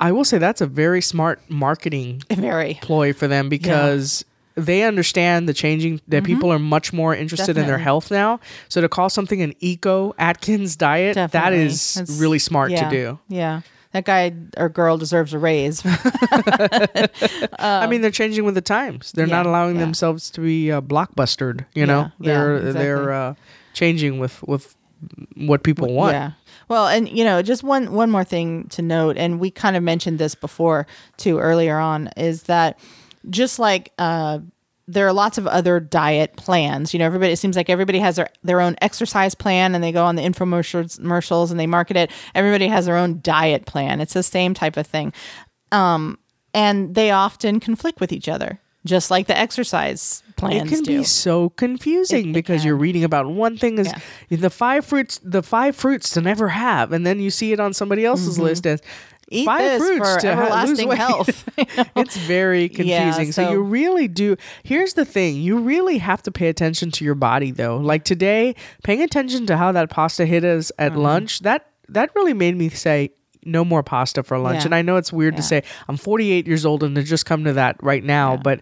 I 0.00 0.12
will 0.12 0.24
say 0.24 0.38
that's 0.38 0.60
a 0.60 0.66
very 0.66 1.00
smart 1.00 1.40
marketing 1.48 2.22
very. 2.30 2.78
ploy 2.82 3.12
for 3.12 3.28
them 3.28 3.48
because 3.48 4.24
they 4.56 4.82
understand 4.84 5.48
the 5.48 5.54
changing 5.54 6.00
that 6.08 6.22
people 6.24 6.52
are 6.52 6.58
much 6.58 6.92
more 6.92 7.14
interested 7.14 7.56
in 7.58 7.66
their 7.66 7.76
Mm-hmm. 7.76 7.84
Health 7.84 8.10
now. 8.10 8.38
So 8.68 8.80
to 8.80 8.88
call 8.88 9.10
something 9.10 9.42
an 9.42 9.52
eco 9.60 10.14
Atkins 10.18 10.76
diet, 10.76 11.14
that 11.16 11.32
Definitely. 11.32 11.66
is 11.66 11.96
It's- 11.96 12.18
really 12.20 12.38
smart 12.38 12.70
yeah, 12.70 12.88
to 12.88 12.90
do. 12.96 13.18
Yeah. 13.28 13.60
That 13.92 14.04
guy 14.04 14.32
or 14.56 14.68
girl 14.68 14.96
deserves 14.98 15.32
a 15.34 15.38
raise. 15.38 15.82
I 17.58 17.86
mean, 17.88 18.00
they're 18.00 18.10
changing 18.10 18.44
with 18.44 18.54
the 18.54 18.60
times. 18.60 19.12
They're 19.12 19.26
not 19.26 19.46
allowing 19.46 19.76
yeah. 19.76 19.82
themselves 19.82 20.30
to 20.30 20.40
be 20.40 20.70
uh, 20.72 20.80
blockbustered. 20.80 21.64
You 21.74 21.86
know, 21.86 22.10
Yeah, 22.18 22.28
yeah, 22.28 22.32
they're 22.34 22.56
exactly. 22.56 22.82
they're 22.82 23.12
uh, 23.12 23.34
changing 23.72 24.18
with 24.18 24.42
with 24.44 24.74
what 25.36 25.62
people 25.62 25.92
want. 25.92 26.14
Yeah. 26.14 26.32
Well, 26.68 26.88
and 26.88 27.08
you 27.08 27.24
know, 27.24 27.42
just 27.42 27.62
one 27.62 27.92
one 27.92 28.10
more 28.10 28.24
thing 28.24 28.66
to 28.70 28.82
note, 28.82 29.16
and 29.16 29.38
we 29.38 29.50
kind 29.50 29.76
of 29.76 29.82
mentioned 29.82 30.18
this 30.18 30.34
before 30.34 30.86
too 31.16 31.38
earlier 31.38 31.78
on, 31.78 32.08
is 32.16 32.44
that 32.44 32.78
just 33.30 33.58
like 33.58 33.92
uh, 33.98 34.38
there 34.86 35.06
are 35.06 35.12
lots 35.12 35.38
of 35.38 35.46
other 35.46 35.80
diet 35.80 36.36
plans. 36.36 36.92
You 36.92 36.98
know, 36.98 37.06
everybody 37.06 37.32
it 37.32 37.36
seems 37.38 37.56
like 37.56 37.70
everybody 37.70 37.98
has 38.00 38.16
their 38.16 38.28
their 38.42 38.60
own 38.60 38.76
exercise 38.82 39.34
plan, 39.34 39.74
and 39.74 39.82
they 39.82 39.92
go 39.92 40.04
on 40.04 40.16
the 40.16 40.22
infomercials 40.22 41.50
and 41.50 41.58
they 41.60 41.66
market 41.66 41.96
it. 41.96 42.10
Everybody 42.34 42.68
has 42.68 42.86
their 42.86 42.96
own 42.96 43.20
diet 43.22 43.66
plan. 43.66 44.00
It's 44.00 44.14
the 44.14 44.22
same 44.22 44.54
type 44.54 44.76
of 44.76 44.86
thing, 44.86 45.12
um, 45.72 46.18
and 46.52 46.94
they 46.94 47.10
often 47.10 47.60
conflict 47.60 48.00
with 48.00 48.12
each 48.12 48.28
other, 48.28 48.60
just 48.84 49.10
like 49.10 49.26
the 49.26 49.36
exercise 49.38 50.22
plans 50.36 50.70
It 50.70 50.74
can 50.74 50.84
do. 50.84 50.98
be 50.98 51.04
so 51.04 51.48
confusing 51.50 52.30
It- 52.30 52.32
because 52.32 52.64
you're 52.64 52.76
reading 52.76 53.04
about 53.04 53.26
one 53.26 53.56
thing 53.56 53.78
is 53.78 53.92
the 54.30 54.50
five 54.50 54.84
fruits, 54.84 55.20
the 55.22 55.42
five 55.42 55.76
fruits 55.76 56.10
to 56.10 56.20
never 56.20 56.48
have, 56.48 56.92
and 56.92 57.06
then 57.06 57.20
you 57.20 57.30
see 57.30 57.52
it 57.52 57.60
on 57.60 57.72
somebody 57.72 58.04
else's 58.04 58.38
list 58.38 58.66
as 58.66 58.80
Mm-hmm. 58.80 59.13
Eat 59.30 59.46
five 59.46 59.60
this 59.62 59.82
fruits 59.82 60.14
for 60.14 60.20
to 60.20 60.34
ha- 60.34 60.40
lose 60.42 60.48
everlasting 60.80 60.88
weight. 60.88 60.98
health. 60.98 61.48
it's 61.96 62.16
very 62.16 62.68
confusing. 62.78 63.32
so, 63.32 63.44
so- 63.44 63.50
you 63.52 63.62
really 63.62 64.08
do. 64.08 64.36
Here's 64.62 64.94
the 64.94 65.04
thing: 65.04 65.36
you 65.36 65.58
really 65.58 65.98
have 65.98 66.22
to 66.22 66.30
pay 66.30 66.48
attention 66.48 66.90
to 66.92 67.04
your 67.04 67.14
body, 67.14 67.50
though. 67.50 67.76
Like 67.78 68.04
today, 68.04 68.54
paying 68.82 69.02
attention 69.02 69.46
to 69.46 69.56
how 69.56 69.72
that 69.72 69.90
pasta 69.90 70.26
hit 70.26 70.44
us 70.44 70.70
at 70.78 70.92
Mm-hmm. 70.92 71.00
lunch 71.00 71.40
that 71.40 71.66
that 71.88 72.10
really 72.14 72.34
made 72.34 72.56
me 72.56 72.68
say. 72.68 73.10
No 73.46 73.62
more 73.62 73.82
pasta 73.82 74.22
for 74.22 74.38
lunch. 74.38 74.60
Yeah. 74.60 74.64
And 74.64 74.74
I 74.74 74.80
know 74.80 74.96
it's 74.96 75.12
weird 75.12 75.36
to 75.36 75.42
say 75.42 75.62
I'm 75.86 75.98
48 75.98 76.46
years 76.46 76.64
old 76.64 76.82
and 76.82 76.96
to 76.96 77.02
just 77.02 77.26
come 77.26 77.44
to 77.44 77.52
that 77.52 77.76
right 77.82 78.02
now, 78.02 78.38
but 78.38 78.60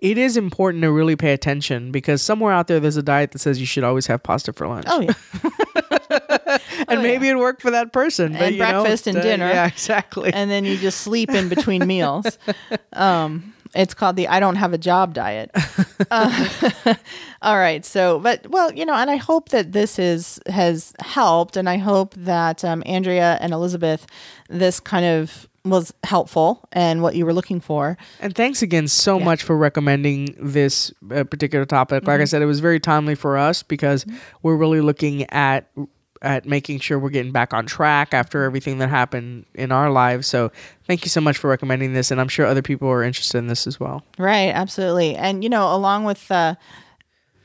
it 0.00 0.18
is 0.18 0.36
important 0.36 0.82
to 0.82 0.90
really 0.90 1.14
pay 1.14 1.32
attention 1.32 1.92
because 1.92 2.20
somewhere 2.20 2.52
out 2.52 2.66
there 2.66 2.80
there's 2.80 2.96
a 2.96 3.02
diet 3.04 3.30
that 3.30 3.38
says 3.38 3.60
you 3.60 3.66
should 3.66 3.84
always 3.84 4.08
have 4.08 4.24
pasta 4.24 4.52
for 4.52 4.66
lunch. 4.66 4.86
oh 4.88 5.02
yeah. 5.02 5.97
and 6.88 7.02
maybe 7.02 7.28
it 7.28 7.36
worked 7.38 7.62
for 7.62 7.70
that 7.70 7.92
person. 7.92 8.32
but 8.32 8.42
And 8.42 8.54
you 8.56 8.62
know, 8.62 8.82
breakfast 8.82 9.06
and 9.06 9.18
uh, 9.18 9.22
dinner. 9.22 9.48
Yeah, 9.48 9.66
exactly. 9.66 10.32
and 10.32 10.50
then 10.50 10.64
you 10.64 10.76
just 10.76 11.00
sleep 11.02 11.30
in 11.30 11.48
between 11.48 11.86
meals. 11.94 12.38
Um, 12.92 13.54
it's 13.74 13.92
called 13.92 14.16
the 14.16 14.28
I 14.28 14.40
don't 14.40 14.56
have 14.56 14.72
a 14.72 14.78
job 14.78 15.14
diet. 15.14 15.50
Uh, 16.10 16.94
all 17.42 17.56
right. 17.58 17.84
So, 17.84 18.20
but 18.20 18.48
well, 18.50 18.72
you 18.72 18.86
know, 18.86 18.94
and 18.94 19.10
I 19.10 19.16
hope 19.16 19.48
that 19.50 19.72
this 19.72 19.98
is 19.98 20.38
has 20.46 20.94
helped, 21.00 21.56
and 21.56 21.68
I 21.68 21.76
hope 21.76 22.14
that 22.14 22.64
um, 22.64 22.82
Andrea 22.86 23.36
and 23.40 23.52
Elizabeth, 23.52 24.06
this 24.48 24.78
kind 24.80 25.04
of 25.04 25.48
was 25.64 25.92
helpful 26.04 26.66
and 26.72 27.02
what 27.02 27.14
you 27.16 27.26
were 27.26 27.34
looking 27.34 27.60
for. 27.60 27.98
And 28.20 28.34
thanks 28.34 28.62
again 28.62 28.86
so 28.88 29.14
Yeah. 29.14 29.18
Mm-hmm. 29.18 29.24
much 29.26 29.42
for 29.42 29.56
recommending 29.56 30.34
this 30.40 30.92
uh, 31.12 31.24
particular 31.24 31.64
topic. 31.66 32.06
Like 32.06 32.20
I 32.20 32.24
said, 32.24 32.42
it 32.42 32.46
was 32.46 32.60
very 32.60 32.78
timely 32.80 33.16
for 33.16 33.36
us 33.36 33.62
because 33.64 34.06
we're 34.42 34.56
really 34.56 34.80
looking 34.80 35.24
at 35.30 35.68
at 36.22 36.46
making 36.46 36.80
sure 36.80 36.98
we're 36.98 37.10
getting 37.10 37.32
back 37.32 37.54
on 37.54 37.66
track 37.66 38.12
after 38.12 38.44
everything 38.44 38.78
that 38.78 38.88
happened 38.88 39.46
in 39.54 39.72
our 39.72 39.90
lives. 39.90 40.26
So 40.26 40.50
thank 40.86 41.04
you 41.04 41.08
so 41.08 41.20
much 41.20 41.38
for 41.38 41.48
recommending 41.48 41.92
this, 41.92 42.10
and 42.10 42.20
I'm 42.20 42.28
sure 42.28 42.46
other 42.46 42.62
people 42.62 42.88
are 42.88 43.02
interested 43.02 43.38
in 43.38 43.46
this 43.46 43.66
as 43.66 43.78
well. 43.78 44.04
Right, 44.18 44.48
absolutely. 44.48 45.14
And 45.16 45.42
you 45.42 45.50
know, 45.50 45.74
along 45.74 46.04
with 46.04 46.30
uh, 46.30 46.54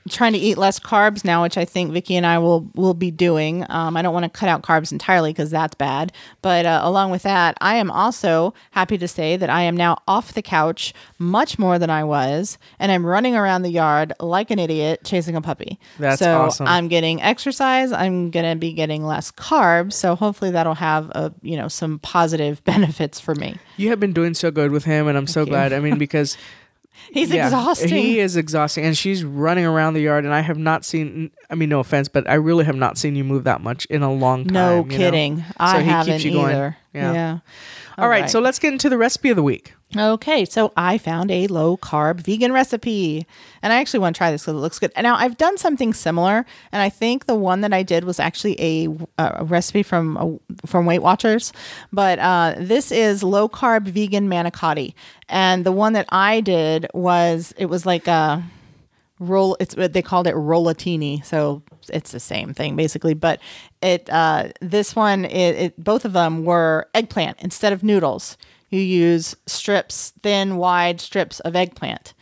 trying 0.09 0.33
to 0.33 0.39
eat 0.39 0.57
less 0.57 0.79
carbs 0.79 1.23
now, 1.23 1.43
which 1.43 1.57
I 1.57 1.65
think 1.65 1.91
Vickie 1.91 2.15
and 2.15 2.25
I 2.25 2.37
will 2.39 2.69
will 2.75 2.93
be 2.93 3.11
doing. 3.11 3.65
Um, 3.69 3.95
I 3.95 4.01
don't 4.01 4.13
want 4.13 4.25
to 4.25 4.29
cut 4.29 4.49
out 4.49 4.61
carbs 4.61 4.91
entirely 4.91 5.31
because 5.31 5.49
that's 5.49 5.75
bad. 5.75 6.11
But 6.41 6.65
uh, 6.65 6.81
along 6.83 7.11
with 7.11 7.23
that, 7.23 7.57
I 7.61 7.75
am 7.75 7.89
also 7.89 8.53
happy 8.71 8.97
to 8.97 9.07
say 9.07 9.37
that 9.37 9.49
I 9.49 9.61
am 9.61 9.77
now 9.77 9.97
off 10.07 10.33
the 10.33 10.41
couch 10.41 10.93
much 11.19 11.57
more 11.57 11.79
than 11.79 11.89
I 11.89 12.03
was, 12.03 12.57
and 12.79 12.91
I'm 12.91 13.05
running 13.05 13.35
around 13.35 13.61
the 13.61 13.69
yard 13.69 14.13
like 14.19 14.51
an 14.51 14.59
idiot 14.59 15.01
chasing 15.03 15.35
a 15.35 15.41
puppy. 15.41 15.79
That's 15.99 16.19
so 16.19 16.41
awesome. 16.41 16.67
I'm 16.67 16.87
getting 16.87 17.21
exercise. 17.21 17.91
I'm 17.91 18.29
gonna 18.31 18.55
be 18.55 18.73
getting 18.73 19.05
less 19.05 19.31
carbs. 19.31 19.93
So 19.93 20.15
hopefully 20.15 20.51
that'll 20.51 20.75
have 20.75 21.09
a 21.11 21.33
you 21.41 21.55
know 21.55 21.67
some 21.67 21.99
positive 21.99 22.63
benefits 22.65 23.19
for 23.19 23.35
me. 23.35 23.57
You 23.77 23.89
have 23.89 23.99
been 23.99 24.13
doing 24.13 24.33
so 24.33 24.51
good 24.51 24.71
with 24.71 24.83
him, 24.83 25.07
and 25.07 25.17
I'm 25.17 25.27
so 25.27 25.41
you. 25.41 25.47
glad. 25.47 25.71
I 25.71 25.79
mean, 25.79 25.97
because 26.03 26.37
He's 27.11 27.31
yeah, 27.31 27.45
exhausting. 27.45 27.89
He 27.89 28.19
is 28.19 28.37
exhausting, 28.37 28.85
and 28.85 28.97
she's 28.97 29.23
running 29.23 29.65
around 29.65 29.93
the 29.93 30.01
yard, 30.01 30.25
and 30.25 30.33
I 30.33 30.41
have 30.41 30.57
not 30.57 30.85
seen. 30.85 31.31
I 31.49 31.55
mean, 31.55 31.69
no 31.69 31.79
offense, 31.79 32.07
but 32.07 32.29
I 32.29 32.35
really 32.35 32.65
have 32.65 32.75
not 32.75 32.97
seen 32.97 33.15
you 33.15 33.23
move 33.23 33.43
that 33.43 33.61
much 33.61 33.85
in 33.85 34.01
a 34.01 34.11
long 34.11 34.45
time. 34.45 34.53
No 34.53 34.77
you 34.77 34.83
know? 34.83 34.97
kidding. 34.97 35.45
I 35.57 35.77
So 35.77 35.83
haven't 35.83 36.23
you 36.23 36.31
going. 36.31 36.55
either. 36.55 36.77
Yeah. 36.93 37.13
Yeah. 37.13 37.37
All 37.97 38.09
right, 38.09 38.29
so 38.29 38.39
let's 38.39 38.57
get 38.57 38.73
into 38.73 38.89
the 38.89 38.97
recipe 38.97 39.29
of 39.29 39.35
the 39.35 39.43
week. 39.43 39.73
Okay, 39.95 40.45
so 40.45 40.73
I 40.75 40.97
found 40.97 41.29
a 41.29 41.45
low 41.47 41.77
carb 41.77 42.19
vegan 42.21 42.51
recipe, 42.51 43.27
and 43.61 43.71
I 43.71 43.79
actually 43.79 43.99
want 43.99 44.15
to 44.15 44.17
try 44.17 44.31
this 44.31 44.41
because 44.41 44.55
it 44.55 44.57
looks 44.57 44.79
good. 44.79 44.91
And 44.95 45.05
now 45.05 45.15
I've 45.15 45.37
done 45.37 45.57
something 45.57 45.93
similar, 45.93 46.45
and 46.71 46.81
I 46.81 46.89
think 46.89 47.25
the 47.27 47.35
one 47.35 47.61
that 47.61 47.73
I 47.73 47.83
did 47.83 48.03
was 48.03 48.19
actually 48.19 48.59
a, 48.59 48.87
a 49.19 49.43
recipe 49.43 49.83
from 49.83 50.17
uh, 50.17 50.65
from 50.65 50.87
Weight 50.87 51.03
Watchers, 51.03 51.53
but 51.91 52.17
uh, 52.17 52.55
this 52.57 52.91
is 52.91 53.21
low 53.21 53.47
carb 53.47 53.87
vegan 53.87 54.27
manicotti, 54.27 54.95
and 55.29 55.63
the 55.63 55.71
one 55.71 55.93
that 55.93 56.07
I 56.09 56.41
did 56.41 56.87
was 56.95 57.53
it 57.57 57.67
was 57.67 57.85
like 57.85 58.07
a 58.07 58.43
roll 59.19 59.55
it's 59.59 59.75
they 59.75 60.01
called 60.01 60.27
it 60.27 60.35
rollatini 60.35 61.23
so 61.23 61.61
it's 61.89 62.11
the 62.11 62.19
same 62.19 62.53
thing 62.53 62.75
basically 62.75 63.13
but 63.13 63.39
it 63.81 64.09
uh 64.09 64.49
this 64.59 64.95
one 64.95 65.23
it, 65.25 65.55
it 65.55 65.83
both 65.83 66.03
of 66.03 66.11
them 66.13 66.43
were 66.43 66.89
eggplant 66.93 67.37
instead 67.39 67.71
of 67.71 67.83
noodles 67.83 68.37
you 68.73 68.81
use 68.81 69.35
strips 69.45 70.13
thin 70.21 70.57
wide 70.57 70.99
strips 70.99 71.39
of 71.41 71.55
eggplant 71.55 72.13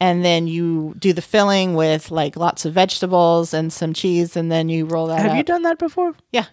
and 0.00 0.24
then 0.24 0.46
you 0.46 0.94
do 0.98 1.12
the 1.12 1.22
filling 1.22 1.74
with 1.74 2.10
like 2.10 2.34
lots 2.36 2.64
of 2.64 2.72
vegetables 2.72 3.52
and 3.54 3.72
some 3.72 3.92
cheese 3.92 4.36
and 4.36 4.50
then 4.50 4.68
you 4.68 4.86
roll 4.86 5.06
that 5.06 5.20
Have 5.20 5.30
up. 5.32 5.36
you 5.36 5.42
done 5.42 5.62
that 5.62 5.78
before? 5.78 6.14
yeah 6.32 6.46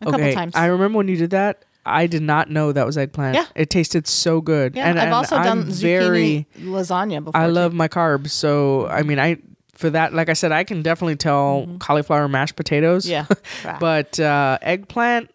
a 0.00 0.04
couple 0.10 0.32
times 0.32 0.54
I 0.54 0.66
remember 0.66 0.98
when 0.98 1.08
you 1.08 1.16
did 1.16 1.30
that. 1.30 1.64
I 1.84 2.06
did 2.06 2.22
not 2.22 2.48
know 2.48 2.70
that 2.70 2.86
was 2.86 2.96
eggplant. 2.96 3.34
Yeah. 3.34 3.46
It 3.56 3.68
tasted 3.68 4.06
so 4.06 4.40
good. 4.40 4.76
yeah 4.76 4.88
and 4.88 4.98
i've 5.00 5.06
and 5.06 5.14
also 5.14 5.36
I'm 5.36 5.44
done 5.44 5.70
very 5.72 6.46
zucchini 6.56 6.66
lasagna 6.68 7.24
before 7.24 7.40
I 7.40 7.46
too. 7.48 7.52
love 7.52 7.74
my 7.74 7.88
carbs, 7.88 8.30
so 8.30 8.86
I 8.86 9.02
mean 9.02 9.18
I 9.18 9.38
for 9.74 9.90
that, 9.90 10.14
like 10.14 10.28
I 10.28 10.34
said, 10.34 10.52
I 10.52 10.62
can 10.62 10.82
definitely 10.82 11.16
tell 11.16 11.66
cauliflower 11.80 12.28
mashed 12.28 12.54
potatoes. 12.54 13.04
Mm-hmm. 13.04 13.66
Yeah. 13.66 13.78
but 13.80 14.20
uh, 14.20 14.58
eggplant 14.62 15.31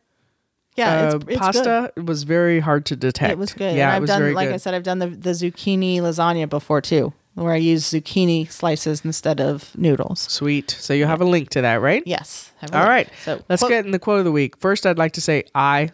yeah, 0.78 1.10
uh, 1.10 1.16
it's, 1.16 1.26
it's 1.28 1.38
pasta 1.40 1.92
was 1.98 2.24
very 2.24 2.60
hard 2.60 2.86
to 2.86 2.96
detect. 2.96 3.32
It 3.32 3.38
was 3.38 3.54
good. 3.54 3.76
Yeah, 3.76 3.94
and 3.96 4.04
I've 4.04 4.08
done, 4.08 4.34
like 4.34 4.48
good. 4.50 4.54
I 4.54 4.58
said, 4.58 4.74
I've 4.74 4.84
done 4.84 5.00
the, 5.00 5.08
the 5.08 5.32
zucchini 5.32 5.98
lasagna 6.00 6.48
before 6.48 6.82
too, 6.82 7.12
where 7.34 7.52
I 7.52 7.58
use 7.58 7.92
zucchini 7.92 8.50
slices 8.52 9.04
instead 9.04 9.42
of 9.42 9.76
noodles. 9.78 10.20
Sweet. 10.22 10.72
So 10.72 10.94
you 10.94 11.06
have 11.06 11.20
a 11.20 11.26
link 11.26 11.50
to 11.50 11.62
that, 11.62 11.82
right? 11.82 12.04
Yes. 12.06 12.52
All 12.72 12.80
look. 12.80 12.88
right. 12.90 13.10
So 13.26 13.44
Let's 13.50 13.62
quote- 13.62 13.72
get 13.72 13.86
in 13.86 13.92
the 13.92 14.00
quote 14.00 14.20
of 14.20 14.26
the 14.26 14.32
week. 14.32 14.58
First, 14.58 14.86
I'd 14.86 14.98
like 14.98 15.14
to 15.14 15.22
say 15.22 15.44
I 15.56 15.90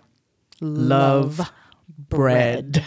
love, 0.62 1.42
bread. 2.10 2.84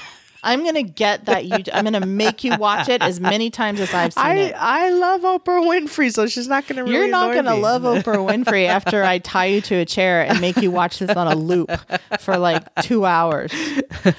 I'm 0.47 0.65
gonna 0.65 0.85
get 0.85 1.27
that 1.27 1.45
you. 1.45 1.65
I'm 1.73 1.85
gonna 1.85 2.07
make 2.07 2.45
you 2.45 2.57
watch 2.57 2.89
it 2.89 3.03
as 3.03 3.19
many 3.19 3.51
times 3.51 3.81
as 3.81 3.93
I've 3.93 4.13
seen 4.13 4.25
I 4.25 4.35
it. 4.37 4.55
I 4.57 4.91
love 4.91 5.23
Oprah 5.23 5.67
Winfrey, 5.67 6.13
so 6.13 6.29
she's 6.29 6.47
not 6.47 6.67
going 6.69 6.77
to. 6.77 6.83
Really 6.85 6.95
You're 6.95 7.09
not 7.09 7.35
gonna 7.35 7.57
me. 7.57 7.61
love 7.61 7.83
Oprah 7.83 8.25
Winfrey 8.27 8.67
after 8.67 9.03
I 9.03 9.19
tie 9.19 9.47
you 9.47 9.61
to 9.63 9.75
a 9.75 9.85
chair 9.85 10.25
and 10.25 10.41
make 10.41 10.57
you 10.59 10.71
watch 10.71 11.01
this 11.01 11.11
on 11.11 11.27
a 11.27 11.35
loop 11.35 11.71
for 12.21 12.39
like 12.39 12.63
two 12.83 13.05
hours. 13.05 13.53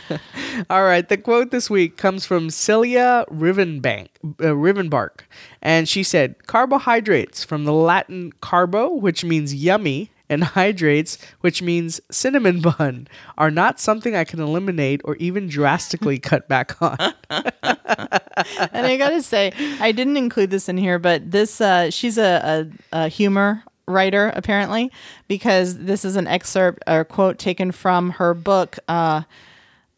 All 0.69 0.83
right, 0.83 1.07
the 1.07 1.17
quote 1.17 1.51
this 1.51 1.69
week 1.69 1.95
comes 1.95 2.25
from 2.25 2.49
Celia 2.49 3.25
Rivenbank, 3.31 4.09
uh, 4.23 4.53
Rivenbark, 4.53 5.21
and 5.61 5.87
she 5.87 6.03
said, 6.03 6.45
"Carbohydrates 6.45 7.45
from 7.45 7.63
the 7.63 7.73
Latin 7.73 8.33
carbo, 8.41 8.89
which 8.93 9.23
means 9.23 9.55
yummy." 9.55 10.11
And 10.29 10.43
hydrates, 10.55 11.17
which 11.41 11.61
means 11.61 12.01
cinnamon 12.11 12.61
bun, 12.61 13.07
are 13.37 13.51
not 13.51 13.79
something 13.79 14.15
I 14.15 14.23
can 14.23 14.39
eliminate 14.39 15.01
or 15.05 15.15
even 15.17 15.47
drastically 15.47 16.19
cut 16.19 16.47
back 16.47 16.81
on. 16.81 16.97
And 16.99 18.85
I 18.85 18.97
gotta 18.97 19.21
say, 19.21 19.53
I 19.79 19.91
didn't 19.91 20.17
include 20.17 20.51
this 20.51 20.69
in 20.69 20.77
here, 20.77 20.99
but 20.99 21.31
this 21.31 21.59
uh, 21.59 21.89
she's 21.89 22.17
a, 22.17 22.67
a, 22.91 23.05
a 23.05 23.07
humor 23.07 23.63
writer 23.87 24.33
apparently 24.35 24.91
because 25.29 25.77
this 25.77 26.03
is 26.03 26.17
an 26.17 26.27
excerpt 26.27 26.83
or 26.87 27.05
quote 27.05 27.37
taken 27.37 27.71
from 27.71 28.11
her 28.11 28.33
book. 28.33 28.77
Uh, 28.87 29.23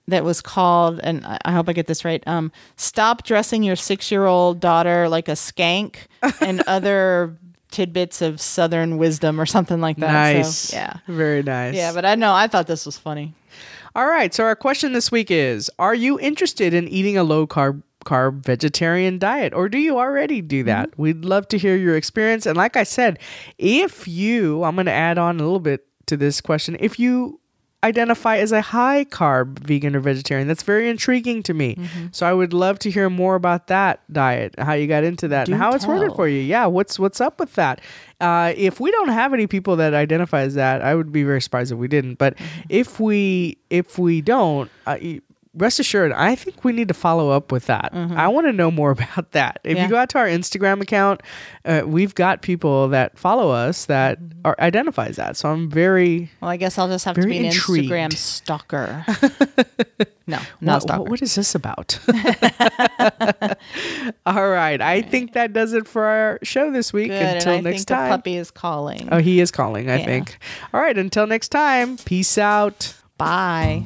that 0.07 0.23
was 0.23 0.41
called, 0.41 0.99
and 1.03 1.23
I 1.23 1.51
hope 1.51 1.69
I 1.69 1.73
get 1.73 1.85
this 1.85 2.03
right. 2.03 2.23
Um, 2.27 2.51
Stop 2.75 3.23
dressing 3.23 3.61
your 3.61 3.75
six-year-old 3.75 4.59
daughter 4.59 5.07
like 5.07 5.27
a 5.27 5.33
skank, 5.33 5.97
and 6.41 6.61
other 6.67 7.37
tidbits 7.71 8.21
of 8.21 8.41
Southern 8.41 8.97
wisdom, 8.97 9.39
or 9.39 9.45
something 9.45 9.81
like 9.81 9.97
that. 9.97 10.11
nice. 10.11 10.57
So, 10.57 10.77
yeah, 10.77 10.97
Very 11.07 11.43
nice. 11.43 11.75
yeah. 11.75 11.93
But 11.93 12.05
I 12.05 12.15
know 12.15 12.33
I 12.33 12.47
thought 12.47 12.67
this 12.67 12.85
was 12.85 12.97
funny. 12.97 13.33
All 13.95 14.07
right. 14.07 14.33
So 14.33 14.43
our 14.43 14.55
question 14.55 14.93
this 14.93 15.11
week 15.11 15.31
is: 15.31 15.69
Are 15.79 15.95
you 15.95 16.19
interested 16.19 16.73
in 16.73 16.87
eating 16.87 17.17
a 17.17 17.23
low 17.23 17.47
carb 17.47 17.83
carb 18.05 18.43
vegetarian 18.43 19.19
diet, 19.19 19.53
or 19.53 19.69
do 19.69 19.77
you 19.77 19.97
already 19.97 20.41
do 20.41 20.59
mm-hmm. 20.59 20.67
that? 20.67 20.97
We'd 20.97 21.25
love 21.25 21.47
to 21.49 21.57
hear 21.57 21.75
your 21.75 21.95
experience. 21.95 22.45
And 22.45 22.57
like 22.57 22.75
I 22.75 22.83
said, 22.83 23.19
if 23.57 24.07
you, 24.07 24.63
I'm 24.63 24.75
going 24.75 24.85
to 24.85 24.91
add 24.91 25.17
on 25.17 25.39
a 25.39 25.43
little 25.43 25.59
bit 25.59 25.85
to 26.07 26.17
this 26.17 26.41
question. 26.41 26.77
If 26.79 26.99
you 26.99 27.39
identify 27.83 28.37
as 28.37 28.51
a 28.51 28.61
high 28.61 29.05
carb 29.05 29.59
vegan 29.59 29.95
or 29.95 29.99
vegetarian, 30.01 30.47
that's 30.47 30.63
very 30.63 30.89
intriguing 30.89 31.41
to 31.43 31.53
me. 31.53 31.77
So 32.11 32.25
I 32.25 32.33
would 32.33 32.51
love 32.53 32.77
to 32.79 32.91
hear 32.91 33.09
more 33.09 33.35
about 33.35 33.67
that 33.67 34.01
diet, 34.11 34.55
how 34.57 34.73
you 34.73 34.85
got 34.87 35.03
into 35.03 35.27
that, 35.29 35.45
Do 35.45 35.53
and 35.53 35.61
how 35.61 35.73
it's 35.73 35.87
working 35.87 36.13
for 36.13 36.27
you. 36.27 36.41
Yeah, 36.41 36.65
what's 36.65 36.99
what's 36.99 37.21
up 37.21 37.39
with 37.39 37.53
that? 37.55 37.79
Uh, 38.19 38.53
if 38.57 38.79
we 38.81 38.91
don't 38.91 39.09
have 39.09 39.33
any 39.33 39.47
people 39.47 39.77
that 39.77 39.93
identify 39.93 40.41
as 40.41 40.55
that, 40.55 40.81
I 40.81 40.93
would 40.93 41.11
be 41.11 41.23
very 41.23 41.41
surprised 41.41 41.71
if 41.71 41.77
we 41.77 41.87
didn't. 41.87 42.15
But 42.15 42.35
Mm-hmm. 42.35 42.61
if 42.69 42.99
we 42.99 43.57
if 43.69 43.97
we 43.97 44.21
don't, 44.21 44.69
uh, 44.85 44.97
rest 45.59 45.79
assured, 45.79 46.11
I 46.11 46.33
think 46.35 46.63
we 46.63 46.71
need 46.71 46.87
to 46.87 46.93
follow 46.93 47.29
up 47.29 47.51
with 47.51 47.67
that. 47.67 47.91
I 47.93 48.27
want 48.27 48.47
to 48.47 48.53
know 48.53 48.71
more 48.71 48.91
about 48.97 49.31
that. 49.33 49.59
If 49.63 49.69
Mm-hmm. 49.71 49.77
Yeah. 49.77 49.83
you 49.83 49.89
go 49.89 49.97
out 49.97 50.09
to 50.09 50.17
our 50.17 50.25
Instagram 50.27 50.81
account, 50.81 51.21
uh, 51.65 51.83
we've 51.85 52.15
got 52.15 52.41
people 52.41 52.87
that 52.89 53.17
follow 53.19 53.51
us 53.51 53.85
that 53.85 54.19
Mm-hmm. 54.19 54.39
are 54.45 54.55
identifies 54.59 55.17
that. 55.17 55.35
So 55.37 55.49
I'm 55.49 55.69
very 55.69 56.29
Well, 56.41 56.49
I 56.49 56.57
guess 56.57 56.77
I'll 56.77 56.87
just 56.87 57.05
have 57.05 57.15
to 57.15 57.25
be 57.27 57.37
an 57.37 57.45
intrigued. 57.45 57.91
Instagram 57.91 58.13
stalker. 58.13 59.05
no, 60.27 60.39
not 60.61 60.75
What- 60.75 60.81
stalker. 60.81 61.09
what 61.11 61.21
is 61.21 61.35
this 61.35 61.53
about? 61.55 61.99
All 64.25 64.49
right, 64.49 64.81
I 64.81 65.01
think 65.01 65.33
that 65.33 65.53
does 65.53 65.73
it 65.73 65.87
for 65.87 66.05
our 66.05 66.39
show 66.43 66.71
this 66.71 66.93
week. 66.93 67.09
Good, 67.09 67.35
Until 67.35 67.61
next 67.61 67.85
time. 67.85 68.09
the 68.09 68.17
puppy 68.17 68.35
is 68.37 68.49
calling. 68.51 69.09
Oh, 69.11 69.17
he 69.19 69.39
is 69.41 69.51
calling, 69.51 69.89
I 69.89 69.97
Yeah. 69.99 70.05
think. 70.05 70.37
All 70.73 70.79
right, 70.81 70.97
until 70.97 71.27
next 71.27 71.49
time. 71.49 71.97
Peace 71.97 72.37
out. 72.37 72.93
Bye. 73.17 73.85